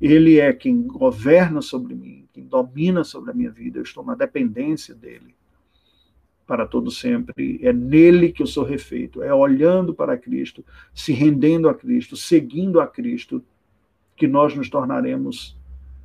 Ele 0.00 0.40
é 0.40 0.50
quem 0.54 0.84
governa 0.84 1.60
sobre 1.60 1.94
mim, 1.94 2.24
quem 2.32 2.44
domina 2.44 3.04
sobre 3.04 3.30
a 3.30 3.34
minha 3.34 3.50
vida. 3.50 3.78
Eu 3.78 3.82
estou 3.82 4.02
na 4.02 4.14
dependência 4.14 4.94
dele 4.94 5.34
para 6.46 6.66
todo 6.66 6.90
sempre. 6.90 7.60
É 7.62 7.74
nele 7.74 8.32
que 8.32 8.42
eu 8.42 8.46
sou 8.46 8.64
refeito. 8.64 9.22
É 9.22 9.34
olhando 9.34 9.92
para 9.92 10.16
Cristo, 10.16 10.64
se 10.94 11.12
rendendo 11.12 11.68
a 11.68 11.74
Cristo, 11.74 12.16
seguindo 12.16 12.80
a 12.80 12.86
Cristo, 12.86 13.44
que 14.16 14.26
nós 14.26 14.54
nos 14.54 14.70
tornaremos 14.70 15.58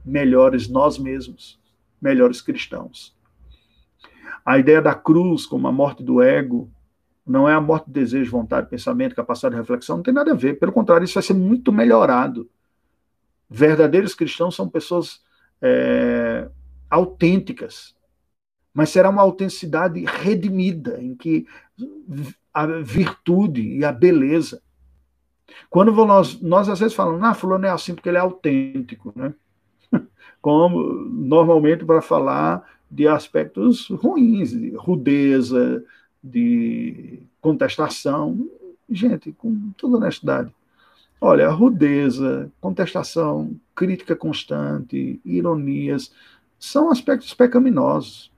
melhores 0.03 0.67
nós 0.67 0.97
mesmos, 0.97 1.57
melhores 2.01 2.41
cristãos. 2.41 3.15
A 4.45 4.59
ideia 4.59 4.81
da 4.81 4.93
cruz 4.93 5.45
como 5.45 5.65
a 5.65 5.71
morte 5.71 6.03
do 6.03 6.21
ego 6.21 6.69
não 7.25 7.47
é 7.47 7.53
a 7.53 7.61
morte 7.61 7.85
do 7.85 7.93
desejo, 7.93 8.31
vontade, 8.31 8.69
pensamento, 8.69 9.15
capacidade 9.15 9.55
de 9.55 9.61
reflexão, 9.61 9.97
não 9.97 10.03
tem 10.03 10.13
nada 10.13 10.31
a 10.31 10.35
ver. 10.35 10.59
Pelo 10.59 10.71
contrário, 10.71 11.05
isso 11.05 11.13
vai 11.13 11.23
ser 11.23 11.33
muito 11.33 11.71
melhorado. 11.71 12.49
Verdadeiros 13.49 14.13
cristãos 14.13 14.55
são 14.55 14.67
pessoas 14.67 15.21
é, 15.61 16.49
autênticas, 16.89 17.95
mas 18.73 18.89
será 18.89 19.09
uma 19.09 19.21
autenticidade 19.21 20.03
redimida, 20.03 21.01
em 21.01 21.15
que 21.15 21.45
a 22.53 22.65
virtude 22.65 23.61
e 23.61 23.85
a 23.85 23.91
beleza. 23.91 24.61
Quando 25.69 25.91
nós, 26.05 26.41
nós 26.41 26.67
às 26.67 26.79
vezes 26.79 26.95
falamos, 26.95 27.23
ah, 27.23 27.33
fulano 27.33 27.65
é 27.65 27.69
assim 27.69 27.93
porque 27.93 28.09
ele 28.09 28.17
é 28.17 28.21
autêntico, 28.21 29.13
né? 29.15 29.33
Como 30.41 30.79
normalmente 31.09 31.85
para 31.85 32.01
falar 32.01 32.63
de 32.89 33.07
aspectos 33.07 33.87
ruins, 33.89 34.51
de 34.51 34.75
rudeza, 34.75 35.83
de 36.23 37.19
contestação. 37.41 38.49
Gente, 38.89 39.31
com 39.33 39.71
toda 39.77 39.97
honestidade, 39.97 40.53
olha, 41.19 41.49
rudeza, 41.49 42.51
contestação, 42.61 43.59
crítica 43.75 44.15
constante, 44.15 45.19
ironias, 45.25 46.13
são 46.59 46.91
aspectos 46.91 47.33
pecaminosos. 47.33 48.31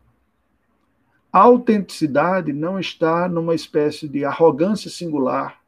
A 1.32 1.40
autenticidade 1.40 2.54
não 2.54 2.80
está 2.80 3.28
numa 3.28 3.54
espécie 3.54 4.08
de 4.08 4.24
arrogância 4.24 4.90
singular, 4.90 5.60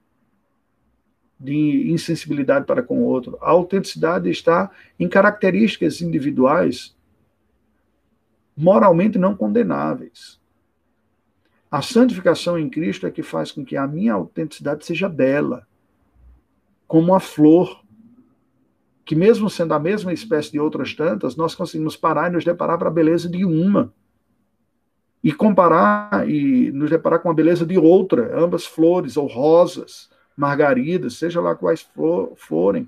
de 1.39 1.91
insensibilidade 1.91 2.65
para 2.65 2.81
com 2.81 2.99
o 2.99 3.05
outro. 3.05 3.37
A 3.41 3.51
autenticidade 3.51 4.29
está 4.29 4.71
em 4.97 5.07
características 5.07 6.01
individuais 6.01 6.95
moralmente 8.57 9.19
não 9.19 9.35
condenáveis. 9.35 10.39
A 11.69 11.81
santificação 11.81 12.57
em 12.57 12.69
Cristo 12.69 13.05
é 13.05 13.11
que 13.11 13.21
faz 13.21 13.51
com 13.51 13.63
que 13.63 13.75
a 13.75 13.85
minha 13.85 14.13
autenticidade 14.13 14.85
seja 14.85 15.09
bela, 15.09 15.67
como 16.87 17.13
a 17.13 17.19
flor, 17.19 17.83
que 19.03 19.15
mesmo 19.15 19.49
sendo 19.49 19.73
a 19.73 19.79
mesma 19.79 20.13
espécie 20.13 20.51
de 20.51 20.59
outras 20.59 20.93
tantas, 20.93 21.35
nós 21.35 21.55
conseguimos 21.55 21.97
parar 21.97 22.29
e 22.29 22.33
nos 22.33 22.45
deparar 22.45 22.77
para 22.77 22.87
a 22.87 22.93
beleza 22.93 23.29
de 23.29 23.43
uma. 23.43 23.93
E 25.23 25.33
comparar 25.33 26.29
e 26.29 26.71
nos 26.71 26.89
deparar 26.89 27.19
com 27.19 27.29
a 27.29 27.33
beleza 27.33 27.65
de 27.65 27.77
outra, 27.77 28.37
ambas 28.39 28.65
flores 28.65 29.17
ou 29.17 29.27
rosas, 29.27 30.09
margaridas, 30.37 31.15
seja 31.15 31.41
lá 31.41 31.55
quais 31.55 31.81
for, 31.81 32.33
forem. 32.37 32.87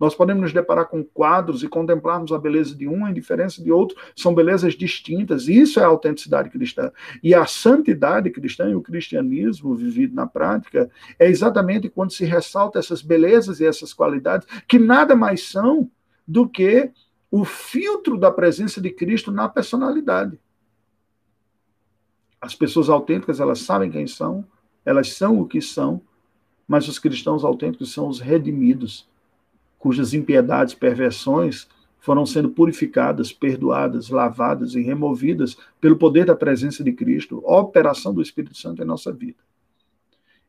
Nós 0.00 0.14
podemos 0.14 0.40
nos 0.40 0.52
deparar 0.54 0.86
com 0.86 1.04
quadros 1.04 1.62
e 1.62 1.68
contemplarmos 1.68 2.32
a 2.32 2.38
beleza 2.38 2.74
de 2.74 2.88
um, 2.88 3.04
a 3.04 3.10
indiferença 3.10 3.62
de 3.62 3.70
outro, 3.70 3.98
são 4.16 4.34
belezas 4.34 4.72
distintas. 4.72 5.46
Isso 5.46 5.78
é 5.78 5.84
a 5.84 5.88
autenticidade 5.88 6.48
cristã. 6.48 6.90
E 7.22 7.34
a 7.34 7.44
santidade 7.44 8.30
cristã 8.30 8.70
e 8.70 8.74
o 8.74 8.80
cristianismo 8.80 9.74
vivido 9.74 10.14
na 10.14 10.26
prática 10.26 10.90
é 11.18 11.28
exatamente 11.28 11.90
quando 11.90 12.12
se 12.12 12.24
ressalta 12.24 12.78
essas 12.78 13.02
belezas 13.02 13.60
e 13.60 13.66
essas 13.66 13.92
qualidades, 13.92 14.48
que 14.66 14.78
nada 14.78 15.14
mais 15.14 15.50
são 15.50 15.90
do 16.26 16.48
que 16.48 16.90
o 17.30 17.44
filtro 17.44 18.16
da 18.16 18.30
presença 18.30 18.80
de 18.80 18.90
Cristo 18.90 19.30
na 19.30 19.50
personalidade. 19.50 20.40
As 22.40 22.54
pessoas 22.54 22.88
autênticas, 22.88 23.38
elas 23.38 23.60
sabem 23.60 23.90
quem 23.90 24.06
são, 24.06 24.46
elas 24.82 25.12
são 25.12 25.38
o 25.38 25.46
que 25.46 25.60
são, 25.60 26.00
mas 26.66 26.88
os 26.88 26.98
cristãos 26.98 27.44
autênticos 27.44 27.92
são 27.92 28.08
os 28.08 28.18
redimidos 28.18 29.09
cujas 29.80 30.12
impiedades, 30.12 30.74
perversões 30.74 31.66
foram 31.98 32.24
sendo 32.24 32.50
purificadas, 32.50 33.32
perdoadas, 33.32 34.10
lavadas 34.10 34.74
e 34.74 34.82
removidas 34.82 35.56
pelo 35.80 35.96
poder 35.96 36.26
da 36.26 36.36
presença 36.36 36.84
de 36.84 36.92
Cristo, 36.92 37.42
operação 37.44 38.14
do 38.14 38.22
Espírito 38.22 38.56
Santo 38.56 38.82
em 38.82 38.86
nossa 38.86 39.10
vida. 39.10 39.38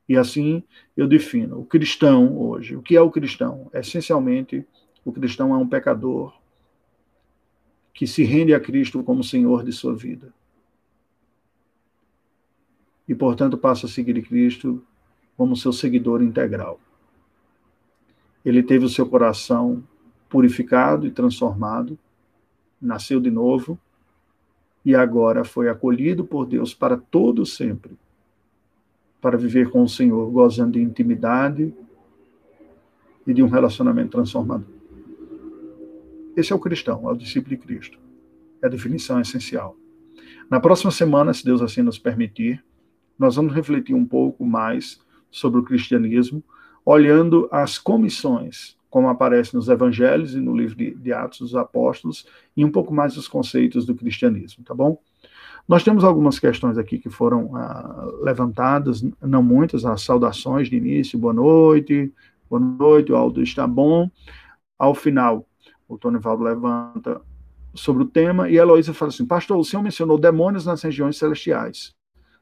E 0.08 0.18
assim 0.18 0.62
eu 0.96 1.08
defino 1.08 1.60
o 1.62 1.66
cristão 1.66 2.38
hoje. 2.38 2.76
O 2.76 2.82
que 2.82 2.96
é 2.96 3.02
o 3.02 3.10
cristão? 3.10 3.70
Essencialmente, 3.74 4.66
o 5.06 5.12
cristão 5.14 5.54
é 5.54 5.58
um 5.58 5.68
pecador 5.68 6.34
que 7.94 8.06
se 8.06 8.24
rende 8.24 8.54
a 8.54 8.60
Cristo 8.60 9.02
como 9.02 9.24
Senhor 9.24 9.64
de 9.64 9.72
sua 9.72 9.96
vida. 9.96 10.34
E, 13.08 13.16
portanto, 13.16 13.58
passa 13.58 13.86
a 13.86 13.90
seguir 13.90 14.22
Cristo 14.24 14.86
como 15.38 15.56
seu 15.56 15.72
seguidor 15.72 16.22
integral 16.22 16.80
ele 18.44 18.64
teve 18.64 18.86
o 18.86 18.90
seu 18.90 19.06
coração 19.06 19.84
purificado 20.30 21.06
e 21.06 21.12
transformado, 21.12 21.98
nasceu 22.82 23.20
de 23.20 23.30
novo 23.30 23.78
e 24.84 24.96
agora 24.96 25.44
foi 25.44 25.70
acolhido 25.70 26.24
por 26.24 26.46
Deus 26.46 26.74
para 26.74 26.98
todo 26.98 27.46
sempre, 27.46 27.98
para 29.22 29.38
viver 29.38 29.70
com 29.70 29.84
o 29.84 29.90
Senhor, 29.90 30.32
gozando 30.32 30.74
de 30.74 30.82
intimidade 30.82 31.74
e 33.28 33.34
de 33.34 33.44
um 33.44 33.48
relacionamento 33.48 34.12
transformador. 34.12 34.68
Esse 36.36 36.52
é 36.52 36.56
o 36.56 36.60
cristão, 36.60 37.08
é 37.08 37.12
o 37.12 37.16
discípulo 37.16 37.56
de 37.56 37.62
Cristo. 37.62 38.00
É 38.62 38.68
a 38.68 38.70
definição 38.70 39.20
essencial. 39.20 39.76
Na 40.50 40.60
próxima 40.60 40.92
semana, 40.92 41.34
se 41.34 41.44
Deus 41.44 41.62
assim 41.62 41.82
nos 41.82 42.00
permitir, 42.00 42.64
nós 43.18 43.36
vamos 43.36 43.54
refletir 43.54 43.94
um 43.94 44.06
pouco 44.06 44.46
mais 44.46 45.00
sobre 45.30 45.60
o 45.60 45.64
cristianismo 45.64 46.44
olhando 46.86 47.48
as 47.52 47.78
comissões, 47.78 48.78
como 48.90 49.08
aparece 49.08 49.54
nos 49.56 49.70
evangelhos 49.70 50.36
e 50.36 50.40
no 50.40 50.56
livro 50.56 50.76
de, 50.76 50.92
de 50.96 51.14
Atos 51.14 51.40
dos 51.40 51.56
Apóstolos, 51.56 52.26
e 52.56 52.66
um 52.66 52.72
pouco 52.72 52.94
mais 52.94 53.16
dos 53.16 53.28
conceitos 53.28 53.86
do 53.86 53.96
cristianismo, 53.96 54.64
tá 54.64 54.74
bom? 54.74 54.98
Nós 55.68 55.84
temos 55.84 56.04
algumas 56.04 56.40
questões 56.40 56.78
aqui 56.78 56.98
que 56.98 57.10
foram 57.10 57.56
ah, 57.56 58.12
levantadas, 58.22 59.04
não 59.22 59.44
muitas, 59.44 59.86
as 59.86 60.02
saudações 60.02 60.70
de 60.70 60.76
início, 60.76 61.18
boa 61.18 61.34
noite, 61.34 62.12
boa 62.50 62.60
noite, 62.60 63.12
o 63.12 63.16
Aldo 63.16 63.42
está 63.42 63.66
bom. 63.68 64.10
Ao 64.78 64.94
final, 64.96 65.48
o 65.88 65.98
Tony 65.98 66.20
Valdo 66.20 66.44
levanta 66.44 67.22
sobre 67.74 68.04
o 68.04 68.08
tema 68.08 68.50
e 68.50 68.60
a 68.60 68.64
Heloísa 68.64 68.94
fala 68.94 69.10
assim: 69.10 69.26
Pastor, 69.26 69.58
o 69.58 69.64
senhor 69.64 69.82
mencionou 69.84 70.18
demônios 70.18 70.66
nas 70.66 70.82
regiões 70.82 71.18
celestiais. 71.18 71.94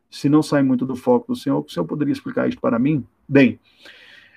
Se 0.10 0.28
não 0.28 0.42
sai 0.42 0.64
muito 0.64 0.86
do 0.86 0.96
foco 0.96 1.28
do 1.28 1.36
senhor, 1.36 1.64
o 1.64 1.70
senhor 1.70 1.86
poderia 1.86 2.12
explicar 2.12 2.48
isso 2.48 2.60
para 2.60 2.80
mim? 2.80 3.06
Bem, 3.28 3.60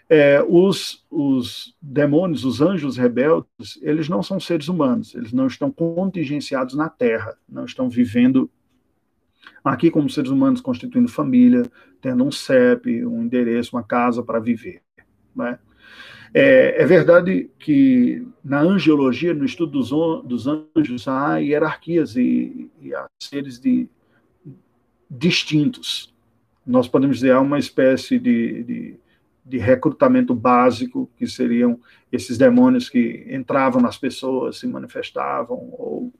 é, 0.08 0.44
os, 0.46 1.04
os 1.10 1.74
demônios, 1.80 2.44
os 2.44 2.60
anjos 2.60 2.96
rebeldes, 2.96 3.78
eles 3.80 4.08
não 4.08 4.22
são 4.22 4.38
seres 4.38 4.68
humanos, 4.68 5.14
eles 5.14 5.32
não 5.32 5.46
estão 5.46 5.70
contingenciados 5.70 6.74
na 6.74 6.88
Terra, 6.88 7.36
não 7.48 7.64
estão 7.64 7.88
vivendo 7.88 8.50
aqui 9.64 9.90
como 9.90 10.10
seres 10.10 10.30
humanos, 10.30 10.60
constituindo 10.60 11.08
família, 11.08 11.62
tendo 12.00 12.24
um 12.24 12.32
CEP, 12.32 13.04
um 13.06 13.22
endereço, 13.22 13.76
uma 13.76 13.82
casa 13.82 14.22
para 14.22 14.40
viver. 14.40 14.82
Né? 15.34 15.58
É, 16.34 16.82
é, 16.82 16.86
verdade 16.86 17.50
que 17.58 18.26
na 18.42 18.60
angiologia, 18.60 19.34
no 19.34 19.44
estudo 19.44 19.72
dos, 19.72 19.90
dos 20.24 20.46
anjos, 20.46 21.06
há 21.06 21.36
hierarquias 21.36 22.16
e, 22.16 22.70
e 22.80 22.94
há 22.94 23.06
seres 23.20 23.60
de, 23.60 23.88
distintos. 25.10 26.12
Nós 26.66 26.88
podemos 26.88 27.16
dizer, 27.16 27.32
há 27.32 27.40
uma 27.40 27.58
espécie 27.58 28.18
de, 28.18 28.62
de 28.62 28.96
de 29.44 29.58
recrutamento 29.58 30.34
básico, 30.34 31.10
que 31.16 31.26
seriam 31.26 31.80
esses 32.10 32.38
demônios 32.38 32.88
que 32.88 33.26
entravam 33.28 33.80
nas 33.80 33.98
pessoas, 33.98 34.58
se 34.58 34.66
manifestavam, 34.66 35.56
ou, 35.72 36.12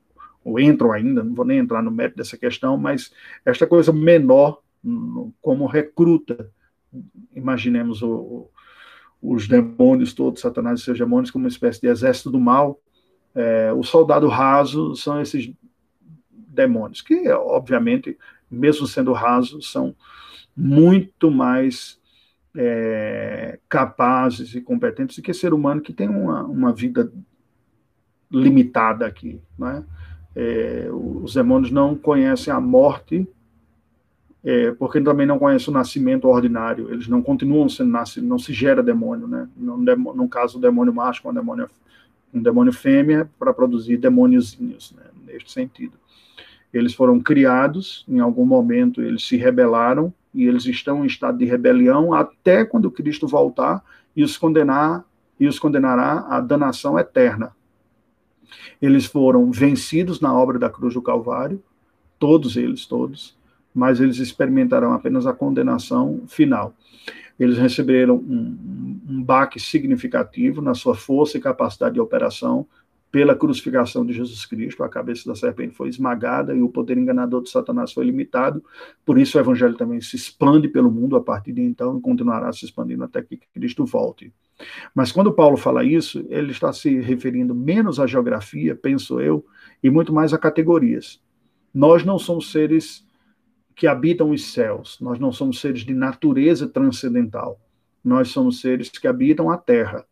ou 0.45 0.59
entram 0.59 0.93
ainda, 0.93 1.23
não 1.23 1.35
vou 1.35 1.45
nem 1.45 1.59
entrar 1.59 1.83
no 1.83 1.91
mérito 1.91 2.17
dessa 2.17 2.37
questão, 2.37 2.77
mas 2.77 3.13
esta 3.45 3.67
coisa 3.67 3.93
menor, 3.93 4.61
como 5.41 5.67
recruta, 5.67 6.51
imaginemos 7.35 8.03
o, 8.03 8.51
os 9.23 9.47
demônios 9.47 10.13
todos, 10.13 10.41
Satanás 10.41 10.81
e 10.81 10.85
seus 10.85 10.99
demônios, 10.99 11.31
como 11.31 11.45
uma 11.45 11.49
espécie 11.49 11.81
de 11.81 11.87
exército 11.87 12.31
do 12.31 12.41
mal. 12.41 12.81
É, 13.35 13.73
o 13.73 13.83
soldado 13.83 14.27
raso 14.27 14.95
são 14.97 15.21
esses 15.21 15.51
demônios, 16.31 17.01
que, 17.01 17.29
obviamente, 17.31 18.19
mesmo 18.51 18.87
sendo 18.87 19.13
rasos, 19.13 19.71
são 19.71 19.95
muito 20.55 21.31
mais 21.31 21.99
é, 22.57 23.59
capazes 23.69 24.55
e 24.55 24.61
competentes 24.61 25.17
do 25.17 25.23
que 25.23 25.33
ser 25.33 25.55
humano 25.55 25.81
que 25.81 25.93
tem 25.93 26.09
uma, 26.09 26.43
uma 26.45 26.73
vida 26.73 27.11
limitada 28.31 29.07
aqui. 29.07 29.41
Né? 29.59 29.85
É, 30.35 30.89
os 30.93 31.35
demônios 31.35 31.71
não 31.71 31.95
conhecem 31.95 32.53
a 32.53 32.61
morte, 32.61 33.27
é, 34.45 34.73
porque 34.73 35.01
também 35.01 35.27
não 35.27 35.39
conhecem 35.39 35.71
o 35.71 35.77
nascimento 35.77 36.27
ordinário. 36.27 36.93
Eles 36.93 37.09
não 37.09 37.23
continuam 37.23 37.69
sendo 37.69 37.91
nascidos, 37.91 38.29
não 38.29 38.39
se 38.39 38.53
gera 38.53 38.83
demônio. 38.83 39.27
Né? 39.27 39.49
No, 39.57 39.77
no 39.79 40.29
caso, 40.29 40.59
o 40.59 40.61
demônio 40.61 40.93
macho 40.93 41.23
com 41.23 41.31
um 41.31 41.35
demônio, 41.35 41.69
um 42.33 42.43
demônio 42.43 42.73
fêmea 42.73 43.31
para 43.39 43.53
produzir 43.53 43.97
demôniozinhos, 43.97 44.95
né? 44.97 45.05
neste 45.27 45.53
sentido. 45.53 45.95
Eles 46.73 46.95
foram 46.95 47.21
criados, 47.21 48.05
em 48.09 48.19
algum 48.19 48.47
momento 48.47 49.03
eles 49.03 49.27
se 49.27 49.37
rebelaram 49.37 50.13
e 50.35 50.47
eles 50.47 50.65
estão 50.67 51.05
em 51.05 51.07
estado 51.07 51.39
de 51.39 51.45
rebelião 51.45 52.15
até 52.15 52.65
quando 52.65 52.91
Cristo 52.91 53.27
voltar 53.27 53.83
e 54.17 54.23
os 54.23 54.37
condenar 54.37 55.05
e 55.39 55.47
os 55.47 55.59
condenará 55.59 56.27
à 56.29 56.41
danação 56.41 56.99
eterna. 56.99 57.55
Eles 58.81 59.07
foram 59.07 59.51
vencidos 59.51 60.21
na 60.21 60.33
obra 60.33 60.59
da 60.59 60.71
cruz 60.71 60.95
do 60.95 61.03
Calvário, 61.03 61.63
todos 62.19 62.57
eles, 62.57 62.87
todos, 62.87 63.37
mas 63.75 64.01
eles 64.01 64.19
experimentarão 64.19 64.93
apenas 64.93 65.27
a 65.27 65.33
condenação 65.33 66.23
final. 66.29 66.75
Eles 67.39 67.59
receberam 67.59 68.17
um, 68.17 69.01
um 69.09 69.23
baque 69.23 69.59
significativo 69.59 70.61
na 70.61 70.75
sua 70.75 70.95
força 70.95 71.37
e 71.37 71.41
capacidade 71.41 71.95
de 71.95 72.01
operação, 72.01 72.67
pela 73.13 73.37
crucificação 73.37 74.07
de 74.07 74.15
Jesus 74.15 74.47
Cristo, 74.47 74.83
a 74.83 74.89
cabeça 74.89 75.29
da 75.29 75.37
serpente 75.37 75.77
foi 75.77 75.91
esmagada 75.91 76.57
e 76.57 76.63
o 76.63 76.69
poder 76.71 76.97
enganador 76.97 77.43
de 77.43 77.51
Satanás 77.51 77.93
foi 77.93 78.07
limitado. 78.07 78.65
Por 79.05 79.19
isso 79.19 79.37
o 79.37 79.41
evangelho 79.41 79.77
também 79.77 80.01
se 80.01 80.17
expande 80.17 80.67
pelo 80.67 80.91
mundo 80.91 81.15
a 81.15 81.21
partir 81.21 81.53
de 81.53 81.61
então 81.61 81.99
e 81.99 82.01
continuará 82.01 82.51
se 82.55 82.65
expandindo 82.65 83.05
até 83.05 83.21
que 83.21 83.39
Cristo 83.53 83.85
volte. 83.85 84.33
Mas 84.95 85.13
quando 85.13 85.31
Paulo 85.31 85.59
fala 85.59 85.85
isso, 85.85 86.25
ele 86.31 86.53
está 86.53 86.73
se 86.73 87.01
referindo 87.01 87.55
menos 87.55 88.01
à 88.01 88.07
geografia, 88.07 88.75
penso 88.75 89.21
eu, 89.21 89.45
e 89.83 89.91
muito 89.91 90.11
mais 90.11 90.33
a 90.33 90.39
categorias. 90.39 91.21
Nós 91.75 92.05
não 92.05 92.19
somos 92.19 92.51
seres 92.51 93.07
que 93.77 93.87
habitam 93.87 94.31
os 94.31 94.53
céus, 94.53 94.99
nós 95.03 95.19
não 95.19 95.33
somos 95.33 95.61
seres 95.61 95.83
de 95.83 95.93
natureza 95.93 96.67
transcendental. 96.67 97.61
Nós 98.03 98.29
somos 98.29 98.61
seres 98.61 98.89
que 98.89 99.07
habitam 99.07 99.51
a 99.51 99.59
terra. 99.59 100.07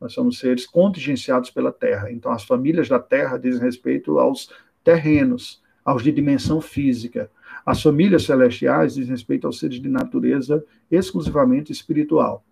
Nós 0.00 0.12
somos 0.14 0.38
seres 0.38 0.66
contingenciados 0.66 1.50
pela 1.50 1.70
terra. 1.70 2.10
Então, 2.10 2.32
as 2.32 2.44
famílias 2.44 2.88
da 2.88 2.98
terra 2.98 3.36
dizem 3.36 3.60
respeito 3.60 4.18
aos 4.18 4.50
terrenos, 4.82 5.62
aos 5.84 6.02
de 6.02 6.10
dimensão 6.10 6.60
física. 6.60 7.30
As 7.66 7.82
famílias 7.82 8.24
celestiais 8.24 8.94
dizem 8.94 9.10
respeito 9.10 9.46
aos 9.46 9.58
seres 9.58 9.80
de 9.80 9.88
natureza 9.88 10.64
exclusivamente 10.90 11.70
espiritual. 11.70 12.42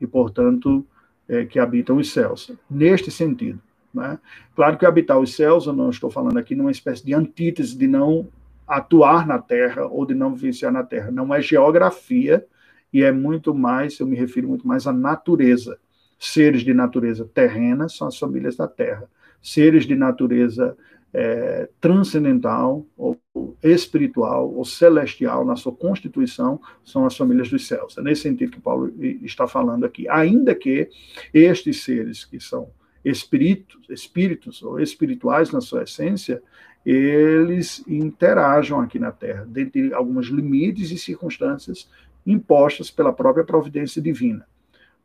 E, 0.00 0.06
portanto, 0.06 0.84
é, 1.28 1.46
que 1.46 1.58
habitam 1.58 1.96
os 1.96 2.12
céus. 2.12 2.52
Neste 2.70 3.10
sentido. 3.10 3.60
Né? 3.92 4.18
Claro 4.54 4.76
que 4.76 4.86
habitar 4.86 5.18
os 5.18 5.34
céus, 5.34 5.66
eu 5.66 5.72
não 5.72 5.90
estou 5.90 6.10
falando 6.10 6.38
aqui 6.38 6.54
numa 6.54 6.70
espécie 6.70 7.04
de 7.04 7.14
antítese 7.14 7.76
de 7.76 7.86
não 7.86 8.28
atuar 8.66 9.26
na 9.26 9.38
terra 9.38 9.86
ou 9.86 10.06
de 10.06 10.14
não 10.14 10.34
vivenciar 10.34 10.72
na 10.72 10.82
terra. 10.82 11.10
Não 11.10 11.34
é 11.34 11.40
geografia 11.40 12.46
e 12.92 13.02
é 13.02 13.10
muito 13.10 13.54
mais, 13.54 13.98
eu 13.98 14.06
me 14.06 14.16
refiro 14.16 14.48
muito 14.48 14.66
mais 14.66 14.86
à 14.86 14.92
natureza. 14.92 15.78
Seres 16.24 16.62
de 16.62 16.72
natureza 16.72 17.28
terrena 17.34 17.88
são 17.88 18.06
as 18.06 18.16
famílias 18.16 18.54
da 18.54 18.68
Terra. 18.68 19.10
Seres 19.42 19.84
de 19.84 19.96
natureza 19.96 20.76
é, 21.12 21.68
transcendental, 21.80 22.86
ou 22.96 23.20
espiritual, 23.60 24.54
ou 24.54 24.64
celestial, 24.64 25.44
na 25.44 25.56
sua 25.56 25.72
constituição, 25.72 26.60
são 26.84 27.04
as 27.04 27.16
famílias 27.16 27.50
dos 27.50 27.66
céus. 27.66 27.98
É 27.98 28.02
nesse 28.02 28.22
sentido 28.22 28.52
que 28.52 28.60
Paulo 28.60 28.94
está 29.24 29.48
falando 29.48 29.84
aqui. 29.84 30.08
Ainda 30.08 30.54
que 30.54 30.88
estes 31.34 31.82
seres 31.82 32.24
que 32.24 32.38
são 32.38 32.70
espíritos, 33.04 33.80
espíritos 33.90 34.62
ou 34.62 34.78
espirituais 34.78 35.50
na 35.50 35.60
sua 35.60 35.82
essência, 35.82 36.40
eles 36.86 37.84
interajam 37.88 38.80
aqui 38.80 39.00
na 39.00 39.10
Terra, 39.10 39.44
dentro 39.44 39.72
de 39.72 39.92
alguns 39.92 40.28
limites 40.28 40.92
e 40.92 40.98
circunstâncias 40.98 41.90
impostas 42.24 42.92
pela 42.92 43.12
própria 43.12 43.44
providência 43.44 44.00
divina 44.00 44.46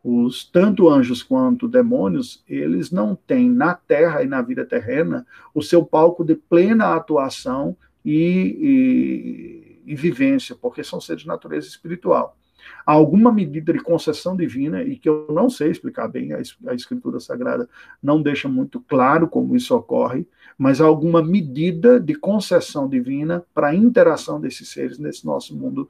os 0.09 0.45
tanto 0.45 0.87
anjos 0.87 1.21
quanto 1.21 1.67
demônios, 1.67 2.41
eles 2.47 2.91
não 2.91 3.13
têm 3.13 3.49
na 3.49 3.73
terra 3.73 4.23
e 4.23 4.25
na 4.25 4.41
vida 4.41 4.63
terrena 4.63 5.27
o 5.53 5.61
seu 5.61 5.83
palco 5.83 6.23
de 6.23 6.33
plena 6.33 6.95
atuação 6.95 7.75
e, 8.05 9.75
e, 9.85 9.91
e 9.91 9.95
vivência, 9.95 10.55
porque 10.55 10.81
são 10.81 11.01
seres 11.01 11.23
de 11.23 11.27
natureza 11.27 11.67
espiritual. 11.67 12.37
Há 12.85 12.93
alguma 12.93 13.33
medida 13.33 13.73
de 13.73 13.81
concessão 13.81 14.33
divina, 14.33 14.81
e 14.81 14.95
que 14.95 15.09
eu 15.09 15.27
não 15.29 15.49
sei 15.49 15.71
explicar 15.71 16.07
bem, 16.07 16.31
a, 16.31 16.73
Escritura 16.73 17.19
Sagrada 17.19 17.67
não 18.01 18.21
deixa 18.21 18.47
muito 18.47 18.79
claro 18.79 19.27
como 19.27 19.57
isso 19.57 19.75
ocorre, 19.75 20.25
mas 20.57 20.79
há 20.79 20.85
alguma 20.85 21.21
medida 21.21 21.99
de 21.99 22.15
concessão 22.15 22.87
divina 22.87 23.43
para 23.53 23.67
a 23.67 23.75
interação 23.75 24.39
desses 24.39 24.69
seres 24.69 24.97
nesse 24.97 25.25
nosso 25.25 25.53
mundo 25.53 25.89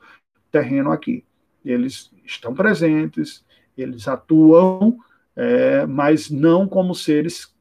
terreno 0.52 0.92
aqui. 0.92 1.24
Eles 1.64 2.12
estão 2.26 2.56
presentes, 2.56 3.46
eles 3.82 4.08
atuam, 4.08 4.98
é, 5.36 5.86
mas 5.86 6.30
não 6.30 6.68
como 6.68 6.96
seres 6.96 7.54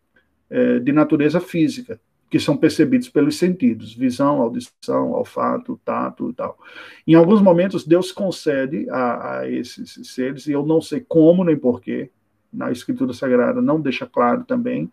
é, 0.49 0.79
de 0.79 0.93
natureza 0.93 1.41
física, 1.41 2.01
que 2.31 2.41
são 2.41 2.57
percebidos 2.57 3.09
pelos 3.09 3.37
sentidos, 3.37 3.95
visão, 3.95 4.41
audição, 4.41 5.13
olfato, 5.13 5.81
tato 5.85 6.31
e 6.31 6.33
tal. 6.33 6.59
Em 7.07 7.15
alguns 7.15 7.41
momentos, 7.41 7.87
Deus 7.87 8.11
concede 8.11 8.89
a, 8.91 9.39
a 9.39 9.51
esses 9.51 10.01
seres, 10.15 10.47
e 10.47 10.53
eu 10.53 10.65
não 10.65 10.81
sei 10.81 11.05
como 11.07 11.45
nem 11.45 11.57
porquê, 11.57 12.11
na 12.53 12.73
Escritura 12.73 13.13
Sagrada 13.13 13.61
não 13.61 13.81
deixa 13.81 14.07
claro 14.07 14.45
também, 14.45 14.91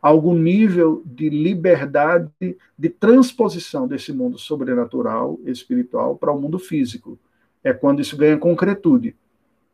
algum 0.00 0.34
nível 0.34 1.02
de 1.04 1.30
liberdade 1.30 2.30
de 2.78 2.88
transposição 2.90 3.88
desse 3.88 4.12
mundo 4.12 4.38
sobrenatural, 4.38 5.38
espiritual, 5.46 6.16
para 6.16 6.32
o 6.32 6.40
mundo 6.40 6.58
físico. 6.58 7.18
É 7.62 7.72
quando 7.72 8.00
isso 8.00 8.16
ganha 8.16 8.36
concretude. 8.36 9.16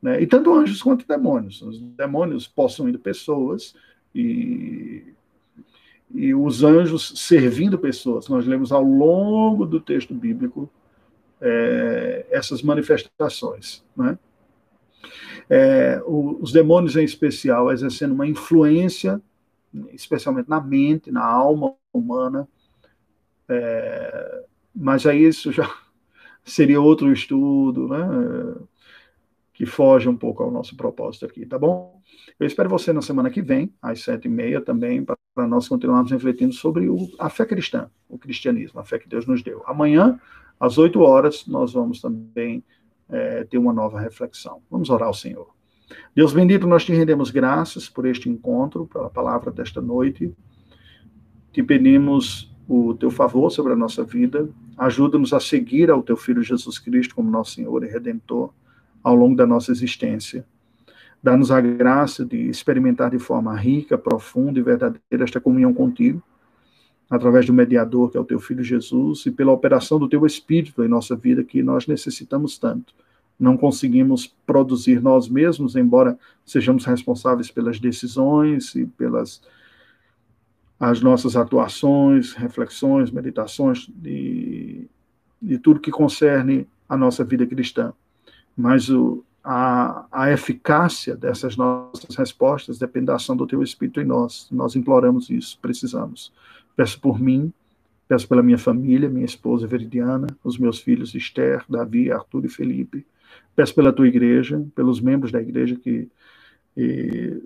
Né? 0.03 0.23
E 0.23 0.27
tanto 0.27 0.53
anjos 0.53 0.83
quanto 0.83 1.07
demônios. 1.07 1.61
Os 1.63 1.81
demônios 1.81 2.47
possuindo 2.47 2.99
pessoas 2.99 3.75
e, 4.15 5.15
e 6.13 6.35
os 6.35 6.63
anjos 6.63 7.13
servindo 7.17 7.79
pessoas. 7.79 8.29
Nós 8.29 8.47
lemos 8.47 8.73
ao 8.73 8.83
longo 8.83 9.67
do 9.67 9.81
texto 9.81 10.15
bíblico 10.15 10.71
é, 11.41 12.27
essas 12.31 12.63
manifestações. 12.63 13.85
Né? 13.97 14.19
É, 15.49 16.01
os 16.07 16.53
demônios, 16.53 16.97
em 16.97 17.05
especial, 17.05 17.73
exercendo 17.73 18.13
uma 18.13 18.27
influência, 18.27 19.21
especialmente 19.93 20.49
na 20.49 20.61
mente, 20.61 21.11
na 21.11 21.25
alma 21.25 21.75
humana. 21.93 22.49
É, 23.49 24.45
mas 24.75 25.05
aí 25.07 25.25
isso 25.25 25.53
já 25.53 25.69
seria 26.45 26.81
outro 26.81 27.13
estudo, 27.13 27.89
né? 27.89 28.61
Que 29.61 29.67
foge 29.67 30.09
um 30.09 30.17
pouco 30.17 30.43
ao 30.43 30.51
nosso 30.51 30.75
propósito 30.75 31.27
aqui, 31.27 31.45
tá 31.45 31.59
bom? 31.59 32.01
Eu 32.39 32.47
espero 32.47 32.67
você 32.71 32.95
na 32.95 33.03
semana 33.03 33.29
que 33.29 33.43
vem, 33.43 33.71
às 33.83 34.03
sete 34.03 34.25
e 34.25 34.31
meia 34.31 34.59
também, 34.59 35.05
para 35.05 35.47
nós 35.47 35.69
continuarmos 35.69 36.11
refletindo 36.11 36.55
sobre 36.55 36.89
o, 36.89 36.97
a 37.19 37.29
fé 37.29 37.45
cristã, 37.45 37.91
o 38.09 38.17
cristianismo, 38.17 38.81
a 38.81 38.85
fé 38.85 38.99
que 38.99 39.07
Deus 39.07 39.27
nos 39.27 39.43
deu. 39.43 39.63
Amanhã, 39.67 40.19
às 40.59 40.79
oito 40.79 41.03
horas, 41.03 41.47
nós 41.47 41.75
vamos 41.75 42.01
também 42.01 42.65
é, 43.07 43.45
ter 43.45 43.59
uma 43.59 43.71
nova 43.71 44.01
reflexão. 44.01 44.63
Vamos 44.71 44.89
orar 44.89 45.09
ao 45.09 45.13
Senhor. 45.13 45.51
Deus 46.17 46.33
bendito, 46.33 46.67
nós 46.67 46.83
te 46.83 46.95
rendemos 46.95 47.31
graças 47.31 47.87
por 47.87 48.07
este 48.07 48.31
encontro, 48.31 48.87
pela 48.87 49.11
palavra 49.11 49.51
desta 49.51 49.83
noite. 49.83 50.33
Te 51.53 51.63
pedimos 51.63 52.51
o 52.67 52.95
teu 52.95 53.11
favor 53.11 53.51
sobre 53.51 53.75
a 53.75 53.77
nossa 53.77 54.05
vida. 54.05 54.49
Ajuda-nos 54.79 55.35
a 55.35 55.39
seguir 55.39 55.91
ao 55.91 56.03
teu 56.03 56.17
Filho 56.17 56.43
Jesus 56.43 56.79
Cristo 56.79 57.15
como 57.15 57.31
nosso 57.31 57.53
Senhor 57.53 57.85
e 57.85 57.89
Redentor 57.89 58.55
ao 59.03 59.15
longo 59.15 59.37
da 59.37 59.47
nossa 59.47 59.73
existência. 59.73 60.45
Dá-nos 61.23 61.51
a 61.51 61.61
graça 61.61 62.25
de 62.25 62.49
experimentar 62.49 63.11
de 63.11 63.19
forma 63.19 63.55
rica, 63.55 63.99
profunda 63.99 64.59
e 64.59 64.63
verdadeira 64.63 65.25
esta 65.25 65.41
comunhão 65.41 65.75
contigo, 65.75 66.23
através 67.11 67.45
do 67.47 67.53
mediador, 67.53 68.11
que 68.11 68.17
é 68.17 68.21
o 68.21 68.25
teu 68.25 68.41
Filho 68.41 68.63
Jesus, 68.63 69.27
e 69.27 69.31
pela 69.31 69.53
operação 69.53 69.99
do 69.99 70.09
teu 70.09 70.25
Espírito 70.25 70.83
em 70.83 70.89
nossa 70.89 71.15
vida, 71.15 71.45
que 71.45 71.63
nós 71.63 71.87
necessitamos 71.87 72.57
tanto. 72.57 72.95
Não 73.39 73.57
conseguimos 73.57 74.27
produzir 74.47 75.01
nós 75.03 75.29
mesmos, 75.29 75.77
embora 75.77 76.19
sejamos 76.45 76.85
responsáveis 76.85 77.51
pelas 77.51 77.79
decisões 77.79 78.75
e 78.75 78.87
pelas 78.87 79.43
as 80.79 81.03
nossas 81.03 81.37
atuações, 81.37 82.33
reflexões, 82.33 83.11
meditações 83.11 83.87
de, 83.95 84.89
de 85.41 85.59
tudo 85.59 85.79
que 85.79 85.91
concerne 85.91 86.67
a 86.89 86.97
nossa 86.97 87.23
vida 87.23 87.47
cristã. 87.47 87.93
Mas 88.61 88.91
o, 88.91 89.25
a, 89.43 90.05
a 90.13 90.31
eficácia 90.31 91.17
dessas 91.17 91.57
nossas 91.57 92.15
respostas 92.15 92.79
depende 92.79 93.07
da 93.07 93.15
ação 93.15 93.35
do 93.35 93.47
Teu 93.47 93.63
Espírito 93.63 94.01
em 94.01 94.05
nós. 94.05 94.47
Nós 94.51 94.77
imploramos 94.77 95.31
isso, 95.31 95.59
precisamos. 95.63 96.31
Peço 96.77 97.01
por 97.01 97.19
mim, 97.19 97.51
peço 98.07 98.29
pela 98.29 98.43
minha 98.43 98.59
família, 98.59 99.09
minha 99.09 99.25
esposa 99.25 99.67
Veridiana, 99.67 100.27
os 100.45 100.59
meus 100.59 100.79
filhos 100.79 101.15
Esther, 101.15 101.65
Davi, 101.69 102.13
Arthur 102.13 102.45
e 102.45 102.49
Felipe. 102.49 103.07
Peço 103.57 103.75
pela 103.75 103.93
tua 103.93 104.09
igreja, 104.09 104.63
pelos 104.75 105.01
membros 105.01 105.33
da 105.33 105.41
igreja 105.41 105.75
que 105.75 106.09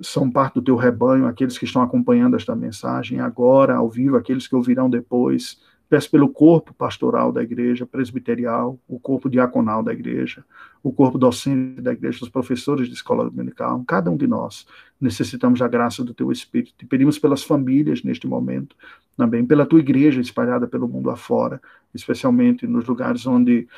são 0.03 0.31
parte 0.31 0.55
do 0.55 0.63
teu 0.63 0.77
rebanho, 0.77 1.27
aqueles 1.27 1.59
que 1.59 1.65
estão 1.65 1.83
acompanhando 1.83 2.37
esta 2.37 2.55
mensagem 2.55 3.21
agora, 3.21 3.75
ao 3.77 3.89
vivo, 3.89 4.17
aqueles 4.17 4.47
que 4.47 4.55
ouvirão 4.55 4.91
depois. 4.91 5.61
Peço 5.95 6.11
pelo 6.11 6.29
corpo 6.29 6.75
pastoral 6.75 7.31
da 7.31 7.41
igreja 7.41 7.87
presbiterial, 7.87 8.77
o 8.89 8.99
corpo 8.99 9.31
diaconal 9.31 9.81
da 9.81 9.93
igreja, 9.93 10.45
o 10.83 10.93
corpo 10.93 11.17
docente 11.17 11.81
da 11.81 11.93
igreja, 11.93 12.25
os 12.25 12.29
professores 12.29 12.89
de 12.89 12.95
escola 12.95 13.23
dominical, 13.23 13.85
cada 13.87 14.11
um 14.11 14.17
de 14.17 14.27
nós 14.27 14.67
necessitamos 15.01 15.61
da 15.61 15.69
graça 15.69 16.03
do 16.03 16.13
teu 16.13 16.33
Espírito. 16.33 16.75
Te 16.77 16.85
pedimos 16.85 17.17
pelas 17.17 17.45
famílias 17.45 18.03
neste 18.03 18.27
momento, 18.27 18.75
também 19.17 19.47
pela 19.47 19.65
tua 19.65 19.79
igreja 19.79 20.21
espalhada 20.21 20.67
pelo 20.67 20.89
mundo 20.89 21.11
afora, 21.11 21.63
especialmente 21.95 22.67
nos 22.67 22.85
lugares 22.89 23.25
onde 23.25 23.69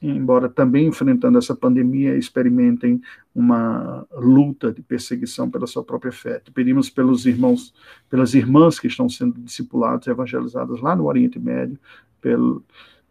embora 0.00 0.48
também 0.48 0.86
enfrentando 0.86 1.38
essa 1.38 1.54
pandemia, 1.54 2.16
experimentem 2.16 3.00
uma 3.34 4.06
luta 4.12 4.72
de 4.72 4.80
perseguição 4.82 5.50
pela 5.50 5.66
sua 5.66 5.82
própria 5.82 6.12
fé. 6.12 6.40
Pedimos 6.54 6.88
pelos 6.88 7.26
irmãos, 7.26 7.74
pelas 8.08 8.34
irmãs 8.34 8.78
que 8.78 8.86
estão 8.86 9.08
sendo 9.08 9.40
discipuladas, 9.40 10.06
evangelizadas 10.06 10.80
lá 10.80 10.94
no 10.94 11.06
Oriente 11.06 11.38
Médio, 11.38 11.78
pelo, 12.20 12.62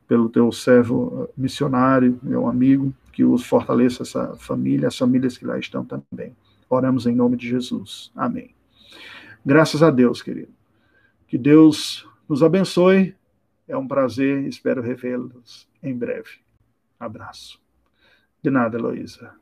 pelo 0.08 0.30
teu 0.30 0.52
servo 0.52 1.30
missionário, 1.38 2.20
meu 2.24 2.48
amigo, 2.48 2.94
que 3.12 3.24
os 3.24 3.46
fortaleça 3.46 4.04
essa 4.04 4.36
família, 4.38 4.88
as 4.88 4.98
famílias 4.98 5.38
que 5.38 5.46
lá 5.46 5.58
estão 5.60 5.84
também. 5.84 6.36
Oramos 6.70 7.06
em 7.06 7.16
nome 7.16 7.36
de 7.36 7.48
Jesus. 7.48 8.12
Amém. 8.16 8.52
Graças 9.46 9.82
a 9.82 9.90
Deus, 9.90 10.22
querido. 10.22 10.52
Que 11.28 11.38
Deus 11.38 12.08
nos 12.28 12.44
abençoe. 12.44 13.16
É 13.68 13.76
um 13.76 13.88
prazer, 13.88 14.46
espero 14.46 14.82
revê-los 14.82 15.68
em 15.84 15.94
breve. 15.94 16.47
Abraço. 17.00 17.62
De 18.42 18.50
nada, 18.50 18.78
Heloísa. 18.78 19.36